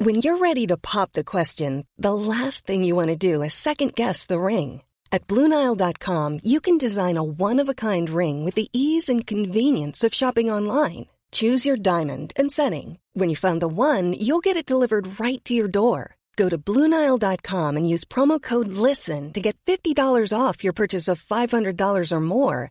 When 0.00 0.14
you're 0.22 0.38
ready 0.38 0.66
to 0.68 0.76
pop 0.76 1.12
the 1.12 1.24
question, 1.24 1.84
the 1.98 2.14
last 2.14 2.66
thing 2.66 2.84
you 2.84 2.96
want 2.96 3.08
to 3.08 3.16
do 3.32 3.42
is 3.42 3.52
second 3.52 3.94
guess 3.96 4.26
the 4.26 4.40
ring. 4.40 4.82
At 5.10 5.26
Bluenile.com, 5.26 6.40
you 6.44 6.60
can 6.60 6.78
design 6.78 7.16
a 7.16 7.22
one 7.48 7.62
of 7.62 7.68
a 7.68 7.74
kind 7.74 8.08
ring 8.08 8.44
with 8.44 8.54
the 8.54 8.68
ease 8.72 9.08
and 9.12 9.26
convenience 9.26 10.04
of 10.06 10.14
shopping 10.14 10.52
online. 10.52 11.06
Choose 11.32 11.66
your 11.66 11.76
diamond 11.76 12.32
and 12.36 12.52
setting. 12.52 12.98
When 13.14 13.28
you 13.28 13.36
find 13.36 13.60
the 13.60 13.68
one, 13.68 14.12
you'll 14.12 14.46
get 14.48 14.56
it 14.56 14.70
delivered 14.70 15.20
right 15.20 15.44
to 15.44 15.52
your 15.52 15.68
door. 15.68 16.16
Go 16.36 16.48
to 16.48 16.56
Bluenile.com 16.56 17.76
and 17.76 17.90
use 17.94 18.04
promo 18.04 18.40
code 18.40 18.68
LISTEN 18.68 19.32
to 19.32 19.40
get 19.40 19.58
$50 19.66 20.32
off 20.32 20.62
your 20.62 20.72
purchase 20.72 21.08
of 21.08 21.20
$500 21.20 22.12
or 22.12 22.20
more. 22.20 22.70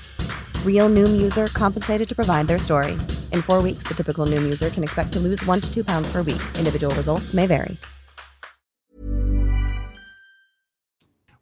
Real 0.65 0.89
Noom 0.89 1.21
user 1.21 1.45
compensated 1.47 2.07
to 2.07 2.15
provide 2.15 2.47
their 2.47 2.57
story. 2.57 2.93
In 3.31 3.43
four 3.43 3.61
weeks, 3.61 3.83
the 3.87 3.93
typical 3.93 4.25
Noom 4.25 4.41
user 4.41 4.71
can 4.71 4.81
expect 4.81 5.13
to 5.13 5.19
lose 5.19 5.45
one 5.45 5.61
to 5.61 5.71
two 5.71 5.83
pounds 5.83 6.11
per 6.11 6.23
week. 6.23 6.41
Individual 6.57 6.95
results 6.95 7.35
may 7.35 7.45
vary. 7.45 7.77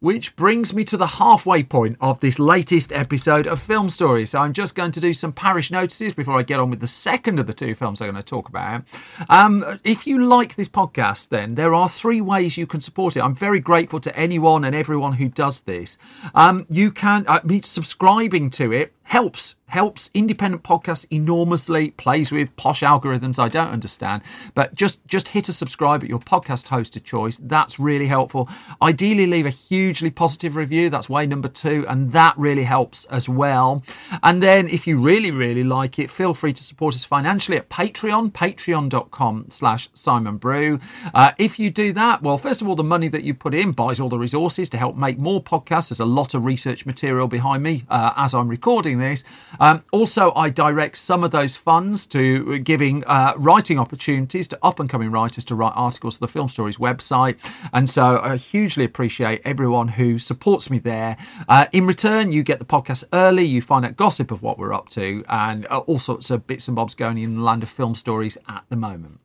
Which 0.01 0.37
brings 0.37 0.73
me 0.73 0.85
to 0.85 0.95
the 0.95 1.07
halfway 1.07 1.61
point 1.61 1.97
of 1.99 2.21
this 2.21 2.39
latest 2.39 2.93
episode 2.93 3.45
of 3.45 3.61
Film 3.61 3.89
Stories. 3.89 4.29
So 4.29 4.39
I'm 4.39 4.53
just 4.53 4.73
going 4.73 4.91
to 4.91 5.01
do 5.01 5.13
some 5.13 5.33
parish 5.33 5.71
notices 5.71 6.13
before 6.13 6.39
I 6.39 6.43
get 6.43 6.57
on 6.57 6.69
with 6.69 6.79
the 6.79 6.87
second 6.87 7.37
of 7.37 7.47
the 7.47 7.53
two 7.53 7.75
films 7.75 7.99
I'm 7.99 8.09
going 8.09 8.15
to 8.15 8.23
talk 8.23 8.47
about. 8.47 8.85
Um, 9.27 9.77
if 9.83 10.07
you 10.07 10.25
like 10.25 10.55
this 10.55 10.69
podcast, 10.69 11.27
then 11.27 11.55
there 11.55 11.73
are 11.73 11.89
three 11.89 12.21
ways 12.21 12.57
you 12.57 12.65
can 12.65 12.79
support 12.79 13.17
it. 13.17 13.21
I'm 13.21 13.35
very 13.35 13.59
grateful 13.59 13.99
to 13.99 14.17
anyone 14.17 14.63
and 14.63 14.73
everyone 14.73 15.13
who 15.13 15.27
does 15.27 15.63
this. 15.63 15.97
Um, 16.33 16.65
you 16.69 16.91
can 16.91 17.25
uh, 17.27 17.41
be 17.45 17.61
subscribing 17.61 18.51
to 18.51 18.71
it 18.71 18.93
helps 19.09 19.55
helps 19.69 20.09
independent 20.13 20.63
podcasts 20.63 21.05
enormously 21.11 21.91
plays 21.91 22.31
with 22.31 22.55
posh 22.55 22.81
algorithms 22.81 23.39
i 23.39 23.47
don't 23.47 23.69
understand. 23.69 24.21
But 24.55 24.75
just 24.75 25.05
just 25.07 25.29
hit 25.29 25.49
a 25.49 25.53
subscribe 25.53 26.03
at 26.03 26.09
your 26.09 26.19
podcast 26.19 26.67
host 26.67 26.95
of 26.95 27.03
choice. 27.03 27.37
That's 27.37 27.79
really 27.79 28.07
helpful. 28.07 28.49
Ideally 28.81 29.27
leave 29.27 29.45
a 29.45 29.51
hugely 29.51 30.09
positive 30.09 30.55
review. 30.55 30.89
That's 30.89 31.09
way 31.09 31.25
number 31.25 31.47
two 31.47 31.85
and 31.87 32.11
that 32.13 32.33
really 32.37 32.63
helps 32.63 33.05
as 33.05 33.29
well. 33.29 33.83
And 34.23 34.41
then 34.43 34.67
if 34.67 34.87
you 34.87 34.99
really 34.99 35.31
really 35.31 35.63
like 35.63 35.99
it 35.99 36.09
feel 36.11 36.33
free 36.33 36.53
to 36.53 36.63
support 36.63 36.95
us 36.95 37.03
financially 37.03 37.57
at 37.57 37.69
patreon 37.69 38.31
patreon.com 38.31 39.45
slash 39.49 39.89
simon 39.93 40.37
brew. 40.37 40.79
Uh, 41.13 41.31
if 41.37 41.59
you 41.59 41.69
do 41.69 41.93
that 41.93 42.21
well 42.21 42.37
first 42.37 42.61
of 42.61 42.67
all 42.67 42.75
the 42.75 42.83
money 42.83 43.07
that 43.07 43.23
you 43.23 43.33
put 43.33 43.53
in 43.53 43.71
buys 43.71 43.99
all 43.99 44.09
the 44.09 44.19
resources 44.19 44.69
to 44.69 44.77
help 44.77 44.95
make 44.95 45.17
more 45.17 45.43
podcasts. 45.43 45.89
There's 45.89 45.99
a 45.99 46.05
lot 46.05 46.33
of 46.33 46.45
research 46.45 46.85
material 46.85 47.27
behind 47.27 47.63
me 47.63 47.85
uh, 47.89 48.13
as 48.15 48.33
i'm 48.33 48.47
recording 48.47 48.98
this. 48.99 49.23
Um, 49.59 49.83
also, 49.91 50.31
I 50.35 50.49
direct 50.49 50.97
some 50.97 51.23
of 51.23 51.31
those 51.31 51.55
funds 51.55 52.05
to 52.07 52.59
giving 52.59 53.03
uh, 53.05 53.33
writing 53.37 53.79
opportunities 53.79 54.47
to 54.49 54.59
up 54.61 54.79
and 54.79 54.89
coming 54.89 55.11
writers 55.11 55.45
to 55.45 55.55
write 55.55 55.73
articles 55.75 56.15
to 56.15 56.19
the 56.21 56.27
Film 56.27 56.49
Stories 56.49 56.77
website. 56.77 57.37
And 57.73 57.89
so 57.89 58.19
I 58.21 58.37
hugely 58.37 58.85
appreciate 58.85 59.41
everyone 59.43 59.89
who 59.89 60.19
supports 60.19 60.69
me 60.69 60.79
there. 60.79 61.17
Uh, 61.47 61.65
in 61.71 61.85
return, 61.85 62.31
you 62.31 62.43
get 62.43 62.59
the 62.59 62.65
podcast 62.65 63.03
early, 63.13 63.45
you 63.45 63.61
find 63.61 63.85
out 63.85 63.95
gossip 63.95 64.31
of 64.31 64.41
what 64.41 64.57
we're 64.57 64.73
up 64.73 64.89
to, 64.89 65.23
and 65.27 65.65
uh, 65.67 65.79
all 65.79 65.99
sorts 65.99 66.29
of 66.29 66.45
bits 66.47 66.67
and 66.67 66.75
bobs 66.75 66.95
going 66.95 67.17
in 67.17 67.35
the 67.35 67.41
land 67.41 67.63
of 67.63 67.69
film 67.69 67.95
stories 67.95 68.37
at 68.47 68.63
the 68.69 68.75
moment. 68.75 69.19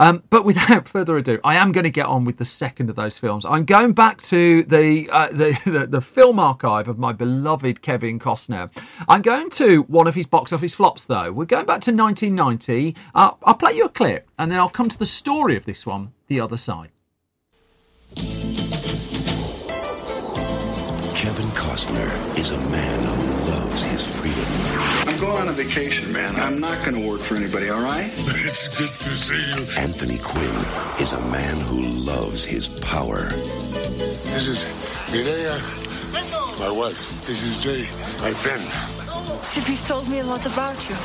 Um, 0.00 0.22
but 0.30 0.44
without 0.46 0.88
further 0.94 1.16
ado, 1.18 1.38
I 1.44 1.56
am 1.56 1.72
going 1.72 1.84
to 1.84 1.90
get 1.90 2.06
on 2.06 2.24
with 2.24 2.38
the 2.38 2.44
second 2.44 2.88
of 2.88 2.96
those 2.96 3.18
films. 3.18 3.44
I'm 3.44 3.66
going 3.66 3.92
back 3.92 4.20
to 4.22 4.62
the, 4.62 5.08
uh, 5.10 5.28
the, 5.28 5.60
the, 5.70 5.86
the 5.86 6.00
film 6.00 6.40
archive 6.40 6.88
of 6.88 6.98
my 6.98 7.12
beloved 7.12 7.82
Kevin 7.82 8.18
Costner. 8.18 8.70
I'm 9.08 9.22
going 9.22 9.50
to 9.50 9.82
one 9.82 10.06
of 10.06 10.14
his 10.14 10.26
box 10.26 10.52
office 10.52 10.74
flops, 10.74 11.06
though. 11.06 11.30
We're 11.30 11.44
going 11.44 11.66
back 11.66 11.82
to 11.82 11.92
1990. 11.92 12.96
Uh, 13.14 13.32
I'll 13.44 13.54
play 13.54 13.74
you 13.74 13.84
a 13.84 13.88
clip, 13.90 14.26
and 14.38 14.50
then 14.50 14.58
I'll 14.58 14.70
come 14.70 14.88
to 14.88 14.98
the 14.98 15.06
story 15.06 15.56
of 15.56 15.66
this 15.66 15.84
one 15.86 16.12
the 16.28 16.40
other 16.40 16.56
side. 16.56 16.90
Kevin 21.14 21.44
Costner 21.52 22.38
is 22.38 22.52
a 22.52 22.58
man 22.58 23.18
who 23.18 23.50
loves 23.50 23.84
his 23.84 24.16
freedom. 24.16 24.59
I'm 25.20 25.26
going 25.26 25.42
on 25.42 25.48
a 25.48 25.52
vacation, 25.52 26.12
man. 26.14 26.34
I'm 26.36 26.60
not 26.60 26.82
going 26.82 26.98
to 26.98 27.06
work 27.06 27.20
for 27.20 27.34
anybody, 27.34 27.68
all 27.68 27.82
right? 27.82 28.10
It's 28.16 28.78
good 28.78 28.90
to 28.90 29.16
see 29.18 29.48
you. 29.48 29.78
Anthony 29.78 30.16
Quinn 30.16 30.56
is 30.98 31.12
a 31.12 31.20
man 31.30 31.60
who 31.60 31.80
loves 31.82 32.42
his 32.42 32.66
power. 32.80 33.24
This 33.28 34.46
is 34.46 34.58
Mireya, 35.12 36.58
my 36.58 36.70
wife. 36.70 37.26
This 37.26 37.46
is 37.46 37.60
Jay, 37.62 37.82
my 38.22 38.32
friend. 38.32 38.66
Tippy's 39.52 39.84
told 39.86 40.08
me 40.08 40.20
a 40.20 40.24
lot 40.24 40.46
about 40.46 40.88
you. 40.88 40.96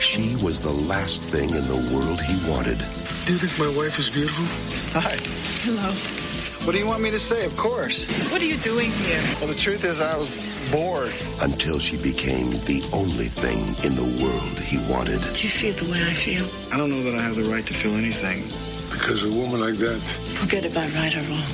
She 0.00 0.34
was 0.44 0.64
the 0.64 0.72
last 0.72 1.30
thing 1.30 1.50
in 1.50 1.64
the 1.68 1.94
world 1.94 2.20
he 2.20 2.50
wanted. 2.50 2.78
Do 3.26 3.32
you 3.32 3.38
think 3.38 3.56
my 3.60 3.68
wife 3.78 3.96
is 3.96 4.10
beautiful? 4.10 4.44
Hi. 5.00 5.18
Hello. 5.62 5.92
What 6.66 6.72
do 6.72 6.78
you 6.78 6.86
want 6.88 7.00
me 7.00 7.12
to 7.12 7.18
say? 7.20 7.44
Of 7.44 7.56
course. 7.56 8.10
What 8.32 8.42
are 8.42 8.44
you 8.44 8.56
doing 8.56 8.90
here? 8.90 9.22
Well, 9.40 9.46
the 9.46 9.54
truth 9.54 9.84
is, 9.84 10.00
I 10.00 10.16
was 10.16 10.51
bored. 10.72 11.12
Until 11.40 11.78
she 11.78 11.96
became 11.98 12.50
the 12.66 12.82
only 12.92 13.28
thing 13.28 13.60
in 13.86 13.94
the 13.94 14.08
world 14.24 14.58
he 14.60 14.78
wanted. 14.90 15.20
Do 15.34 15.40
you 15.40 15.50
feel 15.50 15.74
the 15.74 15.92
way 15.92 16.02
I 16.02 16.14
feel? 16.14 16.46
I 16.72 16.76
don't 16.78 16.90
know 16.90 17.02
that 17.02 17.14
I 17.14 17.22
have 17.22 17.36
the 17.36 17.44
right 17.44 17.64
to 17.64 17.74
feel 17.74 17.92
anything. 17.94 18.42
Because 18.90 19.22
a 19.22 19.28
woman 19.38 19.60
like 19.60 19.74
that, 19.74 20.00
Forget 20.40 20.64
about 20.70 20.92
right 20.94 21.14
or 21.16 21.20
wrong. 21.30 21.46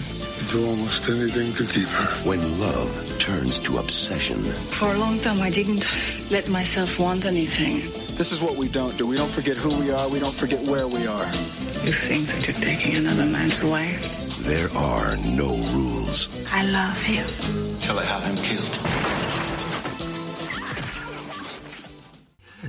do 0.51 0.67
almost 0.67 1.03
anything 1.09 1.53
to 1.55 1.65
keep 1.73 1.87
her. 1.89 2.29
When 2.29 2.41
love 2.61 3.19
turns 3.19 3.59
to 3.61 3.79
obsession, 3.79 4.41
For 4.43 4.93
a 4.95 4.99
long 4.99 5.19
time, 5.21 5.41
I 5.43 5.51
didn't 5.51 5.85
let 6.31 6.49
myself 6.49 6.99
want 6.99 7.25
anything. 7.25 7.77
This 8.17 8.33
is 8.33 8.41
what 8.41 8.57
we 8.57 8.69
don't 8.69 8.97
do. 8.99 9.07
We 9.07 9.17
don't 9.17 9.31
forget 9.31 9.57
who 9.57 9.71
we 9.81 9.91
are. 9.91 10.09
We 10.09 10.19
don't 10.19 10.35
forget 10.35 10.61
where 10.67 10.87
we 10.89 11.07
are. 11.07 11.27
You 11.87 11.93
think 11.93 12.27
that 12.29 12.47
you're 12.47 12.57
taking 12.57 12.97
another 12.97 13.27
man's 13.27 13.61
wife? 13.63 14.25
there 14.49 14.71
are 14.75 15.17
no 15.17 15.49
rules. 15.75 16.29
I 16.53 16.65
love 16.65 17.07
you. 17.07 17.68
Shall 17.89 18.01
I 18.01 18.05
have 18.05 18.23
him 18.23 18.37
killed? 18.37 19.18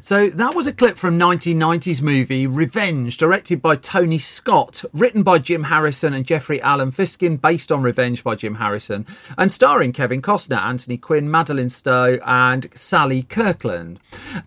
So 0.01 0.29
that 0.29 0.55
was 0.55 0.65
a 0.65 0.73
clip 0.73 0.97
from 0.97 1.19
1990s 1.19 2.01
movie 2.01 2.47
Revenge, 2.47 3.17
directed 3.17 3.62
by 3.62 3.75
Tony 3.75 4.17
Scott, 4.17 4.85
written 4.93 5.23
by 5.23 5.39
Jim 5.39 5.63
Harrison 5.63 6.13
and 6.13 6.25
Jeffrey 6.25 6.62
Alan 6.62 6.91
Fiskin, 6.91 7.39
based 7.39 7.71
on 7.71 7.81
Revenge 7.81 8.23
by 8.23 8.35
Jim 8.35 8.55
Harrison, 8.55 9.05
and 9.38 9.51
starring 9.51 9.91
Kevin 9.91 10.21
Costner, 10.21 10.62
Anthony 10.62 10.97
Quinn, 10.97 11.29
Madeleine 11.29 11.69
Stowe, 11.69 12.17
and 12.25 12.69
Sally 12.73 13.23
Kirkland. 13.23 13.99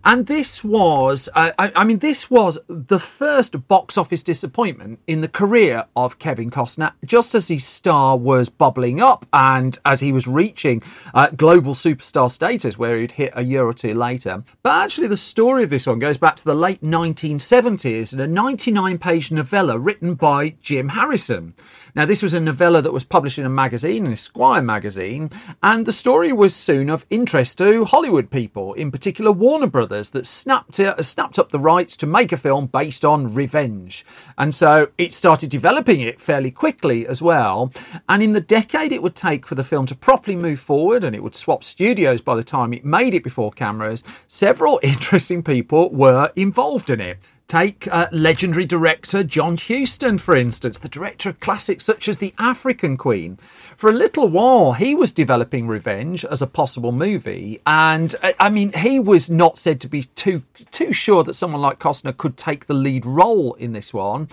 And 0.03 0.25
this 0.25 0.63
was, 0.63 1.29
uh, 1.35 1.51
I, 1.59 1.71
I 1.75 1.83
mean, 1.83 1.99
this 1.99 2.31
was 2.31 2.57
the 2.67 2.99
first 2.99 3.67
box 3.67 3.97
office 3.97 4.23
disappointment 4.23 4.99
in 5.05 5.21
the 5.21 5.27
career 5.27 5.85
of 5.95 6.17
Kevin 6.17 6.49
Costner, 6.49 6.93
just 7.05 7.35
as 7.35 7.49
his 7.49 7.63
star 7.63 8.17
was 8.17 8.49
bubbling 8.49 9.01
up 9.01 9.27
and 9.31 9.77
as 9.85 9.99
he 9.99 10.11
was 10.11 10.25
reaching 10.27 10.81
uh, 11.13 11.29
global 11.29 11.73
superstar 11.75 12.31
status, 12.31 12.77
where 12.77 12.99
he'd 12.99 13.13
hit 13.13 13.33
a 13.35 13.43
year 13.43 13.65
or 13.65 13.73
two 13.73 13.93
later. 13.93 14.43
But 14.63 14.83
actually, 14.83 15.07
the 15.07 15.17
story 15.17 15.42
story 15.43 15.63
of 15.63 15.69
this 15.69 15.85
one 15.85 15.99
goes 15.99 16.15
back 16.15 16.37
to 16.37 16.45
the 16.45 16.55
late 16.55 16.81
1970s 16.81 18.13
and 18.13 18.21
a 18.21 18.27
99 18.27 18.97
page 18.97 19.29
novella 19.29 19.77
written 19.77 20.15
by 20.15 20.55
Jim 20.61 20.87
Harrison. 20.87 21.53
Now, 21.95 22.05
this 22.05 22.23
was 22.23 22.33
a 22.33 22.39
novella 22.39 22.81
that 22.81 22.93
was 22.93 23.03
published 23.03 23.37
in 23.37 23.45
a 23.45 23.49
magazine, 23.49 24.07
an 24.07 24.13
Esquire 24.13 24.63
magazine, 24.63 25.29
and 25.61 25.85
the 25.85 25.91
story 25.91 26.33
was 26.33 26.55
soon 26.55 26.89
of 26.89 27.05
interest 27.11 27.59
to 27.59 27.85
Hollywood 27.85 28.31
people, 28.31 28.73
in 28.73 28.89
particular 28.89 29.31
Warner 29.31 29.67
Brothers, 29.67 30.09
that 30.11 30.25
snapped, 30.25 30.79
it, 30.79 31.03
snapped 31.03 31.37
up 31.37 31.51
the 31.51 31.59
rights 31.59 31.95
to 31.97 32.07
make 32.07 32.31
a 32.31 32.37
film 32.37 32.65
based 32.65 33.05
on 33.05 33.35
revenge. 33.35 34.03
And 34.39 34.55
so 34.55 34.89
it 34.97 35.13
started 35.13 35.51
developing 35.51 36.01
it 36.01 36.19
fairly 36.19 36.49
quickly 36.49 37.05
as 37.05 37.21
well. 37.21 37.71
And 38.09 38.23
in 38.23 38.33
the 38.33 38.41
decade 38.41 38.91
it 38.91 39.03
would 39.03 39.15
take 39.15 39.45
for 39.45 39.53
the 39.53 39.63
film 39.63 39.85
to 39.87 39.95
properly 39.95 40.35
move 40.35 40.61
forward, 40.61 41.03
and 41.03 41.15
it 41.15 41.21
would 41.21 41.35
swap 41.35 41.63
studios 41.63 42.21
by 42.21 42.35
the 42.35 42.43
time 42.43 42.73
it 42.73 42.85
made 42.85 43.13
it 43.13 43.23
before 43.23 43.51
cameras, 43.51 44.03
several 44.27 44.79
interesting 44.83 45.32
people 45.41 45.89
were 45.89 46.31
involved 46.35 46.89
in 46.89 46.99
it. 46.99 47.17
Take 47.47 47.87
uh, 47.91 48.07
legendary 48.11 48.65
director 48.65 49.23
John 49.23 49.57
Huston, 49.57 50.17
for 50.17 50.35
instance, 50.35 50.79
the 50.79 50.89
director 50.89 51.29
of 51.29 51.39
classics 51.39 51.85
such 51.85 52.07
as 52.07 52.17
The 52.17 52.33
African 52.39 52.97
Queen. 52.97 53.37
For 53.77 53.91
a 53.91 53.93
little 53.93 54.27
while, 54.27 54.73
he 54.73 54.95
was 54.95 55.11
developing 55.11 55.67
Revenge 55.67 56.25
as 56.25 56.41
a 56.41 56.47
possible 56.47 56.91
movie, 56.91 57.59
and 57.67 58.15
uh, 58.23 58.31
I 58.39 58.49
mean, 58.49 58.73
he 58.73 58.99
was 58.99 59.29
not 59.29 59.59
said 59.59 59.79
to 59.81 59.87
be 59.87 60.05
too 60.15 60.41
too 60.71 60.93
sure 60.93 61.23
that 61.23 61.35
someone 61.35 61.61
like 61.61 61.77
Costner 61.77 62.17
could 62.17 62.37
take 62.37 62.65
the 62.65 62.73
lead 62.73 63.05
role 63.05 63.53
in 63.55 63.73
this 63.73 63.93
one. 63.93 64.29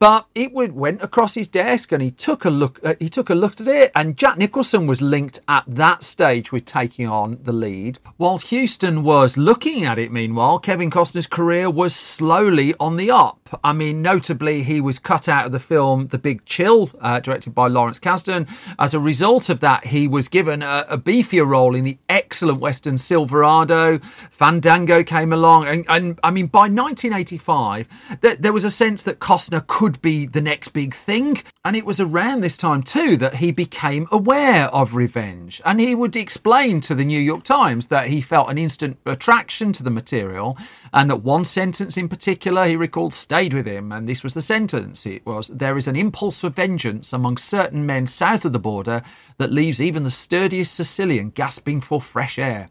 But 0.00 0.26
it 0.34 0.52
would, 0.52 0.72
went 0.72 1.02
across 1.02 1.34
his 1.34 1.46
desk, 1.46 1.92
and 1.92 2.02
he 2.02 2.10
took 2.10 2.44
a 2.44 2.50
look. 2.50 2.80
Uh, 2.82 2.94
he 2.98 3.08
took 3.08 3.30
a 3.30 3.34
look 3.36 3.60
at 3.60 3.68
it, 3.68 3.92
and 3.94 4.16
Jack 4.16 4.36
Nicholson 4.36 4.88
was 4.88 5.00
linked 5.00 5.38
at 5.46 5.64
that 5.68 6.02
stage 6.02 6.50
with 6.50 6.66
taking 6.66 7.06
on 7.06 7.38
the 7.42 7.52
lead. 7.52 8.00
While 8.16 8.38
Huston 8.38 9.04
was 9.04 9.36
looking 9.36 9.84
at 9.84 9.98
it, 9.98 10.10
meanwhile, 10.10 10.58
Kevin 10.58 10.90
Costner's 10.90 11.28
career 11.28 11.70
was 11.70 11.94
slowly 11.94 12.53
on 12.54 12.96
the 12.96 13.10
up. 13.10 13.58
I 13.62 13.72
mean, 13.72 14.02
notably, 14.02 14.62
he 14.62 14.80
was 14.80 14.98
cut 14.98 15.28
out 15.28 15.46
of 15.46 15.52
the 15.52 15.58
film 15.58 16.08
The 16.08 16.18
Big 16.18 16.44
Chill, 16.44 16.90
uh, 17.00 17.20
directed 17.20 17.54
by 17.54 17.68
Lawrence 17.68 17.98
Kasdan. 17.98 18.48
As 18.78 18.94
a 18.94 19.00
result 19.00 19.48
of 19.48 19.60
that, 19.60 19.86
he 19.86 20.08
was 20.08 20.28
given 20.28 20.62
a, 20.62 20.86
a, 20.88 20.98
beefier 20.98 21.46
role 21.46 21.74
in 21.74 21.84
the 21.84 21.98
excellent 22.08 22.60
Western 22.60 22.96
Silverado. 22.96 23.98
Fandango 23.98 25.02
came 25.02 25.32
along. 25.32 25.66
And, 25.66 25.84
and 25.88 26.18
I 26.22 26.30
mean, 26.30 26.46
by 26.46 26.68
1985, 26.68 28.20
th- 28.22 28.38
there 28.38 28.52
was 28.52 28.64
a 28.64 28.70
sense 28.70 29.02
that 29.02 29.18
Costner 29.18 29.66
could 29.66 30.00
be 30.00 30.26
the 30.26 30.40
next 30.40 30.68
big 30.68 30.94
thing. 30.94 31.42
And 31.64 31.76
it 31.76 31.84
was 31.84 32.00
around 32.00 32.40
this 32.40 32.56
time, 32.56 32.82
too, 32.82 33.16
that 33.18 33.36
he 33.36 33.52
became 33.52 34.06
aware 34.10 34.66
of 34.68 34.94
revenge. 34.94 35.60
And 35.64 35.80
he 35.80 35.94
would 35.94 36.16
explain 36.16 36.80
to 36.82 36.94
the 36.94 37.04
New 37.04 37.20
York 37.20 37.44
Times 37.44 37.86
that 37.86 38.08
he 38.08 38.20
felt 38.20 38.50
an 38.50 38.58
instant 38.58 38.98
attraction 39.04 39.72
to 39.74 39.82
the 39.82 39.90
material 39.90 40.56
and 40.94 41.10
that 41.10 41.16
one 41.16 41.44
sentence 41.44 41.96
in 41.96 42.08
particular 42.08 42.66
he 42.66 42.76
recalled 42.76 43.12
stayed 43.12 43.52
with 43.52 43.66
him, 43.66 43.90
and 43.90 44.08
this 44.08 44.22
was 44.22 44.32
the 44.34 44.40
sentence. 44.40 45.04
It 45.04 45.26
was, 45.26 45.48
There 45.48 45.76
is 45.76 45.88
an 45.88 45.96
impulse 45.96 46.40
for 46.40 46.48
vengeance 46.48 47.12
among 47.12 47.36
certain 47.36 47.84
men 47.84 48.06
south 48.06 48.44
of 48.44 48.52
the 48.52 48.60
border 48.60 49.02
that 49.38 49.52
leaves 49.52 49.82
even 49.82 50.04
the 50.04 50.10
sturdiest 50.10 50.74
Sicilian 50.74 51.30
gasping 51.30 51.80
for 51.80 52.00
fresh 52.00 52.38
air. 52.38 52.68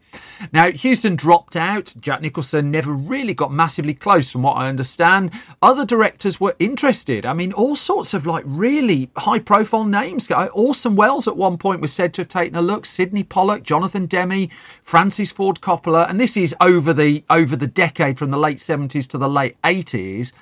Now, 0.50 0.70
Huston 0.72 1.14
dropped 1.16 1.56
out. 1.56 1.94
Jack 2.00 2.22
Nicholson 2.22 2.70
never 2.70 2.92
really 2.92 3.34
got 3.34 3.52
massively 3.52 3.92
close, 3.92 4.32
from 4.32 4.42
what 4.42 4.56
I 4.56 4.68
understand. 4.68 5.30
Other 5.60 5.84
directors 5.84 6.40
were 6.40 6.56
interested. 6.58 7.26
I 7.26 7.34
mean, 7.34 7.52
all 7.52 7.76
sorts 7.76 8.14
of 8.14 8.24
like 8.24 8.44
really 8.46 9.10
high 9.18 9.40
profile 9.40 9.84
names. 9.84 10.30
Uh, 10.30 10.48
Orson 10.54 10.96
Welles 10.96 11.28
at 11.28 11.36
one 11.36 11.58
point 11.58 11.82
was 11.82 11.92
said 11.92 12.14
to 12.14 12.22
have 12.22 12.28
taken 12.28 12.56
a 12.56 12.62
look. 12.62 12.86
Sydney 12.86 13.24
Pollack, 13.24 13.62
Jonathan 13.62 14.06
Demme, 14.06 14.48
Francis 14.82 15.30
Ford 15.30 15.60
Coppola, 15.60 16.08
and 16.08 16.18
this 16.18 16.36
is 16.36 16.54
over 16.60 16.94
the 16.94 17.24
over 17.28 17.56
the 17.56 17.66
decade 17.66 18.13
from 18.14 18.30
the 18.30 18.38
late 18.38 18.58
70s 18.58 19.08
to 19.10 19.18
the 19.18 19.28
late 19.28 19.56
80s. 19.62 20.32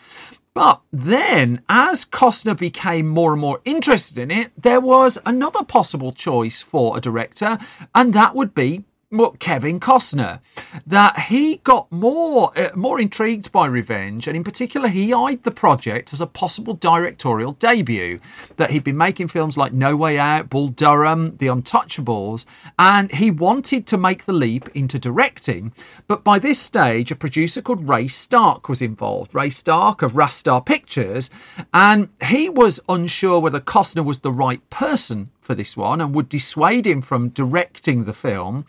But 0.55 0.83
then, 0.93 1.63
as 1.69 2.05
Costner 2.05 2.59
became 2.59 3.09
more 3.09 3.33
and 3.33 3.41
more 3.41 3.61
interested 3.65 4.19
in 4.19 4.31
it, 4.31 4.53
there 4.57 4.81
was 4.81 5.19
another 5.25 5.65
possible 5.65 6.13
choice 6.13 6.61
for 6.61 6.97
a 6.97 7.01
director, 7.01 7.59
and 7.95 8.13
that 8.13 8.35
would 8.35 8.55
be 8.55 8.85
well, 9.13 9.37
Kevin 9.39 9.79
Costner, 9.79 10.41
that 10.87 11.19
he 11.29 11.57
got 11.59 11.93
more 11.93 12.51
uh, 12.59 12.71
more 12.75 12.99
intrigued 12.99 13.53
by 13.53 13.67
Revenge, 13.67 14.27
and 14.27 14.35
in 14.35 14.43
particular, 14.43 14.89
he 14.89 15.13
eyed 15.13 15.43
the 15.43 15.51
project 15.51 16.15
as 16.15 16.23
a 16.23 16.27
possible 16.27 16.73
directorial 16.73 17.53
debut. 17.53 18.21
That 18.57 18.71
he'd 18.71 18.85
been 18.85 18.97
making 18.97 19.29
films 19.29 19.59
like 19.59 19.75
No 19.75 19.95
Way 19.97 20.19
Out, 20.19 20.49
Bull 20.49 20.69
Durham, 20.69 21.37
The 21.37 21.49
Untouchables, 21.49 22.47
and 22.79 23.13
he 23.13 23.31
wanted 23.31 23.87
to 23.89 23.99
make 23.99 24.25
the 24.25 24.33
leap 24.33 24.71
into 24.75 24.99
directing. 24.99 25.73
But 26.07 26.25
by 26.25 26.39
this 26.39 26.59
stage, 26.59 27.11
a 27.11 27.17
producer 27.17 27.61
called 27.61 27.87
Ray 27.87 28.09
Stark 28.09 28.67
was 28.67 28.81
involved. 28.81 29.35
Ray 29.35 29.51
Stark 29.51 30.01
of 30.01 30.13
Rastar 30.13 30.65
Pictures, 30.65 31.29
and 31.75 32.09
he 32.25 32.49
was 32.49 32.81
unsure 32.89 33.41
whether 33.41 33.61
Costner 33.61 34.05
was 34.05 34.21
the 34.21 34.33
right 34.33 34.69
person 34.71 35.32
for 35.43 35.55
this 35.55 35.77
one 35.77 36.01
and 36.01 36.15
would 36.15 36.29
dissuade 36.29 36.87
him 36.87 37.03
from 37.03 37.29
directing 37.29 38.05
the 38.05 38.13
film. 38.13 38.65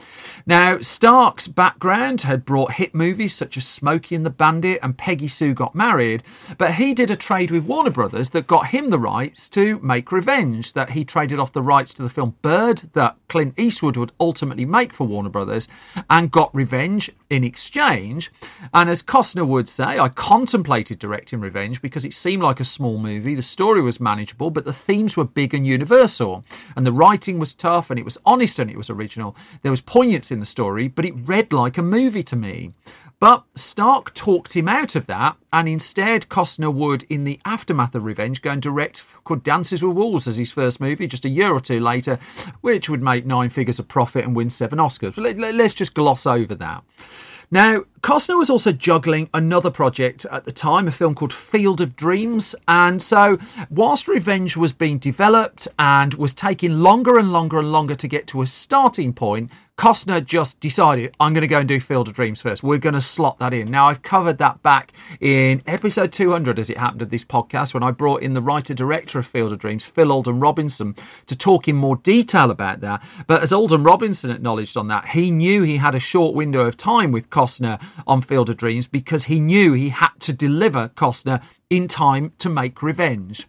Now, 0.46 0.80
Stark's 0.80 1.48
background 1.48 2.22
had 2.22 2.46
brought 2.46 2.74
hit 2.74 2.96
movies 2.96 3.34
such 3.34 3.56
as 3.56 3.68
Smokey 3.68 4.16
and 4.16 4.26
the 4.26 4.32
Bandit 4.32 4.80
and 4.82 4.98
Peggy 4.98 5.28
Sue 5.28 5.54
Got 5.54 5.76
Married, 5.76 6.24
but 6.58 6.76
he 6.76 6.94
did 6.94 7.12
a 7.12 7.16
trade 7.16 7.52
with 7.52 7.66
Warner 7.66 7.92
Brothers 7.92 8.32
that 8.32 8.48
got 8.48 8.68
him 8.68 8.90
the 8.90 9.00
rights 9.00 9.50
to 9.52 9.80
make 9.80 10.12
Revenge, 10.12 10.74
that 10.74 10.92
he 10.92 11.06
traded 11.06 11.40
off 11.40 11.54
the 11.54 11.62
rights 11.62 11.94
to 11.94 12.02
the 12.02 12.10
film 12.10 12.36
Bird 12.42 12.80
that 12.94 13.18
Clint 13.30 13.54
Eastwood 13.58 13.96
would 13.96 14.12
ultimately 14.20 14.66
make 14.66 14.94
for 14.94 15.06
Warner 15.06 15.30
Brothers 15.30 15.68
and 16.10 16.32
got 16.32 16.54
Revenge 16.56 17.12
in 17.30 17.44
exchange. 17.44 18.32
And 18.74 18.90
as 18.90 19.04
Costner 19.04 19.48
would 19.48 19.70
say, 19.70 20.00
I 20.00 20.10
contemplated 20.10 20.98
directing 20.98 21.40
Revenge 21.40 21.82
because 21.82 22.04
it 22.04 22.14
seemed 22.14 22.42
like 22.42 22.60
a 22.60 22.66
small 22.66 22.98
movie, 22.98 23.36
the 23.36 23.42
story 23.42 23.82
was 23.82 24.00
manageable, 24.00 24.50
but 24.50 24.66
the 24.66 24.74
themes 24.74 25.16
were 25.16 25.24
big 25.24 25.54
and 25.54 25.68
universal 25.68 26.44
and 26.76 26.86
the 26.86 26.91
writing 26.91 27.39
was 27.39 27.53
tough 27.53 27.89
and 27.89 27.99
it 27.99 28.05
was 28.05 28.18
honest 28.26 28.59
and 28.59 28.70
it 28.70 28.78
was 28.78 28.89
original. 28.89 29.36
There 29.61 29.72
was 29.72 29.82
poignance 29.82 30.32
in 30.32 30.39
the 30.39 30.45
story, 30.45 30.88
but 30.88 31.05
it 31.05 31.14
read 31.16 31.53
like 31.53 31.78
a 31.78 31.84
movie 31.84 32.24
to 32.24 32.36
me. 32.36 32.74
But 33.20 33.45
Stark 33.55 34.14
talked 34.14 34.53
him 34.53 34.68
out 34.68 34.97
of 34.97 35.05
that, 35.05 35.38
and 35.53 35.70
instead 35.70 36.28
Costner 36.28 36.74
would, 36.74 37.03
in 37.03 37.24
the 37.24 37.39
aftermath 37.45 37.95
of 37.95 38.03
Revenge, 38.03 38.41
go 38.41 38.51
and 38.51 38.61
direct 38.61 39.01
called 39.24 39.43
Dances 39.43 39.82
with 39.82 39.95
Wolves 39.95 40.28
as 40.28 40.36
his 40.36 40.51
first 40.51 40.82
movie 40.82 41.07
just 41.07 41.24
a 41.24 41.30
year 41.30 41.53
or 41.53 41.61
two 41.61 41.80
later, 41.80 42.20
which 42.59 42.89
would 42.89 43.01
make 43.01 43.26
nine 43.26 43.49
figures 43.49 43.80
of 43.80 43.88
profit 43.88 44.26
and 44.26 44.36
win 44.36 44.49
seven 44.49 44.78
Oscars. 44.78 45.16
But 45.16 45.38
let's 45.38 45.74
just 45.74 45.93
gloss 45.93 46.26
over 46.26 46.53
that. 46.55 46.84
Now, 47.54 47.84
Costner 48.01 48.36
was 48.36 48.49
also 48.49 48.72
juggling 48.72 49.30
another 49.32 49.70
project 49.70 50.26
at 50.32 50.45
the 50.45 50.51
time, 50.51 50.88
a 50.88 50.91
film 50.91 51.14
called 51.14 51.32
Field 51.32 51.82
of 51.82 51.95
Dreams. 51.95 52.56
And 52.68 52.99
so, 52.99 53.38
whilst 53.70 54.08
Revenge 54.08 54.58
was 54.58 54.74
being 54.74 54.97
developed 54.97 55.68
and 55.78 56.16
was 56.16 56.34
taking 56.34 56.80
longer 56.80 57.20
and 57.20 57.32
longer 57.32 57.60
and 57.60 57.72
longer 57.72 57.93
to 57.93 58.08
get 58.08 58.26
to 58.30 58.41
a 58.41 58.47
starting 58.47 59.14
point, 59.14 59.51
Costner 59.76 60.24
just 60.24 60.60
decided, 60.60 61.16
I'm 61.20 61.34
going 61.34 61.42
to 61.42 61.48
go 61.48 61.58
and 61.58 61.68
do 61.68 61.80
Field 61.80 62.08
of 62.08 62.14
Dreams 62.14 62.40
first. 62.40 62.62
We're 62.62 62.78
going 62.78 62.94
to 62.94 63.02
slot 63.02 63.40
that 63.40 63.56
in. 63.56 63.72
Now, 63.72 63.88
I've 63.88 64.04
covered 64.04 64.38
that 64.38 64.62
back 64.62 64.94
in 65.20 65.64
episode 65.66 66.12
200, 66.12 66.60
as 66.60 66.70
it 66.70 66.78
happened 66.78 67.02
of 67.02 67.10
this 67.10 67.26
podcast, 67.26 67.74
when 67.74 67.82
I 67.82 67.90
brought 67.90 68.22
in 68.22 68.36
the 68.36 68.42
writer 68.42 68.76
director 68.76 69.18
of 69.18 69.26
Field 69.26 69.52
of 69.52 69.58
Dreams, 69.58 69.84
Phil 69.84 70.12
Alden 70.12 70.40
Robinson, 70.40 70.94
to 71.26 71.36
talk 71.36 71.68
in 71.68 71.76
more 71.76 71.96
detail 71.96 72.52
about 72.52 72.82
that. 72.82 73.04
But 73.26 73.42
as 73.42 73.52
Alden 73.52 73.84
Robinson 73.84 74.30
acknowledged 74.30 74.78
on 74.78 74.90
that, 74.90 75.10
he 75.10 75.32
knew 75.32 75.64
he 75.64 75.78
had 75.78 75.96
a 75.96 76.00
short 76.00 76.36
window 76.36 76.68
of 76.68 76.78
time 76.78 77.12
with 77.12 77.32
Costner 77.32 77.84
on 78.06 78.22
Field 78.22 78.52
of 78.52 78.58
Dreams 78.58 78.88
because 78.88 79.24
he 79.24 79.40
knew 79.40 79.74
he 79.74 79.90
had 79.90 80.12
to 80.20 80.34
deliver 80.34 80.90
Costner 80.90 81.44
in 81.72 81.88
time 81.88 82.32
to 82.38 82.48
make 82.48 82.84
Revenge. 82.84 83.48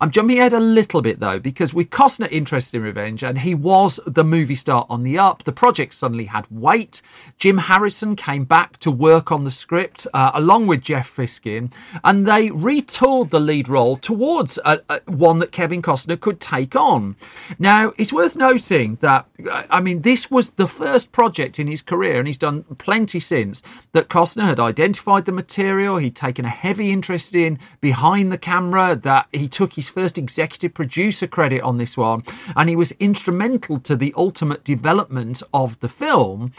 I'm 0.00 0.10
jumping 0.10 0.38
ahead 0.38 0.52
a 0.52 0.60
little 0.60 1.02
bit 1.02 1.20
though, 1.20 1.38
because 1.38 1.74
with 1.74 1.90
Costner 1.90 2.30
interested 2.30 2.78
in 2.78 2.82
revenge 2.82 3.22
and 3.22 3.38
he 3.38 3.54
was 3.54 3.98
the 4.06 4.24
movie 4.24 4.54
star 4.54 4.86
on 4.88 5.02
the 5.02 5.18
up, 5.18 5.44
the 5.44 5.52
project 5.52 5.94
suddenly 5.94 6.26
had 6.26 6.46
weight. 6.50 7.02
Jim 7.38 7.58
Harrison 7.58 8.16
came 8.16 8.44
back 8.44 8.76
to 8.78 8.90
work 8.90 9.32
on 9.32 9.44
the 9.44 9.50
script 9.50 10.06
uh, 10.12 10.30
along 10.34 10.66
with 10.66 10.82
Jeff 10.82 11.14
Fiskin, 11.14 11.72
and 12.04 12.26
they 12.26 12.48
retooled 12.48 13.30
the 13.30 13.40
lead 13.40 13.68
role 13.68 13.96
towards 13.96 14.58
a, 14.64 14.80
a, 14.88 15.00
one 15.06 15.38
that 15.38 15.52
Kevin 15.52 15.82
Costner 15.82 16.20
could 16.20 16.40
take 16.40 16.76
on. 16.76 17.16
Now, 17.58 17.92
it's 17.96 18.12
worth 18.12 18.36
noting 18.36 18.96
that, 18.96 19.26
uh, 19.50 19.64
I 19.70 19.80
mean, 19.80 20.02
this 20.02 20.30
was 20.30 20.50
the 20.50 20.66
first 20.66 21.12
project 21.12 21.58
in 21.58 21.66
his 21.66 21.82
career, 21.82 22.18
and 22.18 22.26
he's 22.26 22.38
done 22.38 22.64
plenty 22.78 23.20
since, 23.20 23.62
that 23.92 24.08
Costner 24.08 24.46
had 24.46 24.60
identified 24.60 25.24
the 25.24 25.32
material, 25.32 25.96
he'd 25.96 26.16
taken 26.16 26.44
a 26.44 26.50
heavy 26.50 26.90
interest 26.90 27.34
in 27.34 27.58
behind 27.80 28.32
the 28.32 28.38
camera, 28.38 28.96
that 28.96 29.26
he 29.32 29.48
took 29.48 29.74
his 29.80 29.88
first 29.88 30.18
executive 30.18 30.74
producer 30.74 31.26
credit 31.26 31.62
on 31.62 31.78
this 31.78 31.96
one, 31.96 32.22
and 32.54 32.68
he 32.68 32.76
was 32.76 32.92
instrumental 33.00 33.80
to 33.80 33.96
the 33.96 34.12
ultimate 34.14 34.62
development 34.62 35.42
of 35.54 35.80
the 35.80 35.88
film. 35.88 36.52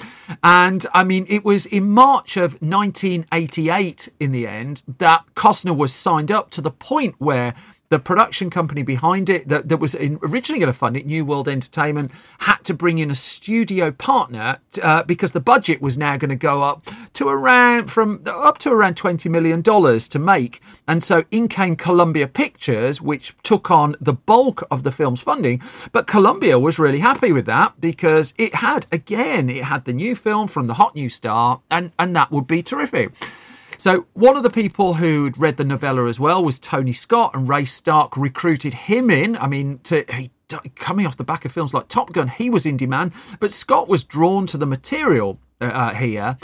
And 0.44 0.84
I 0.92 1.04
mean, 1.04 1.28
it 1.30 1.46
was 1.46 1.68
in 1.68 1.92
March 1.92 2.36
of 2.36 2.60
1988 2.62 4.10
in 4.20 4.32
the 4.32 4.48
end 4.48 4.82
that 4.98 5.24
Costner 5.36 5.78
was 5.78 5.94
signed 5.94 6.32
up 6.32 6.50
to 6.50 6.62
the 6.62 6.72
point 6.72 7.14
where 7.20 7.54
the 7.92 8.00
production 8.00 8.50
company 8.50 8.84
behind 8.84 9.30
it 9.30 9.50
that, 9.50 9.68
that 9.68 9.78
was 9.78 9.96
originally 9.96 10.60
going 10.60 10.72
to 10.72 10.78
fund 10.78 10.96
it, 10.96 11.06
New 11.06 11.26
World 11.26 11.50
Entertainment, 11.50 12.10
had 12.40 12.60
to 12.64 12.74
bring 12.74 13.00
in 13.00 13.12
a 13.12 13.16
studio 13.16 13.92
partner 13.92 14.60
uh, 14.82 15.04
because 15.04 15.34
the 15.34 15.42
budget 15.42 15.82
was 15.82 15.98
now 15.98 16.16
going 16.16 16.30
to 16.30 16.38
go 16.38 16.64
up 16.64 16.88
to 17.12 17.28
around 17.28 17.92
from 17.92 18.24
up 18.26 18.58
to 18.60 18.72
around 18.72 18.96
twenty 18.96 19.28
million 19.28 19.62
dollars 19.62 20.08
to 20.08 20.18
make, 20.18 20.62
and 20.88 21.04
so 21.04 21.26
in 21.32 21.50
came 21.50 21.76
Columbia 21.76 22.28
Pictures, 22.28 23.02
which 23.02 23.36
took 23.44 23.70
on 23.70 23.98
the 24.00 24.14
bulk 24.14 24.64
of 24.72 24.84
the 24.84 24.92
film's 24.92 25.22
funding. 25.22 25.62
But 25.92 26.08
Columbia 26.08 26.58
was 26.58 26.80
really 26.80 27.00
happy 27.00 27.34
with 27.34 27.46
that 27.48 27.82
because 27.82 28.34
it 28.38 28.56
had 28.56 28.88
again 28.90 29.50
it 29.50 29.66
had 29.66 29.84
the 29.84 29.94
new 29.94 30.16
film 30.16 30.48
from 30.48 30.68
the 30.68 30.76
hot 30.76 30.96
new 30.96 31.10
star, 31.10 31.60
and 31.70 31.92
and 32.00 32.16
that 32.16 32.32
would 32.32 32.48
be 32.48 32.64
terrific. 32.64 33.12
So, 33.82 34.06
one 34.14 34.38
of 34.38 34.44
the 34.44 34.52
people 34.52 34.94
who'd 34.94 35.40
read 35.40 35.58
the 35.58 35.64
novella 35.64 36.06
as 36.06 36.20
well 36.20 36.44
was 36.44 36.60
Tony 36.60 36.94
Scott, 36.94 37.34
and 37.34 37.50
Ray 37.50 37.66
Stark 37.66 38.16
recruited 38.16 38.76
him 38.76 39.10
in. 39.10 39.36
I 39.36 39.48
mean, 39.48 39.80
to, 39.86 40.06
he, 40.08 40.30
coming 40.76 41.08
off 41.08 41.18
the 41.18 41.24
back 41.24 41.46
of 41.46 41.52
films 41.52 41.74
like 41.74 41.88
Top 41.88 42.14
Gun, 42.14 42.28
he 42.28 42.48
was 42.48 42.68
in 42.68 42.78
demand, 42.78 43.12
but 43.40 43.52
Scott 43.52 43.88
was 43.88 44.04
drawn 44.04 44.46
to 44.46 44.58
the 44.60 44.68
material 44.68 45.40
uh, 45.60 45.64
uh 45.66 45.94
here 45.96 46.38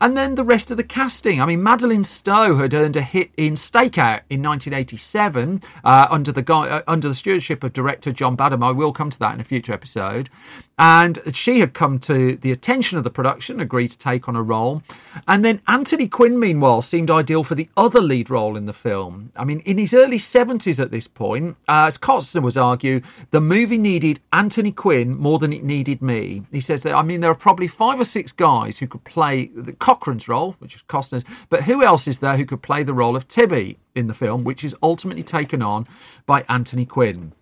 and 0.00 0.16
then 0.16 0.34
the 0.34 0.44
rest 0.44 0.70
of 0.70 0.76
the 0.76 0.84
casting. 0.84 1.40
I 1.40 1.46
mean, 1.46 1.62
Madeleine 1.62 2.04
Stowe 2.04 2.56
had 2.56 2.74
earned 2.74 2.96
a 2.96 3.02
hit 3.02 3.30
in 3.36 3.54
Stakeout 3.54 4.22
in 4.30 4.42
1987 4.42 5.62
uh, 5.84 6.06
under 6.10 6.32
the 6.32 6.54
uh, 6.54 6.82
under 6.86 7.08
the 7.08 7.14
stewardship 7.14 7.64
of 7.64 7.72
director 7.72 8.12
John 8.12 8.36
Badham. 8.36 8.62
I 8.62 8.70
will 8.70 8.92
come 8.92 9.10
to 9.10 9.18
that 9.18 9.34
in 9.34 9.40
a 9.40 9.44
future 9.44 9.72
episode. 9.72 10.30
And 10.76 11.20
she 11.32 11.60
had 11.60 11.72
come 11.72 12.00
to 12.00 12.34
the 12.36 12.50
attention 12.50 12.98
of 12.98 13.04
the 13.04 13.10
production, 13.10 13.60
agreed 13.60 13.88
to 13.88 13.98
take 13.98 14.28
on 14.28 14.34
a 14.34 14.42
role. 14.42 14.82
And 15.28 15.44
then 15.44 15.60
Anthony 15.68 16.08
Quinn, 16.08 16.38
meanwhile, 16.38 16.82
seemed 16.82 17.12
ideal 17.12 17.44
for 17.44 17.54
the 17.54 17.68
other 17.76 18.00
lead 18.00 18.28
role 18.28 18.56
in 18.56 18.66
the 18.66 18.72
film. 18.72 19.30
I 19.36 19.44
mean, 19.44 19.60
in 19.60 19.78
his 19.78 19.94
early 19.94 20.18
70s 20.18 20.82
at 20.82 20.90
this 20.90 21.06
point, 21.06 21.56
uh, 21.68 21.84
as 21.86 21.96
Costner 21.96 22.42
was 22.42 22.56
argue, 22.56 23.02
the 23.30 23.40
movie 23.40 23.78
needed 23.78 24.18
Anthony 24.32 24.72
Quinn 24.72 25.16
more 25.16 25.38
than 25.38 25.52
it 25.52 25.62
needed 25.62 26.02
me. 26.02 26.42
He 26.50 26.60
says 26.60 26.82
that, 26.82 26.94
I 26.94 27.02
mean, 27.02 27.20
there 27.20 27.30
are 27.30 27.36
probably 27.36 27.68
five 27.68 28.00
or 28.00 28.04
six 28.04 28.32
guys 28.32 28.78
who 28.78 28.88
could 28.88 29.04
play 29.04 29.46
the 29.54 29.73
Cochran's 29.74 30.28
role, 30.28 30.56
which 30.58 30.74
is 30.74 30.82
Costner's, 30.82 31.24
but 31.48 31.64
who 31.64 31.82
else 31.82 32.08
is 32.08 32.18
there 32.18 32.36
who 32.36 32.46
could 32.46 32.62
play 32.62 32.82
the 32.82 32.94
role 32.94 33.16
of 33.16 33.28
Tibby 33.28 33.78
in 33.94 34.06
the 34.06 34.14
film, 34.14 34.44
which 34.44 34.64
is 34.64 34.76
ultimately 34.82 35.22
taken 35.22 35.62
on 35.62 35.86
by 36.26 36.44
Anthony 36.48 36.86
Quinn? 36.86 37.32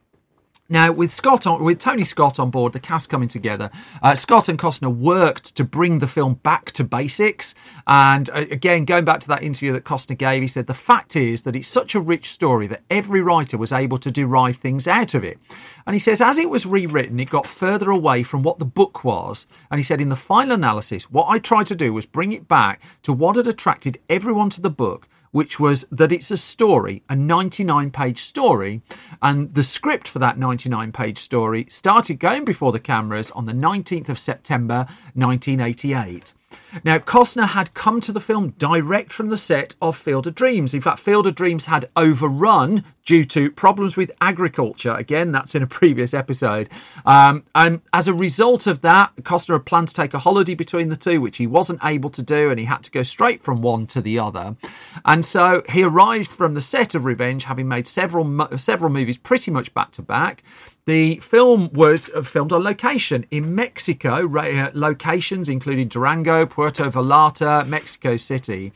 Now, 0.69 0.93
with 0.93 1.11
Scott 1.11 1.45
on, 1.45 1.63
with 1.65 1.81
Tony 1.81 2.05
Scott 2.05 2.39
on 2.39 2.51
board, 2.51 2.73
the 2.73 2.79
cast 2.79 3.11
coming 3.11 3.27
together, 3.27 3.69
uh, 4.01 4.15
Scott 4.15 4.49
and 4.49 4.57
Costner 4.57 4.95
worked 4.95 5.57
to 5.57 5.65
bring 5.65 5.99
the 5.99 6.07
film 6.07 6.35
back 6.35 6.71
to 6.73 6.85
basics. 6.85 7.57
And 7.87 8.31
uh, 8.31 8.47
again, 8.49 8.85
going 8.85 9.05
back 9.05 9.19
to 9.21 9.29
that 9.29 9.43
interview 9.43 9.73
that 9.73 9.85
Costner 9.85 10.17
gave, 10.17 10.41
he 10.41 10.47
said 10.47 10.69
the 10.69 10.75
fact 10.75 11.17
is 11.17 11.43
that 11.43 11.57
it's 11.57 11.67
such 11.67 11.97
a 11.97 12.01
rich 12.01 12.31
story 12.31 12.69
that 12.69 12.83
every 12.89 13.21
writer 13.21 13.59
was 13.59 13.73
able 13.73 13.99
to 13.99 14.11
derive 14.13 14.57
things 14.57 14.87
out 14.87 15.15
of 15.15 15.25
it. 15.25 15.39
And 15.85 15.95
he 15.95 16.01
says, 16.01 16.21
as 16.21 16.39
it 16.39 16.49
was 16.49 16.65
rewritten, 16.65 17.19
it 17.19 17.29
got 17.29 17.47
further 17.47 17.91
away 17.91 18.23
from 18.23 18.45
what 18.45 18.61
the 18.61 18.65
book 18.65 19.03
was. 19.03 19.47
And 19.69 19.81
he 19.81 19.85
said, 19.85 20.01
in 20.01 20.11
the 20.11 20.17
final 20.17 20.55
analysis, 20.55 21.11
what 21.11 21.27
I 21.29 21.41
tried 21.41 21.67
to 21.67 21.75
do 21.75 21.93
was 21.93 22.07
bring 22.07 22.33
it 22.33 22.47
back 22.47 22.81
to 23.03 23.13
what 23.13 23.35
had 23.35 23.49
attracted 23.49 23.99
everyone 24.09 24.49
to 24.51 24.61
the 24.61 24.71
book 24.71 25.09
which 25.33 25.59
was 25.59 25.85
that 25.91 26.13
it's 26.13 26.31
a 26.31 26.37
story, 26.37 27.03
a 27.09 27.17
99 27.17 27.91
page 27.91 28.23
story. 28.23 28.83
And 29.21 29.55
the 29.55 29.63
script 29.65 30.07
for 30.07 30.21
that 30.21 30.39
99 30.39 30.93
page 30.93 31.19
story 31.19 31.67
started 31.69 32.21
going 32.21 32.45
before 32.45 32.71
the 32.71 32.79
cameras 32.79 33.31
on 33.33 33.47
the 33.47 33.53
19th 33.53 34.09
of 34.09 34.19
September 34.19 34.87
1988. 35.15 36.35
Now, 36.85 36.99
Costner 36.99 37.49
had 37.49 37.75
come 37.75 38.01
to 38.01 38.13
the 38.13 38.21
film 38.21 38.51
direct 38.59 39.13
from 39.13 39.29
the 39.29 39.37
set 39.37 39.75
of 39.83 39.97
Field 39.97 40.27
of 40.27 40.35
Dreams. 40.35 40.75
In 40.75 40.81
fact, 40.81 40.99
Field 40.99 41.27
of 41.27 41.35
Dreams 41.35 41.67
had 41.67 41.89
overrun 41.97 42.85
due 43.05 43.25
to 43.25 43.51
problems 43.51 43.97
with 43.97 44.13
agriculture. 44.21 44.95
Again, 44.95 45.33
that's 45.33 45.55
in 45.55 45.63
a 45.63 45.67
previous 45.83 46.15
episode. 46.15 46.69
Um, 47.05 47.45
and 47.55 47.81
as 47.93 48.09
a 48.09 48.15
result 48.15 48.67
of 48.67 48.81
that, 48.83 49.15
Costner 49.23 49.55
had 49.55 49.67
planned 49.67 49.89
to 49.89 49.95
take 49.95 50.15
a 50.15 50.21
holiday 50.21 50.55
between 50.55 50.89
the 50.89 50.97
two, 50.97 51.21
which 51.21 51.39
he 51.39 51.47
wasn't 51.47 51.85
able 51.85 52.11
to 52.11 52.23
do, 52.23 52.51
and 52.51 52.59
he 52.59 52.67
had 52.67 52.83
to 52.85 52.91
go 52.91 53.03
straight 53.03 53.43
from 53.43 53.63
one 53.63 53.87
to 53.89 54.01
the 54.01 54.19
other. 54.19 54.57
And 55.05 55.25
so 55.25 55.63
he 55.69 55.83
arrived 55.83 56.29
from 56.29 56.55
the 56.55 56.63
set 56.63 56.95
of 56.95 57.05
Revenge, 57.05 57.45
having 57.45 57.69
made 57.69 57.87
several 57.87 58.23
several 58.59 58.91
movies 58.91 59.19
pretty 59.19 59.51
much 59.51 59.75
back 59.75 59.91
to 59.93 60.03
back. 60.03 60.43
The 60.85 61.17
film 61.21 61.73
was 61.73 62.09
filmed 62.25 62.53
on 62.53 62.65
location 62.65 63.25
in 63.31 63.55
Mexico, 63.55 64.27
uh, 64.37 64.71
locations 64.75 65.49
including 65.49 65.87
Durango, 65.87 66.45
Puerto 66.63 66.89
Vallarta, 66.89 67.67
Mexico 67.67 68.15
City. 68.15 68.73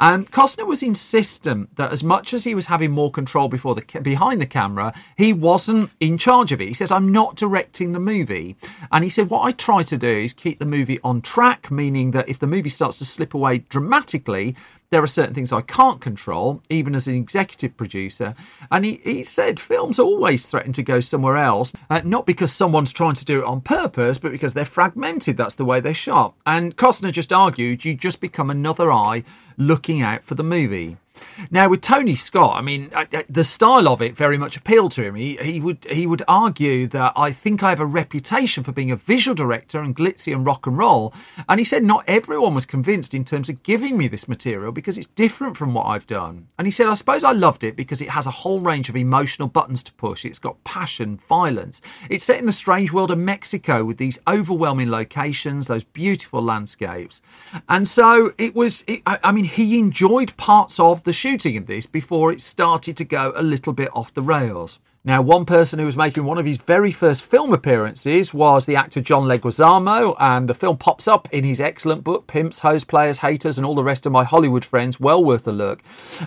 And 0.00 0.32
Costner 0.32 0.66
was 0.66 0.82
insistent 0.82 1.76
that 1.76 1.92
as 1.92 2.02
much 2.02 2.32
as 2.32 2.44
he 2.44 2.54
was 2.54 2.64
having 2.64 2.92
more 2.92 3.10
control 3.10 3.48
before 3.48 3.74
the 3.74 3.84
behind 4.00 4.40
the 4.40 4.46
camera, 4.46 4.94
he 5.18 5.34
wasn't 5.34 5.90
in 6.00 6.16
charge 6.16 6.50
of 6.50 6.62
it. 6.62 6.68
He 6.68 6.72
says, 6.72 6.90
"I'm 6.90 7.12
not 7.12 7.36
directing 7.36 7.92
the 7.92 8.00
movie," 8.00 8.56
and 8.90 9.04
he 9.04 9.10
said, 9.10 9.28
"What 9.28 9.42
I 9.42 9.52
try 9.52 9.82
to 9.82 9.98
do 9.98 10.08
is 10.08 10.32
keep 10.32 10.58
the 10.58 10.64
movie 10.64 10.98
on 11.04 11.20
track, 11.20 11.70
meaning 11.70 12.12
that 12.12 12.26
if 12.26 12.38
the 12.38 12.46
movie 12.46 12.70
starts 12.70 13.00
to 13.00 13.04
slip 13.04 13.34
away 13.34 13.58
dramatically, 13.68 14.56
there 14.90 15.02
are 15.02 15.06
certain 15.08 15.34
things 15.34 15.52
I 15.52 15.60
can't 15.62 16.00
control, 16.00 16.62
even 16.70 16.94
as 16.94 17.06
an 17.06 17.14
executive 17.14 17.76
producer. 17.76 18.34
And 18.70 18.84
he, 18.84 19.00
he 19.02 19.24
said 19.24 19.58
films 19.58 19.98
always 19.98 20.46
threaten 20.46 20.72
to 20.74 20.82
go 20.82 21.00
somewhere 21.00 21.36
else, 21.36 21.72
uh, 21.90 22.02
not 22.04 22.26
because 22.26 22.52
someone's 22.52 22.92
trying 22.92 23.14
to 23.14 23.24
do 23.24 23.40
it 23.40 23.46
on 23.46 23.60
purpose, 23.60 24.18
but 24.18 24.32
because 24.32 24.54
they're 24.54 24.64
fragmented. 24.64 25.36
That's 25.36 25.56
the 25.56 25.64
way 25.64 25.80
they're 25.80 25.94
shot. 25.94 26.34
And 26.46 26.76
Costner 26.76 27.12
just 27.12 27.32
argued 27.32 27.84
you 27.84 27.94
just 27.94 28.20
become 28.20 28.50
another 28.50 28.92
eye 28.92 29.24
looking 29.56 30.02
out 30.02 30.22
for 30.24 30.34
the 30.34 30.44
movie. 30.44 30.96
Now 31.50 31.68
with 31.68 31.80
Tony 31.80 32.14
Scott, 32.14 32.56
I 32.56 32.62
mean, 32.62 32.90
the 33.28 33.44
style 33.44 33.88
of 33.88 34.02
it 34.02 34.16
very 34.16 34.38
much 34.38 34.56
appealed 34.56 34.92
to 34.92 35.04
him. 35.04 35.14
He, 35.14 35.36
he 35.36 35.60
would 35.60 35.84
he 35.90 36.06
would 36.06 36.22
argue 36.26 36.86
that 36.88 37.12
I 37.16 37.32
think 37.32 37.62
I 37.62 37.70
have 37.70 37.80
a 37.80 37.86
reputation 37.86 38.64
for 38.64 38.72
being 38.72 38.90
a 38.90 38.96
visual 38.96 39.34
director 39.34 39.80
and 39.80 39.96
glitzy 39.96 40.34
and 40.34 40.46
rock 40.46 40.66
and 40.66 40.78
roll. 40.78 41.12
And 41.48 41.60
he 41.60 41.64
said 41.64 41.84
not 41.84 42.04
everyone 42.06 42.54
was 42.54 42.66
convinced 42.66 43.14
in 43.14 43.24
terms 43.24 43.48
of 43.48 43.62
giving 43.62 43.96
me 43.96 44.08
this 44.08 44.28
material 44.28 44.72
because 44.72 44.98
it's 44.98 45.06
different 45.06 45.56
from 45.56 45.74
what 45.74 45.86
I've 45.86 46.06
done. 46.06 46.48
And 46.58 46.66
he 46.66 46.70
said 46.70 46.88
I 46.88 46.94
suppose 46.94 47.24
I 47.24 47.32
loved 47.32 47.64
it 47.64 47.76
because 47.76 48.00
it 48.00 48.10
has 48.10 48.26
a 48.26 48.30
whole 48.30 48.60
range 48.60 48.88
of 48.88 48.96
emotional 48.96 49.48
buttons 49.48 49.82
to 49.84 49.92
push. 49.94 50.24
It's 50.24 50.38
got 50.38 50.62
passion, 50.64 51.16
violence. 51.16 51.80
It's 52.10 52.24
set 52.24 52.38
in 52.38 52.46
the 52.46 52.52
strange 52.52 52.92
world 52.92 53.10
of 53.10 53.18
Mexico 53.18 53.84
with 53.84 53.98
these 53.98 54.18
overwhelming 54.28 54.90
locations, 54.90 55.66
those 55.66 55.84
beautiful 55.84 56.42
landscapes. 56.42 57.22
And 57.68 57.86
so 57.86 58.32
it 58.38 58.54
was. 58.54 58.84
It, 58.86 59.02
I, 59.06 59.18
I 59.22 59.32
mean, 59.32 59.44
he 59.44 59.78
enjoyed 59.78 60.36
parts 60.36 60.78
of 60.78 61.02
the 61.06 61.12
shooting 61.12 61.56
of 61.56 61.66
this 61.66 61.86
before 61.86 62.32
it 62.32 62.42
started 62.42 62.96
to 62.96 63.04
go 63.04 63.32
a 63.36 63.42
little 63.42 63.72
bit 63.72 63.88
off 63.94 64.12
the 64.12 64.20
rails. 64.20 64.80
Now, 65.06 65.22
one 65.22 65.46
person 65.46 65.78
who 65.78 65.84
was 65.84 65.96
making 65.96 66.24
one 66.24 66.36
of 66.36 66.46
his 66.46 66.56
very 66.56 66.90
first 66.90 67.22
film 67.24 67.52
appearances 67.52 68.34
was 68.34 68.66
the 68.66 68.74
actor 68.74 69.00
John 69.00 69.28
Leguizamo, 69.28 70.16
and 70.18 70.48
the 70.48 70.54
film 70.54 70.78
pops 70.78 71.06
up 71.06 71.28
in 71.32 71.44
his 71.44 71.60
excellent 71.60 72.02
book, 72.02 72.26
Pimps, 72.26 72.58
Hoes, 72.58 72.82
Players, 72.82 73.18
Haters, 73.18 73.56
and 73.56 73.64
All 73.64 73.76
the 73.76 73.84
Rest 73.84 74.04
of 74.04 74.10
My 74.10 74.24
Hollywood 74.24 74.64
Friends. 74.64 74.98
Well 74.98 75.22
worth 75.22 75.46
a 75.46 75.52
look. 75.52 75.80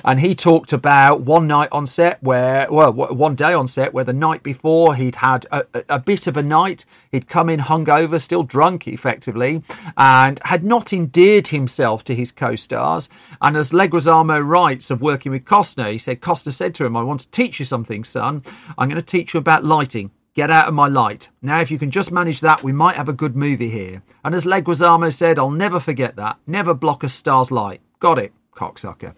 And 0.05 0.21
he 0.21 0.33
talked 0.33 0.71
about 0.71 1.19
one 1.19 1.45
night 1.45 1.67
on 1.73 1.85
set 1.87 2.23
where, 2.23 2.71
well, 2.71 2.93
one 2.93 3.35
day 3.35 3.53
on 3.53 3.67
set 3.67 3.93
where 3.93 4.05
the 4.05 4.13
night 4.13 4.43
before 4.43 4.95
he'd 4.95 5.17
had 5.17 5.45
a, 5.51 5.65
a 5.89 5.99
bit 5.99 6.25
of 6.25 6.37
a 6.37 6.43
night. 6.43 6.85
He'd 7.11 7.27
come 7.27 7.49
in 7.49 7.59
hungover, 7.59 8.21
still 8.21 8.43
drunk 8.43 8.87
effectively, 8.87 9.61
and 9.97 10.39
had 10.45 10.63
not 10.63 10.93
endeared 10.93 11.47
himself 11.47 12.05
to 12.05 12.15
his 12.15 12.31
co 12.31 12.55
stars. 12.55 13.09
And 13.41 13.57
as 13.57 13.73
Leguizamo 13.73 14.41
writes 14.41 14.89
of 14.89 15.01
working 15.01 15.33
with 15.33 15.43
Costner, 15.43 15.91
he 15.91 15.97
said, 15.97 16.21
Costner 16.21 16.53
said 16.53 16.73
to 16.75 16.85
him, 16.85 16.95
I 16.95 17.03
want 17.03 17.19
to 17.19 17.31
teach 17.31 17.59
you 17.59 17.65
something, 17.65 18.05
son. 18.05 18.41
I'm 18.77 18.89
going 18.89 19.01
to 19.01 19.05
teach 19.05 19.33
you 19.33 19.39
about 19.39 19.63
lighting. 19.63 20.11
Get 20.35 20.51
out 20.51 20.67
of 20.67 20.73
my 20.73 20.87
light. 20.87 21.29
Now, 21.41 21.59
if 21.59 21.71
you 21.71 21.79
can 21.79 21.91
just 21.91 22.11
manage 22.11 22.41
that, 22.41 22.63
we 22.63 22.71
might 22.71 22.95
have 22.95 23.09
a 23.09 23.13
good 23.13 23.35
movie 23.35 23.69
here. 23.69 24.03
And 24.23 24.33
as 24.33 24.45
Leguizamo 24.45 25.11
said, 25.11 25.37
I'll 25.37 25.51
never 25.51 25.79
forget 25.79 26.15
that. 26.15 26.37
Never 26.47 26.73
block 26.73 27.03
a 27.03 27.09
star's 27.09 27.51
light. 27.51 27.81
Got 27.99 28.19
it, 28.19 28.31
cocksucker. 28.55 29.15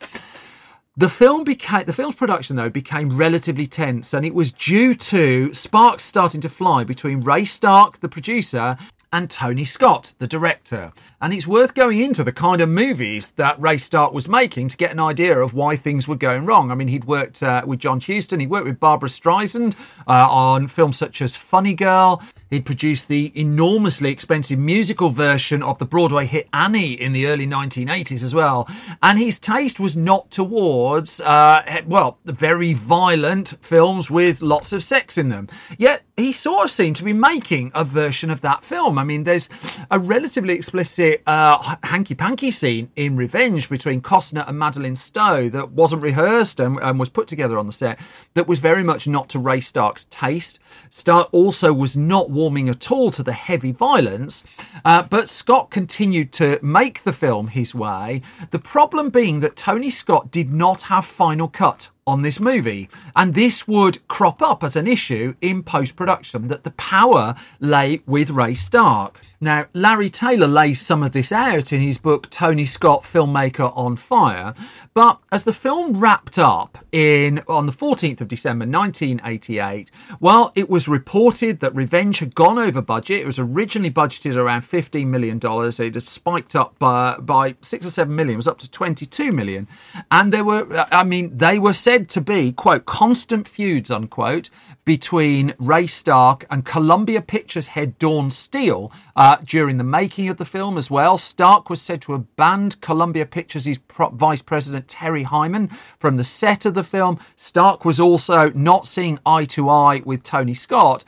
The 0.97 1.09
film 1.09 1.43
became 1.43 1.85
the 1.85 1.93
film's 1.93 2.15
production 2.15 2.57
though 2.57 2.69
became 2.69 3.15
relatively 3.15 3.65
tense, 3.65 4.13
and 4.13 4.25
it 4.25 4.33
was 4.33 4.51
due 4.51 4.93
to 4.95 5.53
sparks 5.53 6.03
starting 6.03 6.41
to 6.41 6.49
fly 6.49 6.83
between 6.83 7.21
Ray 7.21 7.45
Stark, 7.45 8.01
the 8.01 8.09
producer, 8.09 8.77
and 9.13 9.29
Tony 9.29 9.63
Scott, 9.63 10.13
the 10.19 10.27
director. 10.27 10.91
And 11.21 11.33
it's 11.33 11.45
worth 11.45 11.75
going 11.75 11.99
into 11.99 12.23
the 12.23 12.31
kind 12.31 12.61
of 12.61 12.69
movies 12.69 13.31
that 13.31 13.59
Ray 13.61 13.77
Stark 13.77 14.11
was 14.11 14.27
making 14.27 14.69
to 14.69 14.77
get 14.77 14.89
an 14.89 14.99
idea 14.99 15.37
of 15.37 15.53
why 15.53 15.75
things 15.75 16.07
were 16.07 16.15
going 16.15 16.47
wrong. 16.47 16.71
I 16.71 16.75
mean, 16.75 16.87
he'd 16.87 17.05
worked 17.05 17.43
uh, 17.43 17.61
with 17.63 17.79
John 17.79 18.01
Huston, 18.01 18.39
he 18.39 18.47
worked 18.47 18.65
with 18.65 18.79
Barbra 18.79 19.07
Streisand 19.07 19.75
uh, 20.07 20.27
on 20.27 20.67
films 20.67 20.97
such 20.97 21.21
as 21.21 21.35
Funny 21.35 21.75
Girl. 21.75 22.23
He'd 22.49 22.65
produced 22.65 23.07
the 23.07 23.31
enormously 23.39 24.09
expensive 24.09 24.59
musical 24.59 25.09
version 25.09 25.63
of 25.63 25.77
the 25.77 25.85
Broadway 25.85 26.25
hit 26.25 26.49
Annie 26.51 26.99
in 26.99 27.13
the 27.13 27.27
early 27.27 27.47
1980s 27.47 28.23
as 28.23 28.35
well. 28.35 28.67
And 29.01 29.17
his 29.17 29.39
taste 29.39 29.79
was 29.79 29.95
not 29.95 30.31
towards, 30.31 31.21
uh, 31.21 31.81
well, 31.85 32.17
very 32.25 32.73
violent 32.73 33.57
films 33.61 34.11
with 34.11 34.41
lots 34.41 34.73
of 34.73 34.83
sex 34.83 35.17
in 35.17 35.29
them. 35.29 35.47
Yet 35.77 36.01
he 36.17 36.33
sort 36.33 36.65
of 36.65 36.71
seemed 36.71 36.97
to 36.97 37.03
be 37.03 37.13
making 37.13 37.71
a 37.73 37.85
version 37.85 38.29
of 38.29 38.41
that 38.41 38.65
film. 38.65 38.97
I 38.97 39.05
mean, 39.05 39.23
there's 39.23 39.47
a 39.89 39.97
relatively 39.97 40.53
explicit 40.53 41.10
uh, 41.27 41.75
hanky 41.83 42.15
panky 42.15 42.51
scene 42.51 42.89
in 42.95 43.15
Revenge 43.15 43.69
between 43.69 44.01
Costner 44.01 44.47
and 44.47 44.57
Madeleine 44.57 44.95
Stowe 44.95 45.49
that 45.49 45.71
wasn't 45.71 46.01
rehearsed 46.01 46.59
and, 46.59 46.79
and 46.79 46.99
was 46.99 47.09
put 47.09 47.27
together 47.27 47.57
on 47.57 47.67
the 47.67 47.73
set 47.73 47.99
that 48.33 48.47
was 48.47 48.59
very 48.59 48.83
much 48.83 49.07
not 49.07 49.27
to 49.29 49.39
Ray 49.39 49.59
Stark's 49.59 50.05
taste. 50.05 50.59
Stark 50.89 51.29
also 51.31 51.73
was 51.73 51.95
not 51.95 52.29
warming 52.29 52.69
at 52.69 52.91
all 52.91 53.11
to 53.11 53.23
the 53.23 53.33
heavy 53.33 53.71
violence, 53.71 54.43
uh, 54.83 55.03
but 55.03 55.29
Scott 55.29 55.69
continued 55.71 56.31
to 56.33 56.59
make 56.61 57.03
the 57.03 57.13
film 57.13 57.47
his 57.47 57.73
way. 57.73 58.21
The 58.51 58.59
problem 58.59 59.09
being 59.09 59.39
that 59.41 59.55
Tony 59.55 59.89
Scott 59.89 60.31
did 60.31 60.51
not 60.51 60.83
have 60.83 61.05
final 61.05 61.47
cut 61.47 61.89
on 62.07 62.21
this 62.21 62.39
movie. 62.39 62.89
And 63.15 63.33
this 63.33 63.67
would 63.67 64.05
crop 64.07 64.41
up 64.41 64.63
as 64.63 64.75
an 64.75 64.87
issue 64.87 65.35
in 65.41 65.63
post 65.63 65.95
production 65.95 66.47
that 66.47 66.63
the 66.63 66.71
power 66.71 67.35
lay 67.59 68.01
with 68.05 68.29
Ray 68.29 68.55
Stark. 68.55 69.19
Now, 69.39 69.65
Larry 69.73 70.09
Taylor 70.09 70.47
lays 70.47 70.79
some 70.79 71.01
of 71.03 71.13
this 71.13 71.31
out 71.31 71.73
in 71.73 71.79
his 71.79 71.97
book 71.97 72.29
Tony 72.29 72.65
Scott 72.65 73.03
Filmmaker 73.03 73.75
on 73.75 73.95
Fire, 73.95 74.53
but 74.93 75.19
as 75.31 75.45
the 75.45 75.53
film 75.53 75.99
wrapped 75.99 76.37
up 76.37 76.77
in 76.91 77.41
on 77.47 77.65
the 77.65 77.71
14th 77.71 78.21
of 78.21 78.27
December 78.27 78.65
1988, 78.65 79.89
well, 80.19 80.51
it 80.61 80.69
was 80.69 80.87
reported 80.87 81.59
that 81.59 81.75
Revenge 81.75 82.19
had 82.19 82.35
gone 82.35 82.59
over 82.59 82.83
budget. 82.83 83.19
It 83.19 83.25
was 83.25 83.39
originally 83.39 83.89
budgeted 83.89 84.35
around 84.35 84.61
$15 84.61 85.07
million. 85.07 85.39
It 85.43 85.93
had 85.95 86.03
spiked 86.03 86.55
up 86.55 86.77
by, 86.77 87.17
by 87.17 87.55
6 87.61 87.87
or 87.87 87.89
7 87.89 88.15
million, 88.15 88.35
it 88.35 88.37
was 88.37 88.47
up 88.47 88.59
to 88.59 88.69
22 88.69 89.31
million. 89.31 89.67
And 90.11 90.31
there 90.31 90.43
were 90.43 90.85
I 90.91 91.03
mean, 91.03 91.35
they 91.35 91.57
were 91.57 91.73
said 91.73 92.09
to 92.09 92.21
be, 92.21 92.51
quote, 92.51 92.85
constant 92.85 93.47
feuds, 93.47 93.89
unquote, 93.89 94.51
between 94.85 95.53
Ray 95.59 95.87
Stark 95.87 96.45
and 96.49 96.65
Columbia 96.65 97.21
Pictures 97.21 97.67
head 97.67 97.99
Dawn 97.99 98.29
Steel 98.29 98.91
uh, 99.15 99.37
during 99.43 99.77
the 99.77 99.83
making 99.83 100.29
of 100.29 100.37
the 100.37 100.45
film 100.45 100.77
as 100.77 100.89
well. 100.89 101.17
Stark 101.17 101.69
was 101.69 101.81
said 101.81 102.01
to 102.03 102.13
have 102.13 102.35
banned 102.35 102.81
Columbia 102.81 103.25
Pictures' 103.25 103.79
vice 104.13 104.41
president 104.41 104.87
Terry 104.87 105.23
Hyman 105.23 105.67
from 105.99 106.17
the 106.17 106.23
set 106.23 106.65
of 106.65 106.73
the 106.73 106.83
film. 106.83 107.19
Stark 107.35 107.85
was 107.85 107.99
also 107.99 108.49
not 108.51 108.85
seeing 108.85 109.19
eye 109.25 109.45
to 109.45 109.69
eye 109.69 110.01
with 110.05 110.23
Tony 110.23 110.53
Scott. 110.53 111.03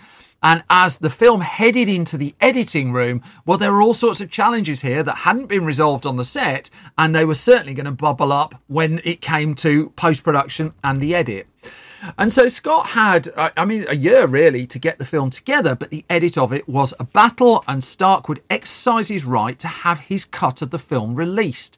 And 0.45 0.61
as 0.69 0.97
the 0.97 1.09
film 1.09 1.39
headed 1.39 1.87
into 1.87 2.17
the 2.17 2.35
editing 2.41 2.91
room, 2.91 3.21
well, 3.45 3.57
there 3.57 3.71
were 3.71 3.81
all 3.81 3.93
sorts 3.93 4.19
of 4.19 4.29
challenges 4.29 4.81
here 4.81 5.01
that 5.01 5.19
hadn't 5.19 5.47
been 5.47 5.63
resolved 5.63 6.05
on 6.05 6.17
the 6.17 6.25
set, 6.25 6.69
and 6.97 7.15
they 7.15 7.23
were 7.23 7.33
certainly 7.33 7.73
going 7.73 7.85
to 7.85 7.91
bubble 7.91 8.33
up 8.33 8.61
when 8.67 8.99
it 9.05 9.21
came 9.21 9.55
to 9.55 9.91
post 9.91 10.21
production 10.21 10.73
and 10.83 10.99
the 10.99 11.15
edit. 11.15 11.47
And 12.17 12.31
so 12.31 12.47
Scott 12.47 12.87
had, 12.87 13.29
I 13.37 13.65
mean, 13.65 13.85
a 13.87 13.95
year 13.95 14.27
really 14.27 14.67
to 14.67 14.79
get 14.79 14.97
the 14.97 15.05
film 15.05 15.29
together, 15.29 15.75
but 15.75 15.89
the 15.89 16.05
edit 16.09 16.37
of 16.37 16.51
it 16.51 16.67
was 16.67 16.93
a 16.99 17.03
battle, 17.03 17.63
and 17.67 17.83
Stark 17.83 18.27
would 18.27 18.41
exercise 18.49 19.09
his 19.09 19.25
right 19.25 19.57
to 19.59 19.67
have 19.67 19.99
his 20.01 20.25
cut 20.25 20.61
of 20.61 20.69
the 20.69 20.79
film 20.79 21.15
released 21.15 21.77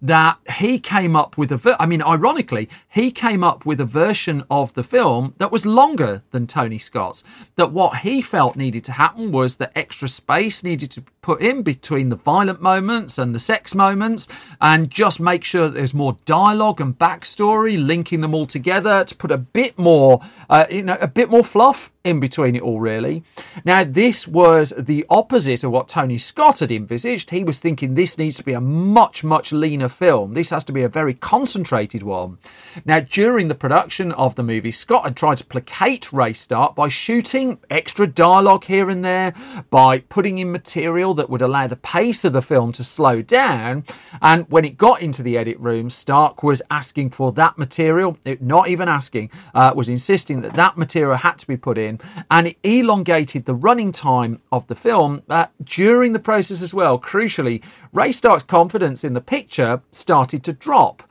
that 0.00 0.38
he 0.56 0.78
came 0.78 1.16
up 1.16 1.36
with 1.36 1.52
a, 1.52 1.56
ver- 1.56 1.76
I 1.78 1.86
mean, 1.86 2.02
ironically, 2.02 2.68
he 2.88 3.10
came 3.10 3.44
up 3.44 3.66
with 3.66 3.80
a 3.80 3.84
version 3.84 4.44
of 4.50 4.72
the 4.74 4.84
film 4.84 5.34
that 5.38 5.52
was 5.52 5.66
longer 5.66 6.22
than 6.30 6.46
Tony 6.46 6.78
Scott's. 6.78 7.24
That 7.56 7.72
what 7.72 7.98
he 7.98 8.22
felt 8.22 8.56
needed 8.56 8.84
to 8.84 8.92
happen 8.92 9.32
was 9.32 9.56
that 9.56 9.72
extra 9.74 10.08
space 10.08 10.64
needed 10.64 10.90
to 10.92 11.04
put 11.24 11.40
in 11.40 11.62
between 11.62 12.10
the 12.10 12.16
violent 12.16 12.60
moments 12.60 13.16
and 13.16 13.34
the 13.34 13.40
sex 13.40 13.74
moments 13.74 14.28
and 14.60 14.90
just 14.90 15.18
make 15.18 15.42
sure 15.42 15.70
that 15.70 15.74
there's 15.74 15.94
more 15.94 16.18
dialogue 16.26 16.82
and 16.82 16.98
backstory 16.98 17.82
linking 17.82 18.20
them 18.20 18.34
all 18.34 18.44
together 18.44 19.04
to 19.04 19.14
put 19.14 19.30
a 19.30 19.38
bit 19.38 19.78
more, 19.78 20.20
uh, 20.50 20.66
you 20.70 20.82
know, 20.82 20.98
a 21.00 21.08
bit 21.08 21.30
more 21.30 21.42
fluff 21.42 21.90
in 22.04 22.20
between 22.20 22.54
it 22.54 22.60
all, 22.60 22.78
really. 22.78 23.22
Now, 23.64 23.82
this 23.82 24.28
was 24.28 24.74
the 24.78 25.06
opposite 25.08 25.64
of 25.64 25.70
what 25.70 25.88
Tony 25.88 26.18
Scott 26.18 26.58
had 26.58 26.70
envisaged. 26.70 27.30
He 27.30 27.42
was 27.42 27.60
thinking 27.60 27.94
this 27.94 28.18
needs 28.18 28.36
to 28.36 28.42
be 28.42 28.52
a 28.52 28.60
much, 28.60 29.24
much 29.24 29.50
leaner 29.52 29.88
film. 29.88 30.34
This 30.34 30.50
has 30.50 30.64
to 30.64 30.72
be 30.72 30.82
a 30.82 30.88
very 30.88 31.14
concentrated 31.14 32.02
one. 32.02 32.36
Now, 32.84 33.00
during 33.00 33.48
the 33.48 33.54
production 33.54 34.12
of 34.12 34.34
the 34.34 34.42
movie, 34.42 34.70
Scott 34.70 35.04
had 35.04 35.16
tried 35.16 35.38
to 35.38 35.46
placate 35.46 36.12
Ray 36.12 36.34
Stark 36.34 36.74
by 36.74 36.88
shooting 36.88 37.58
extra 37.70 38.06
dialogue 38.06 38.64
here 38.64 38.90
and 38.90 39.02
there, 39.02 39.32
by 39.70 40.00
putting 40.00 40.38
in 40.38 40.52
material 40.52 41.13
that 41.14 41.30
would 41.30 41.42
allow 41.42 41.66
the 41.66 41.76
pace 41.76 42.24
of 42.24 42.32
the 42.32 42.42
film 42.42 42.72
to 42.72 42.84
slow 42.84 43.22
down. 43.22 43.84
And 44.20 44.46
when 44.50 44.64
it 44.64 44.76
got 44.76 45.02
into 45.02 45.22
the 45.22 45.38
edit 45.38 45.58
room, 45.58 45.90
Stark 45.90 46.42
was 46.42 46.62
asking 46.70 47.10
for 47.10 47.32
that 47.32 47.58
material, 47.58 48.18
it, 48.24 48.42
not 48.42 48.68
even 48.68 48.88
asking, 48.88 49.30
uh, 49.54 49.72
was 49.74 49.88
insisting 49.88 50.42
that 50.42 50.54
that 50.54 50.76
material 50.76 51.16
had 51.16 51.38
to 51.38 51.46
be 51.46 51.56
put 51.56 51.78
in 51.78 52.00
and 52.30 52.48
it 52.48 52.58
elongated 52.62 53.44
the 53.44 53.54
running 53.54 53.92
time 53.92 54.40
of 54.50 54.66
the 54.66 54.74
film 54.74 55.22
uh, 55.28 55.46
during 55.62 56.12
the 56.12 56.18
process 56.18 56.62
as 56.62 56.74
well. 56.74 56.98
Crucially, 56.98 57.62
Ray 57.92 58.12
Stark's 58.12 58.44
confidence 58.44 59.04
in 59.04 59.14
the 59.14 59.20
picture 59.20 59.82
started 59.90 60.42
to 60.44 60.52
drop 60.52 61.02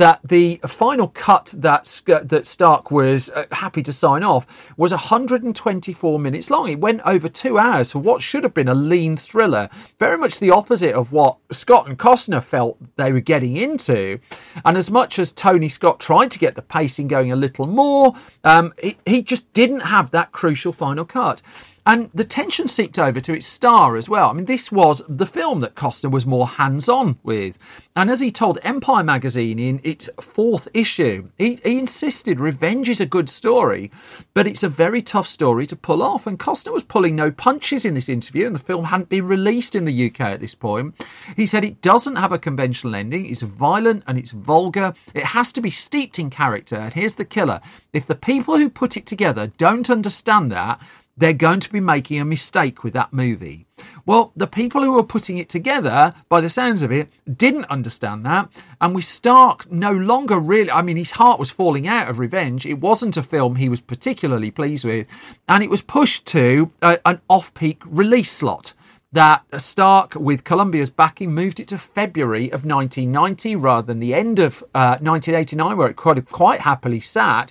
that 0.00 0.18
the 0.24 0.58
final 0.66 1.08
cut 1.08 1.52
that 1.58 1.84
that 2.06 2.46
Stark 2.46 2.90
was 2.90 3.28
uh, 3.28 3.44
happy 3.52 3.82
to 3.82 3.92
sign 3.92 4.22
off 4.22 4.46
was 4.78 4.92
124 4.92 6.18
minutes 6.18 6.50
long. 6.50 6.70
It 6.70 6.80
went 6.80 7.02
over 7.04 7.28
two 7.28 7.58
hours 7.58 7.92
for 7.92 7.98
what 7.98 8.22
should 8.22 8.42
have 8.42 8.54
been 8.54 8.66
a 8.66 8.74
lean 8.74 9.18
thriller. 9.18 9.68
Very 9.98 10.16
much 10.16 10.38
the 10.38 10.50
opposite 10.50 10.94
of 10.94 11.12
what 11.12 11.36
Scott 11.52 11.86
and 11.86 11.98
Costner 11.98 12.42
felt 12.42 12.78
they 12.96 13.12
were 13.12 13.20
getting 13.20 13.56
into. 13.58 14.20
And 14.64 14.78
as 14.78 14.90
much 14.90 15.18
as 15.18 15.32
Tony 15.32 15.68
Scott 15.68 16.00
tried 16.00 16.30
to 16.30 16.38
get 16.38 16.54
the 16.54 16.62
pacing 16.62 17.08
going 17.08 17.30
a 17.30 17.36
little 17.36 17.66
more, 17.66 18.14
um, 18.42 18.72
he, 18.82 18.96
he 19.04 19.22
just 19.22 19.52
didn't 19.52 19.80
have 19.80 20.12
that 20.12 20.32
crucial 20.32 20.72
final 20.72 21.04
cut. 21.04 21.42
And 21.86 22.10
the 22.12 22.24
tension 22.24 22.68
seeped 22.68 22.98
over 22.98 23.20
to 23.20 23.34
its 23.34 23.46
star 23.46 23.96
as 23.96 24.08
well. 24.08 24.30
I 24.30 24.32
mean, 24.34 24.44
this 24.44 24.70
was 24.70 25.02
the 25.08 25.26
film 25.26 25.60
that 25.60 25.74
Costner 25.74 26.10
was 26.10 26.26
more 26.26 26.46
hands 26.46 26.88
on 26.88 27.18
with. 27.22 27.58
And 27.96 28.10
as 28.10 28.20
he 28.20 28.30
told 28.30 28.58
Empire 28.62 29.02
magazine 29.02 29.58
in 29.58 29.80
its 29.82 30.08
fourth 30.20 30.68
issue, 30.72 31.30
he, 31.38 31.56
he, 31.64 31.78
insisted 31.80 32.38
revenge 32.38 32.88
is 32.88 33.00
a 33.00 33.06
good 33.06 33.28
story, 33.28 33.90
but 34.34 34.46
it's 34.46 34.62
a 34.62 34.68
very 34.68 35.02
tough 35.02 35.26
story 35.26 35.66
to 35.66 35.76
pull 35.76 36.02
off. 36.02 36.26
And 36.26 36.38
Costner 36.38 36.72
was 36.72 36.84
pulling 36.84 37.16
no 37.16 37.30
punches 37.30 37.84
in 37.84 37.94
this 37.94 38.08
interview, 38.08 38.46
and 38.46 38.54
the 38.54 38.60
film 38.60 38.86
hadn't 38.86 39.08
been 39.08 39.26
released 39.26 39.74
in 39.74 39.86
the 39.86 40.06
UK 40.06 40.20
at 40.20 40.40
this 40.40 40.54
point. 40.54 40.94
He 41.34 41.46
said 41.46 41.64
it 41.64 41.82
doesn't 41.82 42.16
have 42.16 42.32
a 42.32 42.38
conventional 42.38 42.94
ending, 42.94 43.26
it's 43.26 43.42
violent 43.42 44.04
and 44.06 44.18
it's 44.18 44.30
vulgar. 44.30 44.94
It 45.14 45.24
has 45.24 45.52
to 45.54 45.60
be 45.60 45.70
steeped 45.70 46.18
in 46.18 46.30
character. 46.30 46.76
And 46.76 46.94
here's 46.94 47.14
the 47.14 47.24
killer 47.24 47.60
if 47.92 48.06
the 48.06 48.14
people 48.14 48.56
who 48.56 48.70
put 48.70 48.96
it 48.96 49.06
together 49.06 49.48
don't 49.58 49.90
understand 49.90 50.52
that, 50.52 50.80
they're 51.20 51.34
going 51.34 51.60
to 51.60 51.70
be 51.70 51.80
making 51.80 52.18
a 52.18 52.24
mistake 52.24 52.82
with 52.82 52.94
that 52.94 53.12
movie. 53.12 53.66
Well, 54.06 54.32
the 54.34 54.46
people 54.46 54.82
who 54.82 54.94
were 54.94 55.02
putting 55.02 55.36
it 55.36 55.50
together, 55.50 56.14
by 56.30 56.40
the 56.40 56.48
sounds 56.48 56.82
of 56.82 56.90
it, 56.90 57.10
didn't 57.36 57.66
understand 57.66 58.24
that. 58.24 58.48
And 58.80 58.94
with 58.94 59.04
Stark 59.04 59.70
no 59.70 59.92
longer 59.92 60.40
really, 60.40 60.70
I 60.70 60.80
mean, 60.80 60.96
his 60.96 61.12
heart 61.12 61.38
was 61.38 61.50
falling 61.50 61.86
out 61.86 62.08
of 62.08 62.18
revenge. 62.18 62.64
It 62.64 62.80
wasn't 62.80 63.18
a 63.18 63.22
film 63.22 63.56
he 63.56 63.68
was 63.68 63.82
particularly 63.82 64.50
pleased 64.50 64.84
with. 64.84 65.06
And 65.46 65.62
it 65.62 65.70
was 65.70 65.82
pushed 65.82 66.26
to 66.28 66.72
a, 66.80 66.98
an 67.04 67.20
off 67.28 67.52
peak 67.52 67.82
release 67.84 68.30
slot 68.30 68.72
that 69.12 69.44
Stark, 69.60 70.14
with 70.14 70.44
Columbia's 70.44 70.90
backing, 70.90 71.34
moved 71.34 71.58
it 71.58 71.66
to 71.68 71.78
February 71.78 72.44
of 72.44 72.64
1990 72.64 73.56
rather 73.56 73.86
than 73.86 73.98
the 73.98 74.14
end 74.14 74.38
of 74.38 74.62
uh, 74.74 74.98
1989, 75.00 75.76
where 75.76 75.88
it 75.88 75.96
quite, 75.96 76.24
quite 76.26 76.60
happily 76.60 77.00
sat. 77.00 77.50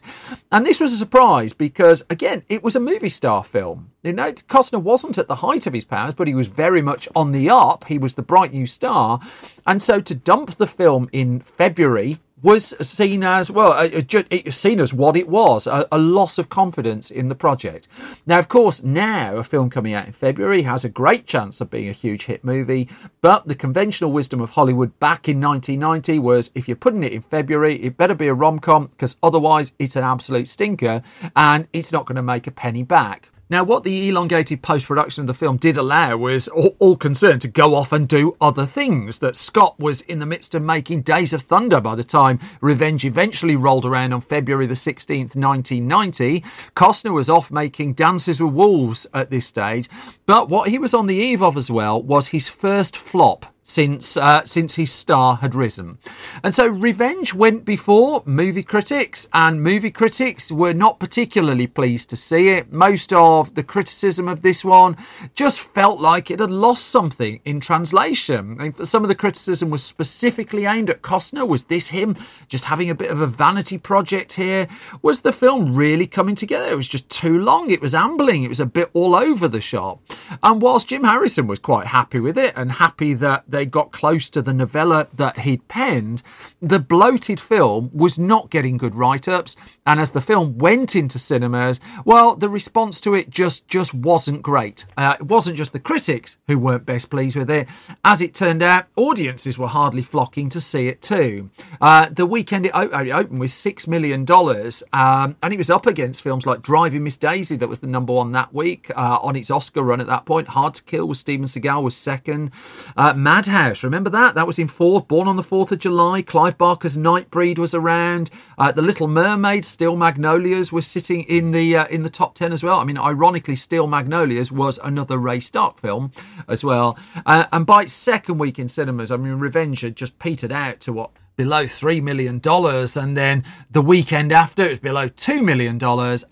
And 0.51 0.65
this 0.65 0.79
was 0.79 0.93
a 0.93 0.97
surprise 0.97 1.51
because, 1.51 2.05
again, 2.09 2.43
it 2.47 2.63
was 2.63 2.75
a 2.75 2.79
movie 2.79 3.09
star 3.09 3.43
film. 3.43 3.91
You 4.03 4.13
know, 4.13 4.31
Costner 4.31 4.81
wasn't 4.81 5.17
at 5.17 5.27
the 5.27 5.35
height 5.35 5.67
of 5.67 5.73
his 5.73 5.83
powers, 5.83 6.13
but 6.13 6.27
he 6.29 6.35
was 6.35 6.47
very 6.47 6.81
much 6.81 7.09
on 7.13 7.33
the 7.33 7.49
up. 7.49 7.85
He 7.85 7.97
was 7.97 8.15
the 8.15 8.21
bright 8.21 8.53
new 8.53 8.65
star. 8.65 9.19
And 9.67 9.81
so 9.81 9.99
to 9.99 10.15
dump 10.15 10.51
the 10.51 10.67
film 10.67 11.09
in 11.11 11.41
February 11.41 12.19
was 12.41 12.75
seen 12.87 13.23
as 13.23 13.51
well. 13.51 13.73
uh, 13.73 13.83
It 13.83 14.45
was 14.45 14.57
seen 14.57 14.79
as 14.79 14.93
what 14.93 15.15
it 15.15 15.27
was 15.27 15.67
a, 15.67 15.87
a 15.91 15.97
loss 15.97 16.37
of 16.37 16.49
confidence 16.49 17.11
in 17.11 17.27
the 17.29 17.35
project. 17.35 17.87
Now, 18.25 18.39
of 18.39 18.47
course, 18.47 18.83
now 18.83 19.37
a 19.37 19.43
film 19.43 19.69
coming 19.69 19.93
out 19.93 20.05
in 20.05 20.11
February 20.13 20.63
has 20.63 20.85
a 20.85 20.89
great 20.89 21.25
chance 21.25 21.61
of 21.61 21.69
being 21.69 21.89
a 21.89 21.93
huge 21.93 22.25
hit 22.25 22.43
movie. 22.43 22.89
But 23.21 23.47
the 23.47 23.55
conventional 23.55 24.11
wisdom 24.11 24.41
of 24.41 24.51
Hollywood 24.51 24.97
back 24.99 25.27
in 25.27 25.41
1990 25.41 26.19
was 26.19 26.51
if 26.55 26.67
you're 26.67 26.77
putting 26.77 27.03
it 27.03 27.11
in 27.11 27.21
February, 27.21 27.75
it 27.83 27.97
better 27.97 28.15
be 28.15 28.27
a 28.27 28.33
rom 28.33 28.59
com 28.59 28.87
because 28.87 29.17
otherwise 29.21 29.73
it's 29.79 29.95
an 29.95 30.03
absolute 30.03 30.47
stinker 30.47 31.01
and 31.35 31.67
it's 31.73 31.91
not 31.91 32.05
going 32.05 32.15
to 32.15 32.21
make 32.21 32.47
a 32.47 32.51
penny 32.51 32.83
back. 32.83 33.29
Now, 33.51 33.63
what 33.63 33.83
the 33.83 34.09
elongated 34.09 34.61
post 34.61 34.85
production 34.85 35.21
of 35.21 35.27
the 35.27 35.33
film 35.33 35.57
did 35.57 35.75
allow 35.75 36.15
was 36.17 36.47
all, 36.49 36.75
all, 36.77 36.95
concerned 36.95 37.41
to 37.41 37.47
go 37.47 37.73
off 37.73 37.91
and 37.91 38.07
do 38.07 38.37
other 38.39 38.67
things. 38.67 39.17
That 39.19 39.35
Scott 39.35 39.79
was 39.79 40.01
in 40.01 40.19
the 40.19 40.27
midst 40.27 40.53
of 40.53 40.61
making 40.61 41.01
Days 41.01 41.33
of 41.33 41.41
Thunder 41.41 41.81
by 41.81 41.95
the 41.95 42.03
time 42.03 42.39
Revenge 42.61 43.05
eventually 43.05 43.55
rolled 43.55 43.87
around 43.87 44.13
on 44.13 44.21
February 44.21 44.67
the 44.67 44.75
16th, 44.75 45.35
1990. 45.35 46.41
Costner 46.75 47.11
was 47.11 47.27
off 47.27 47.49
making 47.49 47.93
Dances 47.93 48.39
with 48.39 48.53
Wolves 48.53 49.07
at 49.15 49.31
this 49.31 49.47
stage. 49.47 49.89
But 50.27 50.47
what 50.47 50.69
he 50.69 50.77
was 50.77 50.93
on 50.93 51.07
the 51.07 51.15
eve 51.15 51.41
of 51.41 51.57
as 51.57 51.71
well 51.71 51.99
was 51.99 52.27
his 52.27 52.47
first 52.47 52.95
flop 52.95 53.47
since 53.69 54.17
uh, 54.17 54.43
since 54.45 54.75
his 54.75 54.91
star 54.91 55.35
had 55.37 55.53
risen. 55.53 55.99
And 56.43 56.55
so 56.55 56.67
Revenge 56.67 57.35
went 57.35 57.65
before 57.65 58.23
movie 58.25 58.63
critics, 58.63 59.29
and 59.31 59.61
movie 59.61 59.91
critics 59.91 60.51
were 60.51 60.73
not 60.73 60.99
particularly 60.99 61.67
pleased 61.67 62.09
to 62.09 62.17
see 62.17 62.49
it. 62.49 62.73
Most 62.73 63.13
of 63.13 63.53
the 63.53 63.63
criticism 63.63 64.27
of 64.27 64.41
this 64.41 64.65
one 64.65 64.97
just 65.35 65.59
felt 65.59 65.99
like 65.99 66.31
it 66.31 66.39
had 66.39 66.49
lost 66.49 66.85
something 66.85 67.41
in 67.45 67.59
translation. 67.59 68.73
Some 68.83 69.03
of 69.03 69.07
the 69.07 69.15
criticism 69.15 69.69
was 69.69 69.83
specifically 69.83 70.65
aimed 70.65 70.89
at 70.89 71.03
Costner. 71.03 71.47
Was 71.47 71.65
this 71.65 71.89
him 71.89 72.15
just 72.47 72.65
having 72.65 72.89
a 72.89 72.95
bit 72.95 73.11
of 73.11 73.21
a 73.21 73.27
vanity 73.27 73.77
project 73.77 74.33
here? 74.33 74.67
Was 75.03 75.21
the 75.21 75.31
film 75.31 75.75
really 75.75 76.07
coming 76.07 76.35
together? 76.35 76.65
It 76.65 76.77
was 76.77 76.87
just 76.87 77.07
too 77.09 77.37
long. 77.37 77.69
It 77.69 77.81
was 77.81 77.93
ambling. 77.93 78.43
It 78.43 78.49
was 78.49 78.59
a 78.59 78.65
bit 78.65 78.89
all 78.93 79.15
over 79.15 79.47
the 79.47 79.61
shop. 79.61 80.01
And 80.41 80.59
whilst 80.59 80.89
Jim 80.89 81.03
Harrison 81.03 81.45
was 81.45 81.59
quite 81.59 81.87
happy 81.87 82.19
with 82.19 82.37
it 82.37 82.53
and 82.55 82.71
happy 82.71 83.13
that 83.13 83.43
they 83.59 83.65
got 83.65 83.91
close 83.91 84.29
to 84.29 84.41
the 84.41 84.53
novella 84.53 85.09
that 85.13 85.39
he'd 85.39 85.67
penned, 85.67 86.23
the 86.61 86.79
bloated 86.79 87.41
film 87.41 87.91
was 87.93 88.17
not 88.17 88.49
getting 88.49 88.77
good 88.77 88.95
write-ups. 88.95 89.57
And 89.85 89.99
as 89.99 90.13
the 90.13 90.21
film 90.21 90.57
went 90.57 90.95
into 90.95 91.19
cinemas, 91.19 91.81
well, 92.05 92.37
the 92.37 92.47
response 92.47 93.01
to 93.01 93.13
it 93.13 93.29
just 93.29 93.67
just 93.67 93.93
wasn't 93.93 94.41
great. 94.41 94.85
Uh, 94.95 95.17
it 95.19 95.25
wasn't 95.25 95.57
just 95.57 95.73
the 95.73 95.79
critics 95.79 96.37
who 96.47 96.57
weren't 96.57 96.85
best 96.85 97.09
pleased 97.09 97.35
with 97.35 97.49
it. 97.49 97.67
As 98.05 98.21
it 98.21 98.33
turned 98.33 98.63
out, 98.63 98.85
audiences 98.95 99.57
were 99.57 99.67
hardly 99.67 100.03
flocking 100.03 100.47
to 100.49 100.61
see 100.61 100.87
it 100.87 101.01
too. 101.01 101.49
Uh, 101.81 102.07
the 102.09 102.25
weekend 102.25 102.65
it, 102.65 102.73
op- 102.73 102.93
it, 102.93 103.11
opened 103.11 103.41
with 103.41 103.51
six 103.51 103.87
million 103.87 104.23
dollars, 104.23 104.83
um, 104.93 105.35
and 105.43 105.53
it 105.53 105.57
was 105.57 105.69
up 105.69 105.85
against 105.85 106.21
films 106.21 106.45
like 106.45 106.61
Driving 106.61 107.03
Miss 107.03 107.17
Daisy 107.17 107.57
that 107.57 107.67
was 107.67 107.79
the 107.81 107.87
number 107.87 108.13
one 108.13 108.31
that 108.31 108.53
week 108.53 108.89
uh, 108.95 109.19
on 109.21 109.35
its 109.35 109.51
Oscar 109.51 109.83
run 109.83 109.99
at 109.99 110.07
that 110.07 110.25
point. 110.25 110.49
Hard 110.49 110.75
to 110.75 110.83
Kill 110.83 111.09
with 111.09 111.17
Steven 111.17 111.45
Seagal 111.45 111.83
was 111.83 111.97
second. 111.97 112.51
Uh, 112.95 113.13
Madhouse, 113.49 113.83
remember 113.83 114.11
that? 114.11 114.35
That 114.35 114.45
was 114.45 114.59
in 114.59 114.67
fourth. 114.67 115.07
Born 115.07 115.27
on 115.27 115.35
the 115.35 115.41
Fourth 115.41 115.71
of 115.71 115.79
July. 115.79 116.21
Clive 116.21 116.55
Barker's 116.55 116.95
Nightbreed 116.95 117.57
was 117.57 117.73
around. 117.73 118.29
Uh, 118.59 118.71
the 118.71 118.83
Little 118.83 119.07
Mermaid, 119.07 119.65
Steel 119.65 119.95
Magnolias 119.95 120.71
was 120.71 120.85
sitting 120.85 121.23
in 121.23 121.49
the 121.49 121.75
uh, 121.75 121.87
in 121.87 122.03
the 122.03 122.11
top 122.11 122.35
ten 122.35 122.53
as 122.53 122.61
well. 122.61 122.77
I 122.77 122.83
mean, 122.83 122.99
ironically, 122.99 123.55
Steel 123.55 123.87
Magnolias 123.87 124.51
was 124.51 124.77
another 124.83 125.17
Ray 125.17 125.39
Stark 125.39 125.79
film 125.79 126.11
as 126.47 126.63
well. 126.63 126.95
Uh, 127.25 127.47
and 127.51 127.65
by 127.65 127.81
its 127.83 127.93
second 127.93 128.37
week 128.37 128.59
in 128.59 128.69
cinemas, 128.69 129.11
I 129.11 129.17
mean, 129.17 129.33
Revenge 129.33 129.81
had 129.81 129.95
just 129.95 130.19
petered 130.19 130.51
out 130.51 130.79
to 130.81 130.93
what 130.93 131.09
below 131.39 131.63
$3 131.63 132.03
million. 132.03 132.41
And 132.43 133.15
then 133.15 133.45
the 133.71 133.81
weekend 133.81 134.33
after, 134.33 134.65
it 134.65 134.71
was 134.71 134.79
below 134.79 135.07
$2 135.07 135.41
million. 135.41 135.79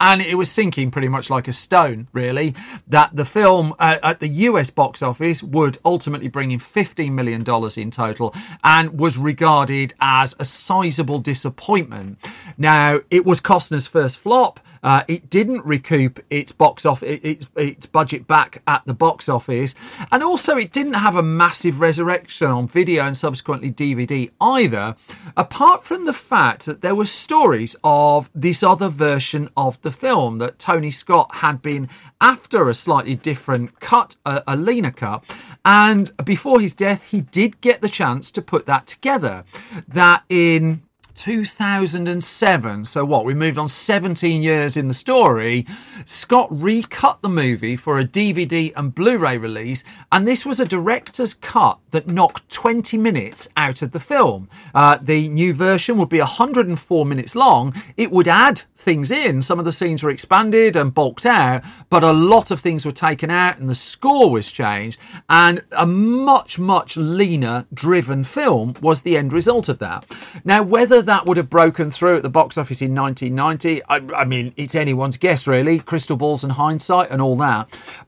And 0.01 0.21
it 0.21 0.35
was 0.35 0.51
sinking 0.51 0.91
pretty 0.91 1.07
much 1.07 1.29
like 1.29 1.47
a 1.47 1.53
stone, 1.53 2.09
really. 2.11 2.53
That 2.89 3.15
the 3.15 3.23
film 3.23 3.73
uh, 3.79 3.99
at 4.03 4.19
the 4.19 4.27
US 4.27 4.69
box 4.69 5.01
office 5.01 5.41
would 5.41 5.77
ultimately 5.85 6.27
bring 6.27 6.51
in 6.51 6.59
$15 6.59 7.13
million 7.13 7.45
in 7.77 7.89
total 7.89 8.35
and 8.65 8.99
was 8.99 9.17
regarded 9.17 9.93
as 10.01 10.35
a 10.41 10.45
sizable 10.45 11.19
disappointment. 11.19 12.19
Now, 12.57 12.99
it 13.09 13.25
was 13.25 13.39
Costner's 13.39 13.87
first 13.87 14.19
flop. 14.19 14.59
Uh, 14.83 15.03
it 15.07 15.29
didn't 15.29 15.65
recoup 15.65 16.23
its 16.29 16.51
box 16.51 16.85
off 16.85 17.03
its, 17.03 17.47
its 17.55 17.85
budget 17.85 18.27
back 18.27 18.61
at 18.67 18.83
the 18.85 18.93
box 18.93 19.29
office, 19.29 19.75
and 20.11 20.23
also 20.23 20.57
it 20.57 20.71
didn't 20.71 20.93
have 20.93 21.15
a 21.15 21.23
massive 21.23 21.81
resurrection 21.81 22.47
on 22.47 22.67
video 22.67 23.05
and 23.05 23.17
subsequently 23.17 23.71
DVD 23.71 24.29
either. 24.39 24.95
Apart 25.35 25.83
from 25.83 26.05
the 26.05 26.13
fact 26.13 26.65
that 26.65 26.81
there 26.81 26.95
were 26.95 27.05
stories 27.05 27.75
of 27.83 28.29
this 28.33 28.63
other 28.63 28.89
version 28.89 29.49
of 29.55 29.81
the 29.81 29.91
film 29.91 30.37
that 30.39 30.59
Tony 30.59 30.91
Scott 30.91 31.35
had 31.35 31.61
been 31.61 31.89
after 32.19 32.69
a 32.69 32.73
slightly 32.73 33.15
different 33.15 33.79
cut, 33.79 34.15
a, 34.25 34.43
a 34.47 34.55
leaner 34.55 34.91
cut, 34.91 35.23
and 35.65 36.11
before 36.23 36.59
his 36.59 36.73
death, 36.73 37.03
he 37.11 37.21
did 37.21 37.59
get 37.61 37.81
the 37.81 37.89
chance 37.89 38.31
to 38.31 38.41
put 38.41 38.65
that 38.65 38.87
together. 38.87 39.43
That 39.87 40.23
in 40.29 40.81
2007. 41.17 42.85
So 42.85 43.03
what? 43.03 43.25
We 43.25 43.33
moved 43.33 43.57
on 43.57 43.67
17 43.67 44.41
years 44.41 44.77
in 44.77 44.87
the 44.87 44.93
story. 44.93 45.65
Scott 46.05 46.47
recut 46.51 47.21
the 47.21 47.29
movie 47.29 47.75
for 47.75 47.99
a 47.99 48.05
DVD 48.05 48.71
and 48.75 48.93
Blu-ray 48.93 49.37
release, 49.37 49.83
and 50.11 50.27
this 50.27 50.45
was 50.45 50.59
a 50.59 50.65
director's 50.65 51.33
cut 51.33 51.79
that 51.91 52.07
knocked 52.07 52.49
20 52.49 52.97
minutes 52.97 53.49
out 53.57 53.81
of 53.81 53.91
the 53.91 53.99
film. 53.99 54.47
Uh, 54.73 54.97
the 55.01 55.27
new 55.29 55.53
version 55.53 55.97
would 55.97 56.09
be 56.09 56.19
104 56.19 57.05
minutes 57.05 57.35
long. 57.35 57.73
It 57.97 58.11
would 58.11 58.27
add 58.27 58.61
things 58.77 59.11
in. 59.11 59.41
Some 59.41 59.59
of 59.59 59.65
the 59.65 59.71
scenes 59.71 60.03
were 60.03 60.09
expanded 60.09 60.75
and 60.75 60.93
bulked 60.93 61.25
out, 61.25 61.63
but 61.89 62.03
a 62.03 62.13
lot 62.13 62.51
of 62.51 62.59
things 62.59 62.85
were 62.85 62.91
taken 62.91 63.29
out 63.29 63.57
and 63.57 63.67
the 63.67 63.75
score 63.75 64.29
was 64.29 64.51
changed. 64.51 64.99
And 65.27 65.63
a 65.71 65.85
much, 65.85 66.59
much 66.59 66.95
leaner 66.95 67.65
driven 67.73 68.23
film 68.23 68.75
was 68.81 69.01
the 69.01 69.17
end 69.17 69.33
result 69.33 69.67
of 69.67 69.79
that. 69.79 70.05
Now, 70.45 70.61
whether 70.61 71.01
that 71.07 71.25
would 71.25 71.37
have 71.37 71.49
broken 71.49 71.89
through 71.89 72.17
at 72.17 72.23
the 72.23 72.29
box 72.29 72.57
office 72.57 72.81
in 72.81 72.93
1990, 72.95 73.83
I, 73.85 74.21
I 74.21 74.25
mean, 74.25 74.53
it's 74.55 74.75
anyone's 74.75 75.17
guess, 75.17 75.47
really. 75.47 75.79
Crystal 75.79 76.15
balls 76.15 76.43
and 76.43 76.53
hindsight 76.53 77.09
and 77.09 77.21
all 77.21 77.35
that. 77.37 77.67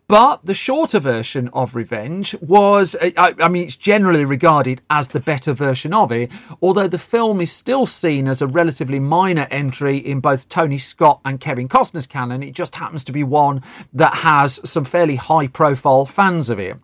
But 0.10 0.43
the 0.43 0.55
shorter 0.55 0.99
version 0.99 1.49
of 1.49 1.76
Revenge 1.76 2.34
was, 2.41 2.95
I, 2.99 3.36
I, 3.39 3.47
mean, 3.47 3.66
it's 3.66 3.76
generally 3.76 4.26
regarded 4.26 4.82
as 4.89 5.10
the 5.10 5.20
better 5.20 5.53
version 5.53 5.93
of 5.93 6.12
it, 6.12 6.32
although 6.64 6.88
the 6.88 6.97
film 6.97 7.39
is 7.41 7.51
still 7.51 7.86
seen 7.86 8.28
as 8.28 8.41
a 8.41 8.47
relatively 8.47 8.99
minor 8.99 9.45
entry 9.51 9.97
in 9.97 10.20
both 10.20 10.49
Tony 10.49 10.80
Scott 10.80 11.22
and 11.24 11.39
Kevin 11.39 11.70
Costner's 11.70 12.07
canon. 12.07 12.41
It 12.41 12.55
just 12.55 12.78
happens 12.78 13.03
to 13.03 13.12
be 13.12 13.24
one 13.24 13.62
that 13.93 14.16
has 14.16 14.68
some 14.68 14.84
fairly 14.84 15.18
high 15.18 15.45
profile 15.45 16.07
fans 16.07 16.49
of 16.49 16.60
it. 16.60 16.78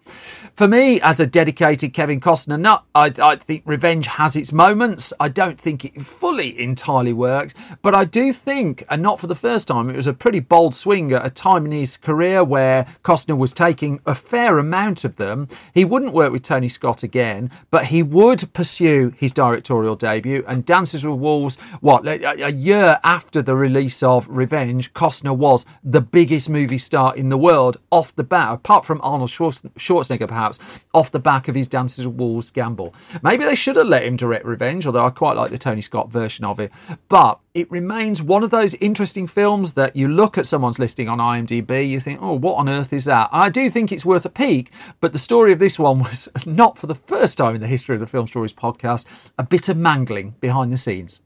For 0.56 0.70
me, 0.70 1.02
as 1.02 1.20
a 1.20 1.26
dedicated 1.26 1.94
Kevin 1.94 2.22
Costner 2.22 2.58
nut, 2.58 2.86
I, 2.96 3.12
I 3.22 3.36
think 3.36 3.64
Revenge 3.66 4.08
has 4.08 4.38
its 4.38 4.54
moments. 4.54 5.12
I 5.20 5.28
don't 5.28 5.60
think 5.60 5.84
it 5.84 6.02
fully 6.02 6.58
entirely 6.58 7.12
works, 7.12 7.54
but 7.82 7.94
I 7.94 8.06
do 8.06 8.32
think, 8.32 8.86
and 8.90 9.02
not 9.02 9.20
for 9.20 9.28
the 9.28 9.36
first 9.36 9.68
time, 9.68 9.90
it 9.90 9.98
was 9.98 10.08
a 10.08 10.14
pretty 10.14 10.40
bold 10.40 10.74
swing 10.74 11.12
at 11.12 11.26
a 11.26 11.30
time 11.30 11.66
in 11.66 11.74
his 11.74 11.98
career 11.98 12.42
where 12.42 12.86
Costner 13.04 13.15
was 13.16 13.54
taking 13.54 14.00
a 14.06 14.14
fair 14.14 14.58
amount 14.58 15.04
of 15.04 15.16
them. 15.16 15.48
He 15.74 15.86
wouldn't 15.86 16.14
work 16.14 16.32
with 16.32 16.44
Tony 16.44 16.70
Scott 16.70 17.04
again, 17.04 17.50
but 17.72 17.86
he 17.86 18.04
would 18.04 18.54
pursue 18.54 19.14
his 19.18 19.32
directorial 19.32 19.96
debut. 19.96 20.44
And 20.48 20.66
Dances 20.66 21.06
with 21.06 21.20
Wolves, 21.20 21.58
what, 21.80 22.08
a 22.08 22.52
year 22.52 23.00
after 23.04 23.42
the 23.42 23.56
release 23.56 24.04
of 24.04 24.28
Revenge, 24.28 24.94
Costner 24.94 25.36
was 25.36 25.66
the 25.84 26.02
biggest 26.02 26.50
movie 26.50 26.78
star 26.78 27.16
in 27.16 27.30
the 27.30 27.38
world 27.38 27.78
off 27.92 28.16
the 28.16 28.24
bat, 28.24 28.54
apart 28.54 28.86
from 28.86 29.00
Arnold 29.02 29.30
Schwarzenegger, 29.30 30.28
perhaps, 30.28 30.60
off 30.94 31.12
the 31.12 31.20
back 31.20 31.48
of 31.48 31.56
his 31.56 31.68
Dances 31.68 32.06
with 32.06 32.16
Wolves 32.16 32.52
gamble. 32.52 32.94
Maybe 33.22 33.46
they 33.46 33.56
should 33.56 33.76
have 33.78 33.88
let 33.88 34.04
him 34.04 34.16
direct 34.16 34.46
Revenge, 34.46 34.86
although 34.86 35.06
I 35.06 35.10
quite 35.10 35.38
like 35.38 35.52
the 35.52 35.58
Tony 35.58 35.82
Scott 35.82 36.12
version 36.12 36.46
of 36.46 36.60
it. 36.60 36.72
But 37.08 37.40
it 37.54 37.72
remains 37.72 38.22
one 38.22 38.44
of 38.44 38.52
those 38.52 38.74
interesting 38.76 39.28
films 39.28 39.74
that 39.74 39.96
you 39.96 40.10
look 40.10 40.38
at 40.38 40.46
someone's 40.46 40.78
listing 40.78 41.08
on 41.08 41.20
IMDb, 41.20 41.88
you 41.88 42.02
think, 42.02 42.22
oh, 42.22 42.34
what 42.34 42.56
on 42.56 42.68
earth 42.68 42.92
is 42.92 43.05
that? 43.06 43.30
I 43.32 43.50
do 43.50 43.70
think 43.70 43.92
it's 43.92 44.06
worth 44.06 44.26
a 44.26 44.30
peek, 44.30 44.72
but 45.00 45.14
the 45.14 45.20
story 45.20 45.52
of 45.54 45.60
this 45.60 45.80
one 45.80 46.00
was 46.00 46.28
not 46.46 46.78
for 46.78 46.88
the 46.88 46.96
first 46.96 47.38
time 47.38 47.56
in 47.56 47.62
the 47.62 47.68
history 47.68 47.96
of 47.96 48.00
the 48.00 48.08
Film 48.08 48.28
Stories 48.28 48.54
podcast, 48.54 49.06
a 49.38 49.44
bit 49.44 49.70
of 49.70 49.78
mangling 49.78 50.36
behind 50.40 50.72
the 50.72 50.78
scenes. 50.78 51.22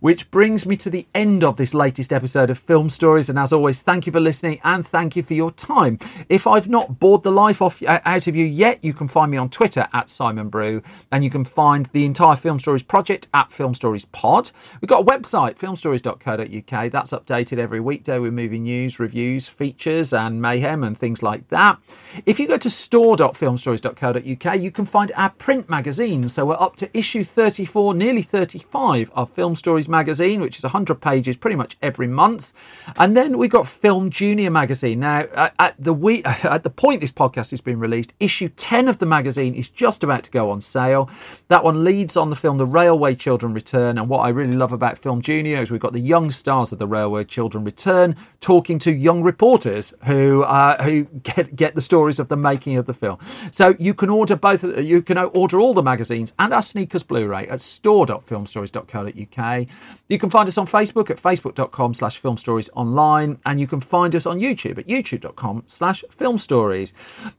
Which 0.00 0.30
brings 0.30 0.66
me 0.66 0.76
to 0.76 0.90
the 0.90 1.06
end 1.14 1.44
of 1.44 1.56
this 1.56 1.74
latest 1.74 2.12
episode 2.12 2.50
of 2.50 2.58
Film 2.58 2.88
Stories. 2.88 3.28
And 3.28 3.38
as 3.38 3.52
always, 3.52 3.80
thank 3.80 4.06
you 4.06 4.12
for 4.12 4.20
listening 4.20 4.60
and 4.64 4.86
thank 4.86 5.16
you 5.16 5.22
for 5.22 5.34
your 5.34 5.50
time. 5.50 5.98
If 6.28 6.46
I've 6.46 6.68
not 6.68 6.98
bored 6.98 7.22
the 7.22 7.30
life 7.30 7.62
off 7.62 7.82
uh, 7.82 8.00
out 8.04 8.26
of 8.26 8.36
you 8.36 8.44
yet, 8.44 8.82
you 8.84 8.94
can 8.94 9.08
find 9.08 9.30
me 9.30 9.36
on 9.36 9.50
Twitter 9.50 9.88
at 9.92 10.10
Simon 10.10 10.48
Brew, 10.48 10.82
and 11.10 11.22
you 11.24 11.30
can 11.30 11.44
find 11.44 11.86
the 11.86 12.04
entire 12.04 12.36
Film 12.36 12.58
Stories 12.58 12.82
project 12.82 13.28
at 13.34 13.52
Film 13.52 13.74
Stories 13.74 14.04
Pod. 14.06 14.50
We've 14.80 14.88
got 14.88 15.02
a 15.02 15.04
website, 15.04 15.56
filmstories.co.uk. 15.56 16.92
That's 16.92 17.12
updated 17.12 17.58
every 17.58 17.80
weekday 17.80 18.18
with 18.18 18.32
movie 18.32 18.58
news, 18.58 18.98
reviews, 18.98 19.46
features, 19.46 20.12
and 20.12 20.40
mayhem 20.40 20.82
and 20.82 20.96
things 20.96 21.22
like 21.22 21.48
that. 21.48 21.78
If 22.24 22.40
you 22.40 22.48
go 22.48 22.56
to 22.56 22.70
store.filmstories.co.uk, 22.70 24.60
you 24.60 24.70
can 24.70 24.86
find 24.86 25.12
our 25.16 25.30
print 25.30 25.68
magazine. 25.68 26.28
So 26.28 26.46
we're 26.46 26.54
up 26.54 26.76
to 26.76 26.96
issue 26.96 27.24
34, 27.24 27.94
nearly 27.94 28.22
35 28.22 29.10
of 29.14 29.30
Film 29.30 29.54
Stories 29.54 29.75
Stories 29.76 29.88
magazine, 29.90 30.40
which 30.40 30.56
is 30.56 30.62
100 30.62 31.02
pages 31.02 31.36
pretty 31.36 31.54
much 31.54 31.76
every 31.82 32.06
month. 32.06 32.54
And 32.96 33.14
then 33.14 33.36
we've 33.36 33.50
got 33.50 33.66
Film 33.66 34.10
Junior 34.10 34.50
magazine. 34.50 35.00
Now, 35.00 35.26
at 35.58 35.74
the 35.78 35.92
week, 35.92 36.26
at 36.44 36.62
the 36.62 36.70
point 36.70 37.02
this 37.02 37.12
podcast 37.12 37.52
is 37.52 37.60
being 37.60 37.78
released, 37.78 38.14
issue 38.18 38.48
10 38.48 38.88
of 38.88 38.98
the 38.98 39.04
magazine 39.04 39.54
is 39.54 39.68
just 39.68 40.02
about 40.02 40.24
to 40.24 40.30
go 40.30 40.50
on 40.50 40.62
sale. 40.62 41.10
That 41.48 41.62
one 41.62 41.84
leads 41.84 42.16
on 42.16 42.30
the 42.30 42.36
film 42.36 42.56
The 42.56 42.64
Railway 42.64 43.16
Children 43.16 43.52
Return. 43.52 43.98
And 43.98 44.08
what 44.08 44.20
I 44.20 44.30
really 44.30 44.56
love 44.56 44.72
about 44.72 44.96
Film 44.96 45.20
Junior 45.20 45.60
is 45.60 45.70
we've 45.70 45.78
got 45.78 45.92
the 45.92 46.00
young 46.00 46.30
stars 46.30 46.72
of 46.72 46.78
The 46.78 46.86
Railway 46.86 47.24
Children 47.24 47.62
Return 47.62 48.16
talking 48.40 48.78
to 48.78 48.92
young 48.92 49.22
reporters 49.22 49.92
who 50.04 50.42
uh, 50.44 50.82
who 50.84 51.04
get 51.22 51.54
get 51.54 51.74
the 51.74 51.82
stories 51.82 52.18
of 52.18 52.28
the 52.28 52.36
making 52.36 52.78
of 52.78 52.86
the 52.86 52.94
film. 52.94 53.18
So 53.52 53.74
you 53.78 53.92
can 53.92 54.08
order 54.08 54.36
both. 54.36 54.64
You 54.64 55.02
can 55.02 55.18
order 55.18 55.60
all 55.60 55.74
the 55.74 55.82
magazines 55.82 56.32
and 56.38 56.54
our 56.54 56.62
sneakers 56.62 57.02
Blu-ray 57.02 57.46
at 57.48 57.60
store.filmstories.co.uk. 57.60 59.65
You 60.08 60.18
can 60.18 60.30
find 60.30 60.48
us 60.48 60.58
on 60.58 60.66
Facebook 60.66 61.10
at 61.10 61.20
facebook.com 61.20 61.94
slash 61.94 62.18
film 62.18 62.36
stories 62.36 62.70
online, 62.74 63.38
and 63.44 63.58
you 63.58 63.66
can 63.66 63.80
find 63.80 64.14
us 64.14 64.26
on 64.26 64.38
YouTube 64.38 64.78
at 64.78 64.86
youtube.com 64.86 65.64
slash 65.66 66.04
film 66.10 66.38
stories. 66.38 66.92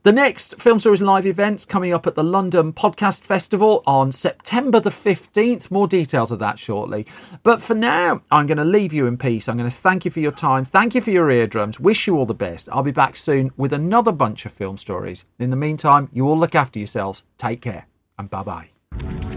The 0.04 0.12
next 0.12 0.62
Film 0.62 0.80
Stories 0.80 1.02
live 1.02 1.26
events 1.26 1.66
coming 1.66 1.94
up 1.94 2.08
at 2.08 2.16
the 2.16 2.24
London 2.24 2.74
Podcast 2.74 3.22
Festival 3.22 3.84
on 3.86 4.12
September 4.12 4.80
the 4.80 4.90
15th. 4.90 5.72
More 5.72 5.88
details 5.88 6.32
of 6.32 6.40
that 6.40 6.60
shortly. 6.60 7.06
But 7.44 7.62
for 7.62 7.74
now, 7.74 8.22
I'm 8.32 8.48
going 8.48 8.58
to 8.58 8.66
leave 8.66 8.94
you 8.94 9.08
in 9.08 9.18
peace. 9.18 9.48
I'm 9.48 9.58
going 9.58 9.70
to 9.70 9.76
thank 9.76 10.06
you 10.06 10.12
for 10.12 10.20
your 10.20 10.32
time. 10.32 10.66
Thank 10.66 10.96
you 10.96 11.02
for 11.02 11.12
your 11.12 11.32
eardrums. 11.32 11.80
Wish 11.80 12.08
you 12.08 12.18
all 12.18 12.26
the 12.26 12.34
best. 12.34 12.68
I'll 12.72 12.84
be 12.84 12.92
back 12.92 13.16
soon 13.16 13.52
with 13.56 13.74
another 13.74 14.12
bunch 14.12 14.46
of 14.46 14.52
film 14.52 14.78
stories. 14.78 15.26
In 15.40 15.50
the 15.50 15.56
meantime, 15.56 16.10
you 16.12 16.28
all 16.28 16.38
look 16.38 16.56
after 16.56 16.80
yourselves. 16.80 17.24
Take 17.38 17.62
care 17.62 17.88
and 18.18 18.30
bye 18.30 18.44
bye. 18.44 19.37